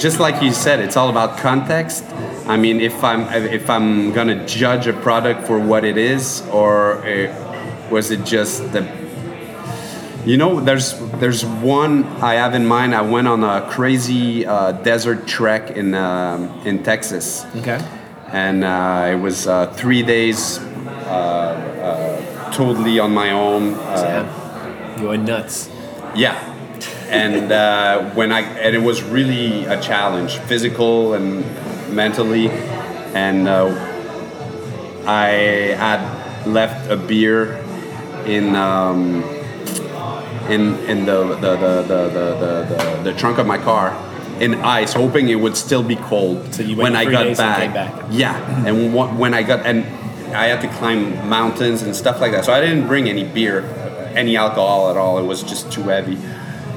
[0.01, 2.05] just like you said it's all about context
[2.47, 6.99] i mean if i'm if i'm gonna judge a product for what it is or
[7.05, 7.46] uh,
[7.91, 8.83] was it just the
[10.25, 12.95] you know there's there's one i have in mind.
[12.95, 17.45] I went on a crazy uh, desert trek in um, in texas.
[17.57, 17.81] Okay.
[18.33, 21.55] and uh, it was uh, three days uh,
[21.89, 25.71] uh, totally on my own uh, You're nuts.
[26.15, 26.35] yeah.
[27.09, 31.45] And uh, when I and it was really a challenge, physical and
[31.95, 32.49] mentally,
[33.15, 33.71] and uh,
[35.07, 35.29] I
[35.79, 36.03] had
[36.47, 37.63] left a beer
[38.27, 38.55] in.
[38.57, 39.23] Um,
[40.49, 43.91] in, in the, the, the, the, the, the, the trunk of my car
[44.41, 47.75] in ice, hoping it would still be cold So when I got back.
[47.75, 48.05] back.
[48.11, 49.85] Yeah, and wh- when I got and
[50.37, 52.45] I had to climb mountains and stuff like that.
[52.45, 53.63] So I didn't bring any beer,
[54.15, 55.19] any alcohol at all.
[55.19, 56.17] It was just too heavy.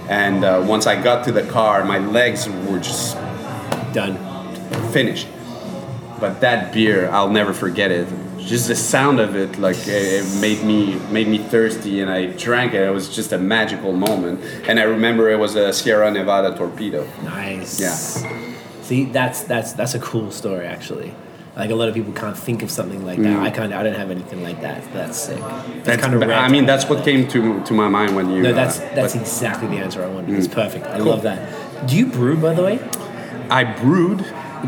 [0.09, 3.15] And uh, once I got to the car, my legs were just
[3.93, 4.17] Done.
[4.91, 5.27] finished.
[6.19, 8.07] But that beer, I'll never forget it.
[8.45, 12.73] Just the sound of it, like it made me made me thirsty, and I drank
[12.73, 12.81] it.
[12.81, 14.41] It was just a magical moment.
[14.67, 17.05] And I remember it was a Sierra Nevada torpedo.
[17.23, 17.79] Nice.
[17.79, 17.95] Yeah.
[18.81, 21.13] See, that's that's that's a cool story actually.
[21.55, 23.23] Like a lot of people can't think of something like Mm.
[23.25, 23.39] that.
[23.43, 23.73] I can't.
[23.73, 24.81] I don't have anything like that.
[24.93, 25.37] That's sick.
[25.39, 26.23] That's, That's kind of.
[26.29, 27.05] I mean, that's what that.
[27.05, 28.41] came to to my mind when you.
[28.41, 30.33] No, that's uh, that's exactly the answer I wanted.
[30.37, 30.85] It's perfect.
[30.85, 30.97] I Mm.
[31.03, 31.05] Cool.
[31.11, 31.39] love that.
[31.87, 32.79] Do you brew, by the way?
[33.51, 34.21] I brewed,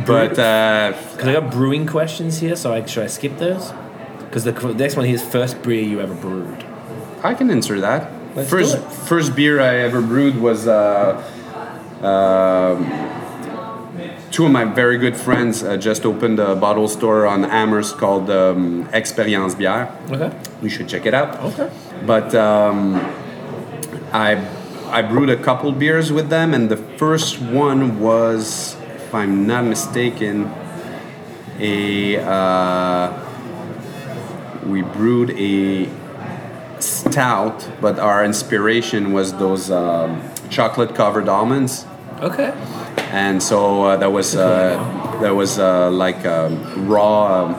[0.05, 3.71] but uh, Because I got brewing questions here, so I, should I skip those?
[4.19, 6.65] Because the the next one here is first beer you ever brewed.
[7.23, 8.11] I can answer that.
[8.35, 8.77] Let's first,
[9.07, 11.21] first beer I ever brewed was uh,
[12.01, 12.79] um,
[14.31, 18.29] two of my very good friends uh, just opened a bottle store on Amherst called
[18.29, 19.91] um, Experience Bière.
[20.09, 20.31] Okay.
[20.61, 21.37] You should check it out.
[21.39, 21.69] Okay.
[22.05, 22.95] But um,
[24.13, 24.37] I
[24.89, 28.75] I brewed a couple beers with them, and the first one was,
[29.11, 30.49] if I'm not mistaken,
[31.59, 33.11] a uh,
[34.65, 35.89] we brewed a
[36.79, 41.85] stout, but our inspiration was those um, chocolate covered almonds
[42.21, 42.53] Okay.
[43.11, 47.51] and so uh, there was uh, there was uh, like um, raw, um,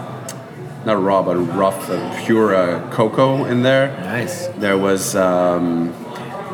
[0.87, 3.89] not raw but rough, uh, pure uh, cocoa in there.
[4.05, 4.47] Nice.
[4.57, 5.93] There was um,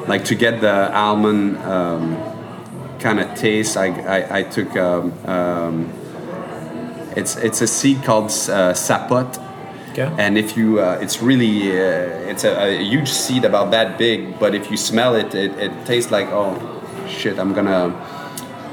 [0.08, 2.16] like to get the almond um,
[2.98, 3.76] kind of taste.
[3.76, 5.92] I, I, I took um, um,
[7.16, 9.44] it's it's a seed called uh, sapot.
[9.90, 10.14] Okay.
[10.16, 14.38] And if you, uh, it's really, uh, it's a, a huge seed about that big.
[14.38, 16.54] But if you smell it, it, it tastes like oh,
[17.08, 17.38] shit.
[17.38, 17.94] I'm gonna.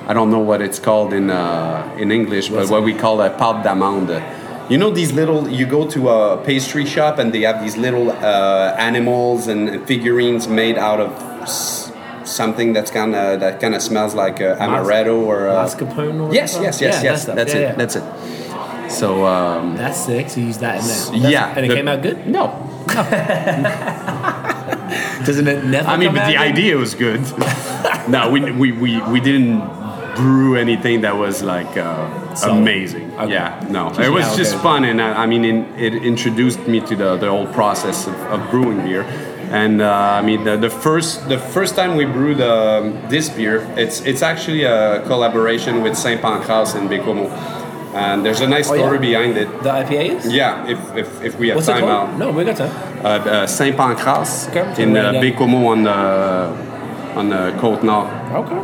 [0.08, 3.22] I don't know what it's called in uh, in English, but What's what we call
[3.22, 4.22] a pâte d'amande.
[4.70, 5.50] You know these little.
[5.50, 10.48] You go to a pastry shop and they have these little uh, animals and figurines
[10.48, 11.12] made out of
[12.26, 16.34] something that's kind of that kind of smells like uh, amaretto or uh, Mascarpone or
[16.34, 17.26] yes, yes, yes, Yeah, yes.
[17.26, 17.36] that.
[17.36, 17.64] That's Yeah, it.
[17.64, 17.76] yeah.
[17.76, 18.92] That's it.
[18.92, 20.30] So um, That's sick.
[20.30, 21.22] So you use that in there.
[21.22, 22.28] That's- yeah, And it the- came out good.
[22.28, 22.62] No,
[25.26, 25.88] Doesn't it never?
[25.88, 26.42] I mean, come but out the good?
[26.42, 27.22] idea was good.
[28.08, 29.60] no, we, we, we, we didn't
[30.16, 33.12] brew anything that was like uh, amazing.
[33.20, 33.34] Okay.
[33.34, 35.96] Yeah, no, Just it was how it just fun, and uh, I mean, in, it
[35.96, 39.04] introduced me to the, the whole process of, of brewing beer.
[39.56, 42.84] And uh, I mean, the, the first the first time we brewed um,
[43.14, 47.30] this beer, it's it's actually a collaboration with Saint-Pancrace in Baie-Comeau.
[47.96, 48.82] And there's a nice Oh, yeah.
[48.84, 49.48] story behind it.
[49.64, 50.24] The IPA is.
[50.34, 52.08] Yeah, if, if, if we have What's time out.
[52.20, 52.74] No, we got time.
[53.06, 54.84] uh, uh, Saint-Pancrace Okay.
[54.84, 55.14] in uh.
[55.22, 56.00] Baie-Comeau on the
[57.20, 58.10] on the Côte Nord.
[58.42, 58.60] Okay.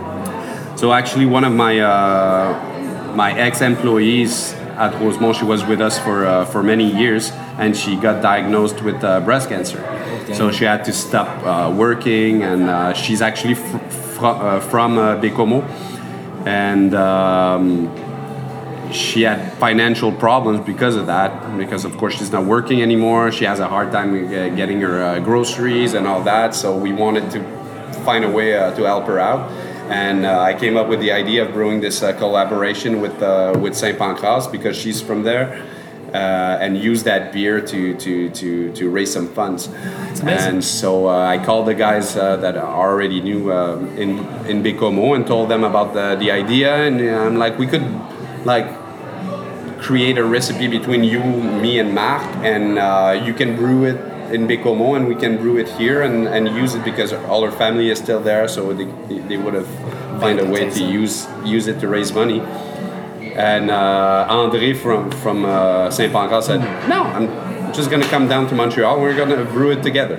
[0.75, 6.25] So actually, one of my uh, my ex-employees at Rosemont, she was with us for
[6.25, 7.31] uh, for many years,
[7.61, 9.79] and she got diagnosed with uh, breast cancer.
[10.33, 14.97] So she had to stop uh, working, and uh, she's actually fr- fr- uh, from
[14.97, 15.63] uh, Baie-Comeau,
[16.45, 16.93] and.
[16.93, 17.97] Um,
[18.91, 23.31] she had financial problems because of that because of course she's not working anymore.
[23.31, 26.53] She has a hard time uh, getting her groceries and all that.
[26.53, 27.41] So we wanted to
[28.03, 29.49] find a way to help her out.
[29.89, 33.57] And uh, I came up with the idea of brewing this uh, collaboration with uh,
[33.57, 35.65] with Saint-Pancrace because she's from there
[36.13, 39.69] uh, and use that beer to, to, to, to raise some funds.
[40.23, 44.61] And so uh, I called the guys uh, that I already knew uh, in in
[44.63, 46.75] Baie-Comeau and told them about the, the idea.
[46.75, 47.85] And uh, I'm like we could
[48.45, 48.67] like
[49.79, 53.99] create a recipe between you, me, and Marc, and uh, you can brew it
[54.31, 57.51] in Baie-Comeau, and we can brew it here and, and use it because all our
[57.51, 58.85] family is still there, so they,
[59.27, 59.67] they would have
[60.21, 62.41] find a way to use use it to raise money.
[63.41, 68.55] And uh, André from from uh, Saint-Pancrace said, "No, I'm just gonna come down to
[68.55, 69.01] Montreal.
[69.01, 70.17] We're gonna brew it together."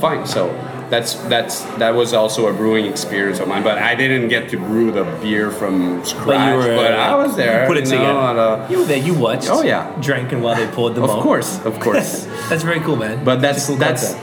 [0.00, 0.26] Fine.
[0.26, 0.48] So
[0.88, 3.62] that's that's that was also a brewing experience of mine.
[3.62, 6.26] But I didn't get to brew the beer from scratch.
[6.26, 6.76] But were.
[6.76, 7.62] but I was there.
[7.62, 8.18] You put it know, together.
[8.30, 9.02] and, uh, you were there.
[9.08, 9.50] You watched.
[9.50, 9.94] Oh, yeah.
[10.00, 12.24] Drinking while they poured the of course, of course.
[12.48, 13.22] That's very cool, man.
[13.22, 14.14] But It's that's cool that's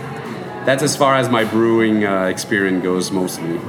[0.66, 3.60] that's as far as my brewing uh, experience goes mostly.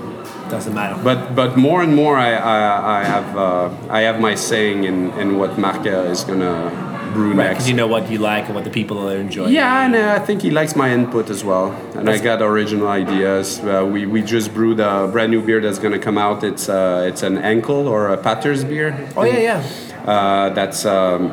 [0.50, 1.02] Doesn't matter.
[1.02, 5.10] But but more and more I I, I have uh, I have my saying in,
[5.18, 6.70] in what Marca is gonna
[7.14, 7.50] brew Right, next.
[7.54, 9.52] because you know what you like and what the people are enjoying.
[9.52, 11.70] Yeah, and uh, I think he likes my input as well.
[11.96, 13.60] And I got original ideas.
[13.60, 16.42] Uh, we, we just brewed a brand new beer that's going to come out.
[16.44, 18.90] It's uh, it's an enkel or a Patters beer.
[19.16, 20.10] Oh yeah, yeah.
[20.12, 21.30] Uh, that's um,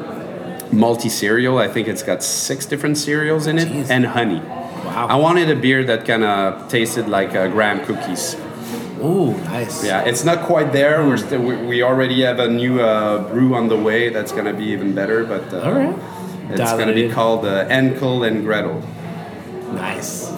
[0.71, 1.57] multi cereal.
[1.57, 3.89] I think it's got six different cereals in it Jeez.
[3.89, 4.39] and honey.
[4.39, 5.07] Wow.
[5.09, 8.35] I wanted a beer that kind of tasted like uh, graham cookies.
[9.03, 9.83] Ooh, nice.
[9.83, 11.05] Yeah, it's not quite there.
[11.05, 14.45] We're still, we, we already have a new uh, brew on the way that's going
[14.45, 15.23] to be even better.
[15.25, 15.95] But uh, All right.
[16.49, 18.81] it's going to be called uh, Enkel and Gretel.
[19.73, 20.29] Nice.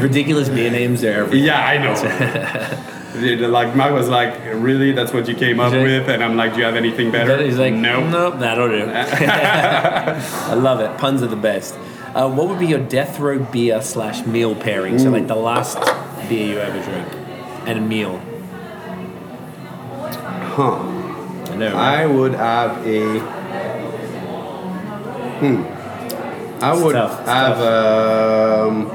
[0.00, 1.32] Ridiculous beer names there.
[1.34, 2.88] Yeah, I know.
[3.14, 4.92] Like Mark was like, really?
[4.92, 6.08] That's what you came up like- with?
[6.08, 7.42] And I'm like, do you have anything better?
[7.42, 8.08] He's like, no.
[8.08, 8.86] nope, that'll do.
[8.90, 10.96] I love it.
[10.96, 11.74] Puns are the best.
[12.14, 14.98] Uh, what would be your death row beer slash meal pairing?
[14.98, 15.78] So like the last
[16.30, 17.21] beer you ever drank
[17.66, 18.20] and a meal.
[20.54, 20.74] Huh.
[21.52, 21.72] I know.
[21.72, 22.00] Right?
[22.00, 23.20] I would have a.
[25.40, 25.64] Hmm.
[26.62, 28.86] I It's would tough, it's have um,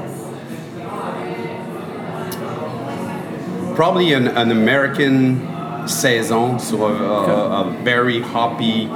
[3.74, 8.86] probably an, an American saison, so a, a, a very hoppy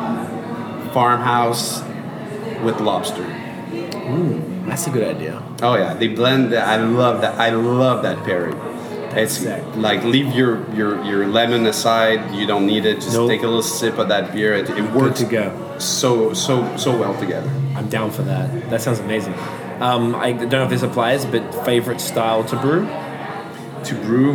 [0.93, 1.83] farmhouse
[2.63, 3.27] with lobster.
[4.67, 5.43] That's a good idea.
[5.63, 6.53] Oh yeah, they blend.
[6.53, 6.67] that.
[6.67, 7.39] I love that.
[7.39, 8.59] I love that pairing.
[9.15, 9.63] It's sick.
[9.77, 12.35] like leave your, your your lemon aside.
[12.35, 12.97] You don't need it.
[12.97, 13.29] Just Nope.
[13.31, 14.55] take a little sip of that beer.
[14.55, 15.53] It, it works to go.
[15.79, 17.51] so so so well together.
[17.77, 18.71] I'm down for that.
[18.71, 19.35] That sounds amazing.
[19.81, 22.87] Um, I don't know if this applies, but favorite style to brew?
[23.85, 24.35] To brew,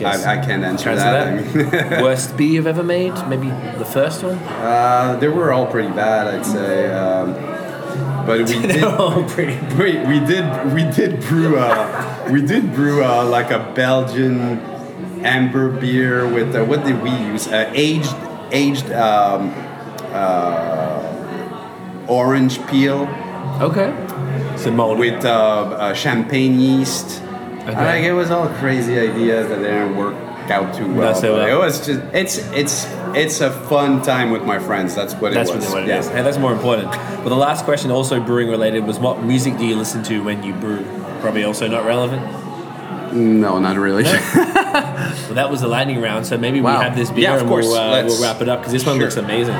[0.00, 0.24] Yes.
[0.24, 1.26] I, I can't answer Answer that.
[1.26, 3.12] I mean, Worst beer you've ever made?
[3.28, 4.38] Maybe the first one?
[4.38, 6.90] uh, they were all pretty bad, I'd say.
[6.92, 7.34] Um,
[8.28, 8.84] but we did.
[8.84, 9.56] oh, pretty.
[9.76, 14.60] We, we did we did brew a, we did brew a, like a Belgian
[15.24, 18.14] amber beer with uh, what did we use uh, aged
[18.52, 19.52] aged um,
[20.12, 23.08] uh, orange peel
[23.60, 23.90] Okay.
[24.56, 24.98] So mold.
[24.98, 27.22] with uh, uh, champagne yeast.
[27.66, 30.14] Like it was all crazy ideas that didn't work
[30.50, 31.12] out too well.
[31.20, 31.46] well.
[31.46, 34.94] It was just it's it's it's a fun time with my friends.
[34.94, 35.64] That's what That's it was.
[35.66, 35.98] really what it yeah.
[36.00, 36.08] is.
[36.08, 36.90] Hey, that's more important.
[36.90, 40.42] But the last question, also brewing related, was what music do you listen to when
[40.42, 40.84] you brew?
[41.20, 42.22] Probably also not relevant.
[43.14, 44.04] No, not really.
[45.28, 46.78] Well, that was the lightning round, so maybe Wow.
[46.78, 47.66] we have this beer Yeah, and course.
[47.66, 49.04] we'll, uh, we'll wrap it up because this one Sure.
[49.04, 49.54] looks amazing.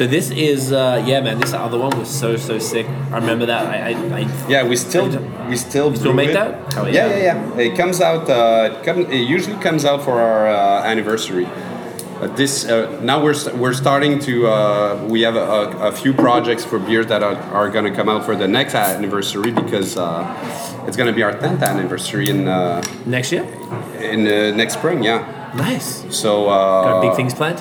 [0.00, 1.38] So this is, uh, yeah, man.
[1.38, 2.86] This other one was so so sick.
[3.12, 3.66] I remember that.
[3.66, 5.10] I, I, I Yeah, we still
[5.46, 6.32] we still still make it.
[6.32, 6.74] that?
[6.78, 7.06] Oh, yeah.
[7.06, 7.16] yeah.
[7.16, 8.26] yeah, yeah, It comes out.
[8.26, 11.46] Uh, it, come, it usually comes out for our uh, anniversary.
[12.34, 16.64] This uh, now we're we're starting to uh, we have a, a, a few projects
[16.64, 20.24] for beers that are, are going to come out for the next anniversary because uh,
[20.86, 23.44] it's going to be our 10th anniversary in uh, next year.
[24.00, 25.02] in uh, next spring.
[25.02, 25.52] Yeah.
[25.54, 26.06] Nice.
[26.08, 27.60] So uh, Got big things planned.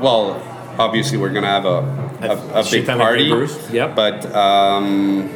[0.00, 0.40] well,
[0.78, 3.30] obviously we're gonna have a a, a, shit big party.
[3.70, 3.94] yep.
[3.94, 5.28] But um,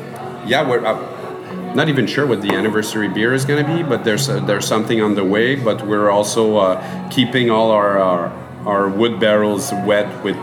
[0.46, 4.28] yeah, we're uh, not even sure what the anniversary beer is gonna be, but there's
[4.28, 5.54] uh, there's something on the way.
[5.54, 8.32] But we're also uh, keeping all our, our
[8.66, 10.36] our wood barrels wet with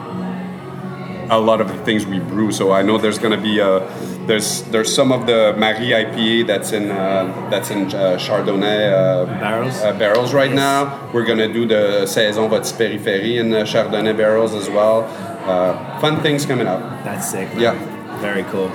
[1.30, 2.52] a lot of the things we brew.
[2.52, 3.80] So I know there's gonna be a
[4.28, 9.26] there's there's some of the Marie IPA that's in uh, that's in uh, Chardonnay uh,
[9.40, 9.82] Barrels?
[9.82, 11.10] uh, barrels right now.
[11.14, 15.04] We're gonna do the saison votre périphérie in uh, Chardonnay barrels as well.
[15.46, 16.82] Uh, fun things coming up.
[17.04, 17.48] That's sick.
[17.54, 17.62] man.
[17.62, 18.18] Yeah.
[18.20, 18.72] Very cool.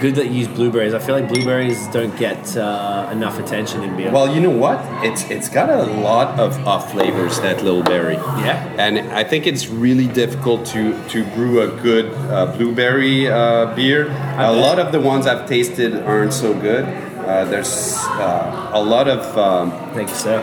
[0.00, 0.94] Good that you use blueberries.
[0.94, 4.10] I feel like blueberries don't get uh, enough attention in beer.
[4.10, 4.80] Well, you know what?
[5.04, 8.14] It's it's got a lot of off flavors that little berry.
[8.14, 8.74] Yeah.
[8.78, 14.08] And I think it's really difficult to to brew a good uh, blueberry uh, beer.
[14.38, 16.84] A lot of the ones I've tasted aren't so good.
[16.84, 20.38] Uh, there's uh, a lot of um, Thank you, sir.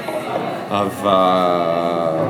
[0.70, 2.30] of uh,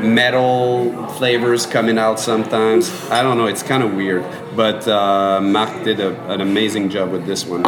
[0.00, 2.88] metal flavors coming out sometimes.
[3.10, 3.46] I don't know.
[3.46, 4.24] It's kind of weird.
[4.54, 7.62] But uh, Mark did a, an amazing job with this one.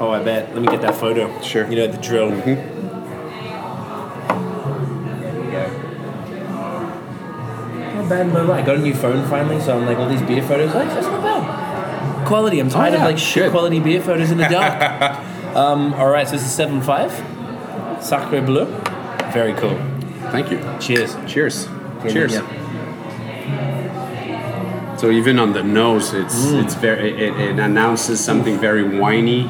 [0.00, 0.52] Oh, I bet.
[0.54, 1.40] Let me get that photo.
[1.42, 1.68] Sure.
[1.68, 2.30] You know the drill.
[7.94, 10.42] Not bad, but I got a new phone finally, so I'm like all these beer
[10.42, 10.74] photos.
[10.74, 12.26] Like that's not bad.
[12.26, 12.60] Quality.
[12.60, 13.02] I'm tired Oh, yeah.
[13.04, 13.52] of like shit Good.
[13.52, 15.16] quality beer photos in the dark.
[15.56, 17.10] um, all right, so this is seven five.
[18.02, 18.66] Sacre bleu.
[19.32, 19.76] Very cool.
[20.30, 20.58] Thank you.
[20.80, 21.16] Cheers.
[21.26, 21.66] Cheers.
[22.04, 22.38] Yeah, Cheers.
[24.98, 26.64] So even on the nose, it's mm.
[26.64, 29.48] it's very it, it announces something very whiny.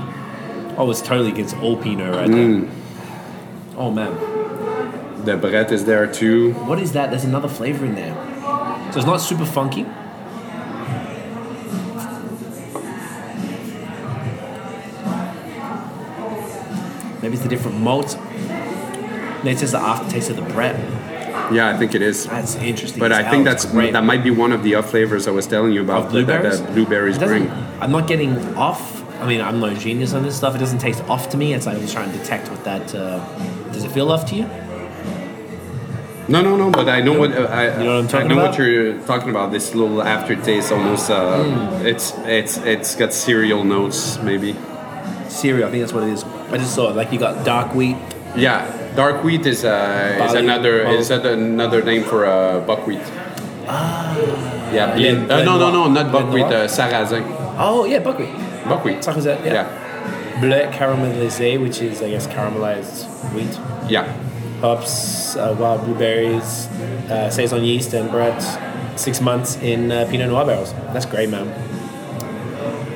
[0.77, 2.49] Oh, it's totally against all Pinot right there.
[2.49, 2.71] Mm.
[3.75, 6.53] Oh man, The Brett is there too.
[6.53, 7.09] what is that?
[7.09, 8.15] There's another flavor in there.
[8.93, 9.85] So it's not super funky.
[17.23, 18.17] Maybe it's the different malts.
[18.17, 20.77] Maybe it's just the aftertaste of the Brett.
[21.53, 22.27] Yeah, I think it is.
[22.27, 23.01] That's interesting.
[23.01, 23.93] But I think that's great.
[23.93, 26.07] that might be one of the off flavors I was telling you about.
[26.07, 26.61] Of that- that- blueberries.
[26.61, 27.51] that blueberries bring.
[27.81, 28.97] I'm not getting off.
[29.21, 30.55] I mean, I'm no genius on this stuff.
[30.55, 31.53] It doesn't taste off to me.
[31.55, 32.95] It's like I'm just trying to detect what that.
[32.95, 33.19] Uh,
[33.73, 34.47] does it feel off to you?
[36.29, 36.71] No, no, no.
[36.71, 38.51] But I know what uh, I, You know what I'm talking I know about?
[38.59, 39.51] what you're talking about.
[39.51, 41.11] This little aftertaste, almost.
[41.11, 41.87] Uh, Hmm.
[41.87, 44.55] It's it's it's got cereal notes, maybe.
[45.29, 45.69] Cereal.
[45.69, 46.25] I think that's what it is.
[46.53, 46.97] I just saw it.
[46.97, 47.97] Like you got dark wheat.
[48.37, 48.67] Yeah,
[48.99, 53.07] dark wheat is uh, is another is that another name for uh, buckwheat.
[53.71, 54.11] Ah.
[54.75, 56.51] Yeah, blend, uh, no, no, no, not buckwheat.
[56.51, 57.23] Uh, sarrasin.
[57.63, 58.35] Oh yeah, buckwheat.
[58.67, 58.99] Buckwheat.
[59.07, 59.55] Sarrasin, yeah.
[59.55, 63.55] Yeah, Bleu caramelisé, which is I guess caramelized wheat.
[63.89, 64.05] yeah.
[64.61, 66.67] Hops, uh, wild blueberries,
[67.07, 68.43] uh, saison yeast, and bred
[68.99, 70.75] six months in uh, Pinot Noir barrels.
[70.93, 71.47] That's great, man.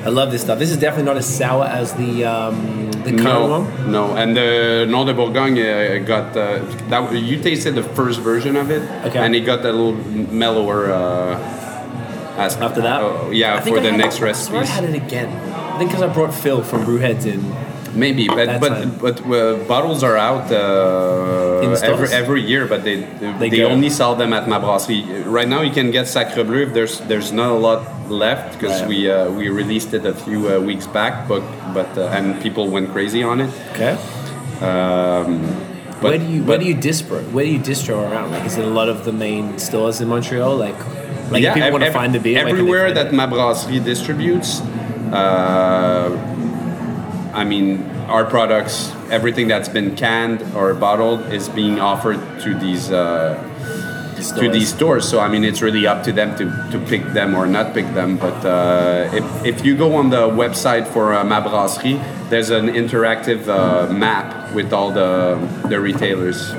[0.05, 0.59] I love this stuff.
[0.59, 3.91] This is definitely not as sour as the um, the current No, one.
[3.91, 6.59] no, and the Nom de Bourgogne uh, got uh,
[6.89, 7.13] that.
[7.13, 9.19] You tasted the first version of it, Okay.
[9.19, 9.93] and it got a little
[10.41, 10.91] mellower.
[10.91, 11.59] Uh,
[12.37, 14.61] as, After that, uh, yeah, for the had- next recipes.
[14.61, 15.29] I had it again.
[15.53, 17.41] I think because I brought Phil from Brewheads in.
[17.95, 18.97] Maybe, but but time.
[18.99, 23.05] but uh, bottles are out uh, every every year, but they
[23.39, 25.05] they, They only sell them at Ma Brasserie.
[25.25, 26.63] Right now, you can get Sacre Bleu.
[26.63, 28.89] If there's there's not a lot left because Right.
[28.89, 31.41] we uh, we released it a few uh, weeks back, but
[31.73, 33.49] but uh, and people went crazy on it.
[33.73, 33.97] Okay.
[34.61, 35.41] Um,
[36.01, 37.19] but, where do you but- where do you distro?
[37.31, 38.31] Where do you distro around?
[38.31, 40.55] Like, is it a lot of the main stores in Montreal?
[40.55, 40.77] Like,
[41.31, 43.07] like if people ev- want to ev- find the beer, where can they everywhere that
[43.07, 43.13] it?
[43.13, 44.61] Ma Brasserie distributes.
[45.11, 46.09] Uh,
[47.33, 52.91] I mean, our products, everything that's been canned or bottled, is being offered to these
[54.31, 55.07] uh, to these stores.
[55.07, 57.87] So I mean, it's really up to them to, to pick them or not pick
[57.93, 58.17] them.
[58.17, 62.67] But uh, if, if you go on the website for uh, Ma Brasserie, there's an
[62.67, 65.37] interactive uh, map with all the
[65.67, 66.53] the retailers.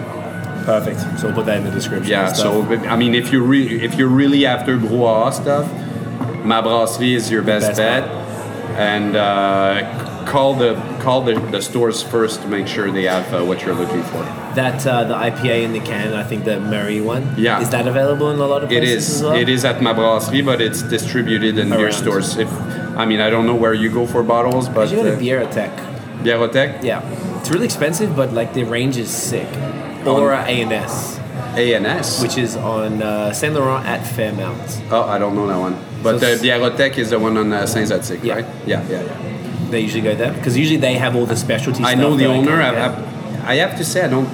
[0.65, 1.01] Perfect.
[1.20, 2.11] So we'll put that in the description.
[2.11, 7.15] Yeah, so I mean, if you're re- if you're really after brouhaha stuff, Ma Brasserie
[7.15, 8.05] is your best, Best bet,
[8.78, 13.45] and uh, call the call the, the stores first to make sure they have uh,
[13.45, 14.23] what you're looking for.
[14.55, 17.35] that uh, the IPA in the can, I think the Murray one.
[17.37, 17.61] Yeah.
[17.61, 19.35] Is that available in a lot of It places is as well?
[19.37, 22.37] it is at Ma Brasserie, but it's distributed in beer stores.
[22.37, 22.51] If
[22.97, 25.19] I mean, I don't know where you go for bottles, but You got a uh,
[25.19, 25.73] Bierotech.
[26.23, 27.03] Biérotech, Yeah.
[27.41, 29.49] It's really expensive, but like the range is sick.
[30.07, 31.19] Or A&S,
[31.57, 32.23] ANS.
[32.23, 34.83] which is on uh, Saint Laurent at Fairmount.
[34.91, 35.77] oh, I don't know that one.
[36.03, 38.35] But So uh, s- Biérotech is the one on uh, Saint-Zotique, Yeah.
[38.35, 38.47] right?
[38.67, 39.34] Yeah, yeah, yeah.
[39.75, 42.63] They usually go there because usually they have all the specialty I know the owner.
[42.63, 42.71] I.
[42.87, 44.29] I, I have to say, I don't,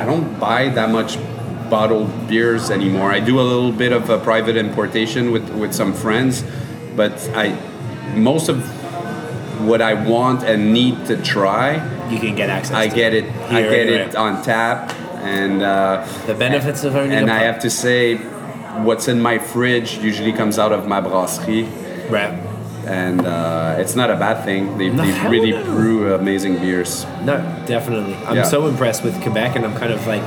[0.00, 1.18] I don't buy that much
[1.68, 3.12] bottled beers anymore.
[3.12, 6.44] I do a little bit of a private importation with with some friends,
[6.96, 7.46] but I,
[8.14, 8.58] most of
[9.68, 11.74] what I want and need to try,
[12.08, 12.74] you can get access.
[12.74, 13.24] I to get it.
[13.50, 17.70] I get it on tap, and uh, The benefits of owning and I have to
[17.70, 18.16] say,
[18.86, 21.64] what's in my fridge usually comes out of my brasserie.
[22.08, 22.32] Right.
[22.86, 24.78] And uh, it's not a bad thing.
[24.78, 25.64] They, No, they really no.
[25.64, 27.04] brew amazing beers.
[27.24, 27.36] No,
[27.66, 28.14] definitely.
[28.26, 28.44] I'm Yeah.
[28.44, 30.22] so impressed with Quebec, and I'm kind of like,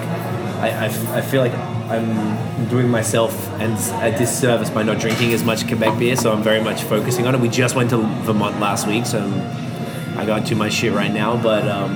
[0.59, 1.53] I I feel like
[1.89, 3.73] I'm doing myself and
[4.03, 6.15] a disservice by not drinking as much Quebec beer.
[6.17, 7.39] So I'm very much focusing on it.
[7.41, 9.19] We just went to Vermont last week, so
[10.17, 11.37] I got into my shit right now.
[11.41, 11.95] But um,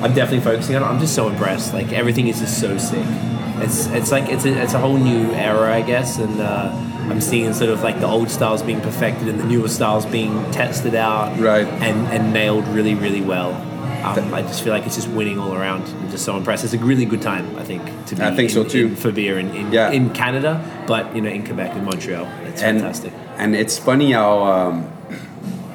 [0.00, 0.86] I'm definitely focusing on it.
[0.86, 1.74] I'm just so impressed.
[1.74, 3.04] Like everything is just so sick.
[3.64, 6.40] It's it's like it's a, it's a whole new era, I guess, and.
[6.40, 6.70] Uh,
[7.10, 10.32] I'm seeing sort of like the old styles being perfected and the newer styles being
[10.52, 11.66] tested out Right.
[11.66, 13.52] and, and nailed really, really well.
[14.04, 15.82] Um, I just feel like it's just winning all around.
[15.84, 16.62] I'm just so impressed.
[16.64, 18.86] It's a really good time, I think, to be I think in, so too.
[18.88, 19.90] in- for beer in, in, Yeah.
[19.90, 22.26] in Canada, but you know, in Quebec in Montreal.
[22.44, 23.12] It's and, fantastic.
[23.38, 24.90] And it's funny how um,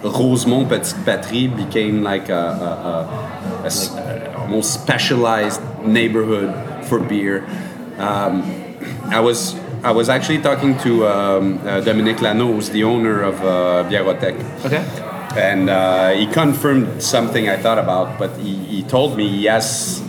[0.04, 7.46] Rosemont Petite Patrie became like a, a, a- a almost specialized neighborhood for beer.
[7.98, 8.44] Um,
[9.06, 13.40] I was I was actually talking to um, uh, Dominique Lano, who's the owner of
[13.42, 14.66] uh, Biérotech.
[14.66, 14.84] Okay.
[15.38, 18.20] and uh, he confirmed something I thought about.
[18.20, 20.04] But he, he told me yes,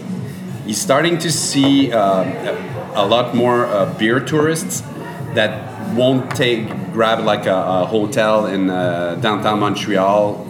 [0.67, 4.83] he's starting to see uh, a, a lot more uh, beer tourists
[5.35, 10.45] that won't take grab like a, a hotel in uh, downtown Montreal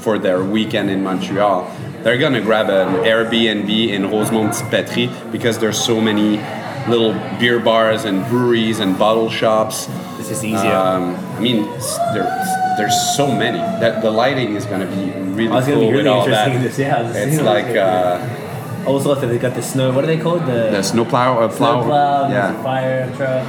[0.00, 1.70] for their weekend in Montreal.
[2.02, 6.38] They're gonna grab an Airbnb in Rosemont Petrie because there's so many
[6.88, 9.86] little beer bars and breweries and bottle shops.
[10.16, 10.72] This is easier.
[10.72, 12.24] Um, I mean, s- there,
[12.76, 15.94] there's so many that the lighting is going to be really Oh, cool be with
[15.96, 16.68] really all interesting that.
[16.68, 18.44] to see it's like uh,
[18.86, 19.92] also, if they got the snow.
[19.92, 20.42] What are they called?
[20.42, 21.82] The, the snowplow, uh, plow.
[21.82, 22.28] snowplow.
[22.28, 22.62] there's yeah.
[22.62, 23.46] fire truck.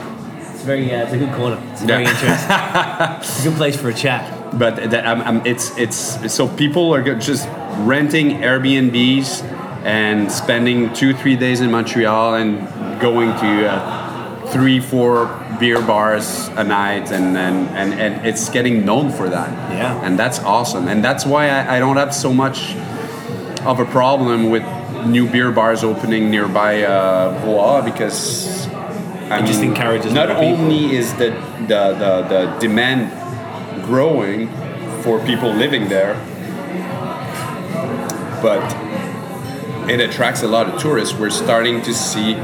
[0.53, 0.91] It's very.
[0.93, 1.61] Uh, it's a good corner.
[1.71, 2.29] It's very interesting.
[3.21, 4.33] it's a good place for a chat.
[4.57, 7.47] But that, um, um, it's it's so people are just
[7.81, 9.43] renting Airbnbs
[9.83, 12.67] and spending two three days in Montreal and
[12.99, 15.27] going to uh, three, four
[15.59, 19.49] beer bars a night, and and, and, and it's getting known for that.
[19.71, 20.05] Yeah.
[20.05, 22.75] and that's awesome, and that's why I, I don't have so much
[23.65, 24.63] of a problem with
[25.05, 28.67] new beer bars opening nearby uh, because
[29.29, 31.31] I It just mean, encourages not only is the,
[31.67, 33.11] the, the, the demand
[33.85, 34.47] growing
[35.03, 36.15] for people living there,
[38.41, 38.61] but
[39.89, 41.13] it attracts a lot of tourists.
[41.17, 42.35] We're starting to see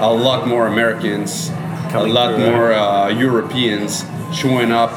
[0.00, 1.50] a lot more Americans,
[1.90, 4.90] Coming a lot through, more uh, Europeans showing up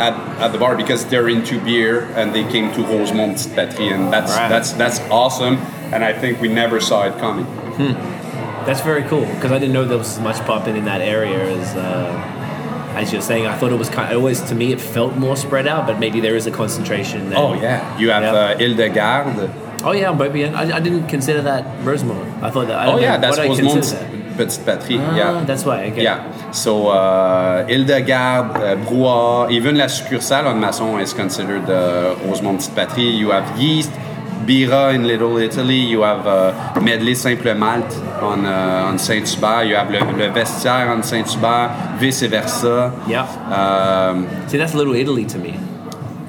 [0.00, 3.88] at, at the bar because they're into beer and they came to Rosemont Petite Patrie,
[3.88, 4.48] and that's Right.
[4.48, 5.56] that's that's awesome.
[5.92, 7.46] And I think we never saw it coming.
[8.66, 11.38] That's very cool because I didn't know there was as much popping in that area
[11.58, 13.46] as uh, as you're saying.
[13.46, 14.12] I thought it was kind.
[14.12, 17.30] Of, always to me, it felt more spread out, but maybe there is a concentration.
[17.30, 17.38] There.
[17.38, 18.32] Oh yeah, you have Yeah.
[18.34, 19.50] uh, Isle de Garde.
[19.84, 22.42] Oh yeah, maybe I, I didn't consider that Rosemont.
[22.42, 22.78] I thought that.
[22.78, 24.07] I Oh yeah, know, that's what I Rosemont that?
[24.38, 24.98] Petite Patrie.
[24.98, 25.44] Ah, yeah.
[25.44, 25.90] that's why.
[25.90, 26.02] Okay.
[26.02, 26.50] Yeah.
[26.52, 32.74] So uh, Ile-de-Garde, uh, Brouhaha, even la succursale on Masson is considered uh, Rosemont Petite
[32.74, 33.10] Patrie.
[33.20, 33.92] You have yeast,
[34.46, 35.82] Bira in Little Italy.
[35.92, 37.90] You have uh, Medley Simple Malt
[38.22, 39.66] on uh, on Saint-Hubert.
[39.66, 42.92] You have le, le Vestiaire on Saint-Hubert, vice versa.
[43.06, 43.26] Yeah.
[43.52, 45.58] Um, See, that's Little Italy to me.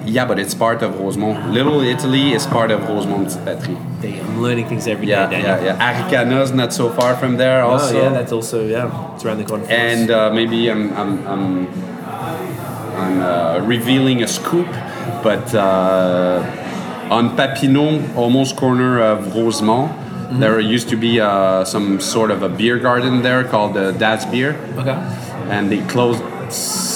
[0.05, 1.51] Yeah, but it's part of Rosemont.
[1.51, 3.77] Little Italy is part of Rosemont Petite Patrie.
[4.01, 5.11] They, I'm learning things every day.
[5.11, 5.63] Yeah, Daniel.
[5.63, 6.09] yeah, yeah.
[6.09, 9.13] Aricana's not so far from there Also, Oh yeah, that's also yeah.
[9.15, 9.65] It's around the corner.
[9.69, 11.67] And uh, maybe I'm I'm I'm,
[12.95, 14.67] I'm uh, revealing a scoop,
[15.23, 16.43] but uh,
[17.09, 19.91] on Papineau, almost corner of Rosemont,
[20.29, 20.41] Mm-hmm.
[20.41, 24.25] there used to be uh, some sort of a beer garden there called uh, Dad's
[24.25, 24.91] Beer, okay.
[25.49, 26.21] and they closed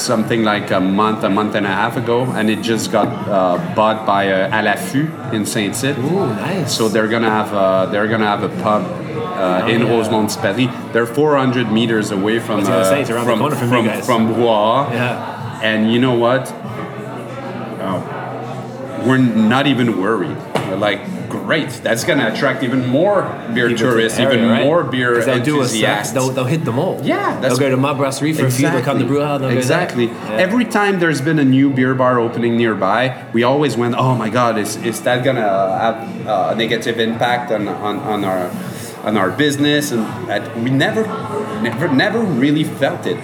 [0.03, 3.57] something like a month, a month and a half ago, and it just got uh,
[3.75, 5.97] bought by uh, À la Fût in Saint Tite.
[5.97, 6.75] Ooh, nice.
[6.77, 9.91] So they're gonna have a, they're gonna have a pub uh, in Oh, yeah.
[9.97, 10.69] Rosemont Paris.
[10.93, 14.91] They're 400 meters away from uh, say, it's around the from from from Brouhaha.
[14.91, 15.59] Yeah.
[15.63, 16.51] And you know what?
[17.85, 20.37] Oh, we're not even worried.
[20.67, 21.01] We're like,
[21.43, 21.69] great.
[21.83, 24.63] That's gonna attract even more beer to the tourists, area, even right?
[24.63, 26.13] more beer they'll do a enthusiasts.
[26.13, 26.99] they'll, they'll hit them all.
[27.03, 28.69] Yeah, that's- they'll go to Ma Brasserie for a few.
[28.69, 29.39] They'll come to Brouhaha.
[29.39, 30.07] They'll exactly.
[30.07, 30.13] Go.
[30.13, 30.45] Yeah.
[30.45, 34.29] Every time there's been a new beer bar opening nearby, we always went, "Oh my
[34.29, 38.49] God, is, is that gonna have uh, a negative impact on, on, on our
[39.03, 41.03] on our business?" And we never,
[41.61, 43.17] never, never really felt it.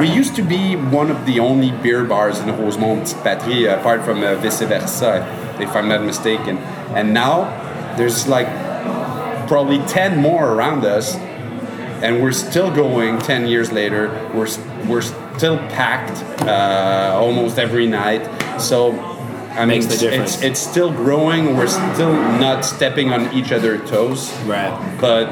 [0.00, 4.22] We used to be one of the only beer bars in Rosemont Patrie, apart from
[4.22, 5.20] uh, Vice Versa,
[5.60, 6.56] if I'm not mistaken.
[6.94, 7.44] And now
[7.96, 8.48] there's like
[9.48, 11.14] probably 10 more around us
[12.02, 14.48] and we're still going 10 years later we're,
[14.88, 18.22] we're still packed uh, almost every night
[18.60, 18.92] so
[19.52, 21.58] I mean, Makes it's, it's, it's still growing.
[21.58, 24.32] We're still not stepping on each other's toes.
[24.44, 24.98] Right.
[24.98, 25.28] But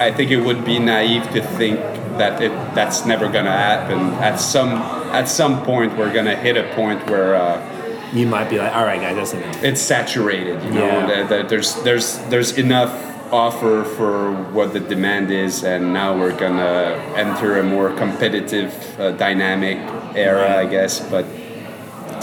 [0.00, 1.78] I think it would be naive to think
[2.16, 3.98] that it that's never gonna happen.
[4.22, 4.70] At some
[5.12, 7.77] at some point, we're gonna hit a point where uh,
[8.12, 9.62] You might be like, all right, guys, that's enough.
[9.62, 10.62] it's saturated.
[10.64, 11.06] You know, Yeah.
[11.06, 12.92] that, that there's there's there's enough
[13.32, 19.10] offer for what the demand is, and now we're gonna enter a more competitive, uh,
[19.12, 19.76] dynamic
[20.16, 21.00] era, I guess.
[21.00, 21.26] But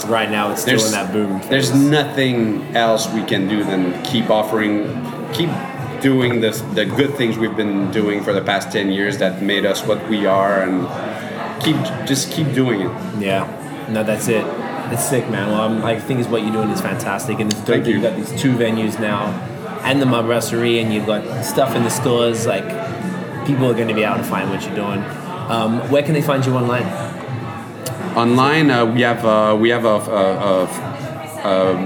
[0.08, 1.40] Right now, it's still in that boom.
[1.48, 4.84] there's nothing else we can do than keep offering,
[5.32, 5.50] keep
[6.02, 9.64] doing this the good things we've been doing for the past ten years that made
[9.64, 10.86] us what we are, and
[11.62, 11.76] keep
[12.06, 12.90] just keep doing it.
[13.20, 13.46] Yeah,
[13.88, 14.44] no, that's it.
[14.92, 15.48] It's sick, man.
[15.50, 17.90] Well, I'm, I think is what you're doing is fantastic, and it's dope Thank that
[17.90, 17.96] you.
[17.96, 19.26] you've got these two venues now,
[19.82, 22.46] and the Ma Brasserie, and you've got stuff in the stores.
[22.46, 22.64] Like,
[23.46, 25.02] people are going to be able to find what you're doing.
[25.50, 26.86] Um, where can they find you online?
[28.16, 30.68] Online, uh, we have uh, we have a, a, a, a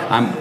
[0.09, 0.35] I'm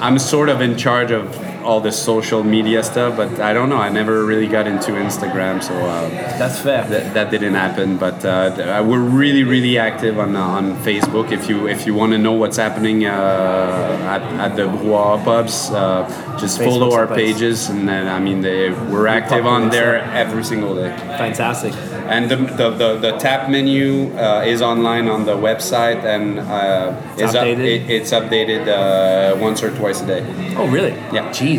[0.00, 1.34] I'm sort of in charge of
[1.66, 3.76] all the social media stuff, but I don't know.
[3.88, 5.74] I never really got into Instagram, so.
[5.74, 6.08] Uh,
[6.40, 6.84] That's fair.
[6.92, 7.88] that, that didn't happen.
[7.98, 11.32] But uh, we're really, really active on uh, on Facebook.
[11.38, 15.56] If you if you want to know what's happening uh, at, at the Brouhaha pubs,
[15.70, 16.06] uh,
[16.42, 20.74] just follow our pages, and then I mean they, we're active on there every single
[20.74, 20.90] day.
[21.24, 21.72] Fantastic.
[22.14, 26.94] And the, the, the, the tap menu uh, is online on the website, and uh,
[27.14, 27.66] It's is up- updated?
[27.74, 30.22] it- it's updated uh, once or twice a day.
[30.56, 30.94] Oh, really?
[31.16, 31.30] Yeah.
[31.38, 31.55] Jeez.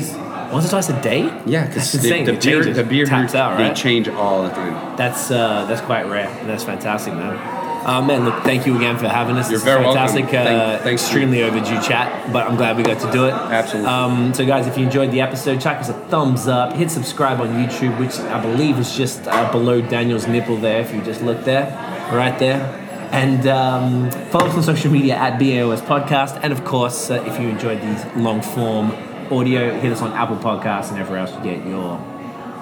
[0.51, 1.23] Once or twice a day?
[1.45, 2.25] Yeah, that's because insane.
[2.25, 3.75] the, It beer the beer taps here, out, they right?
[3.75, 4.95] change all the time.
[4.97, 6.27] That's uh, that's quite rare.
[6.45, 7.55] That's fantastic, man.
[7.85, 9.49] Uh, man, look, thank you again for having us.
[9.49, 10.07] You're This is very welcome.
[10.07, 10.25] fantastic.
[10.25, 11.03] Uh, Thank- thanks.
[11.03, 13.31] extremely overdue chat, but I'm glad we got to do it.
[13.33, 13.89] Absolutely.
[13.89, 16.73] Um, so, guys, if you enjoyed the episode, chuck us a thumbs up.
[16.73, 20.81] Hit subscribe on YouTube, which I believe is just uh, below Daniel's nipple there.
[20.81, 21.65] If you just look there,
[22.11, 22.59] right there.
[23.13, 26.41] And um, follow us on social media at BAOS Podcast.
[26.43, 28.91] And of course, uh, if you enjoyed these long form
[29.31, 31.99] audio, hit us on Apple Podcasts and everywhere else you get your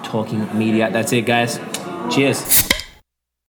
[0.04, 0.90] talking media.
[0.92, 1.60] That's it, guys.
[2.14, 2.65] Cheers.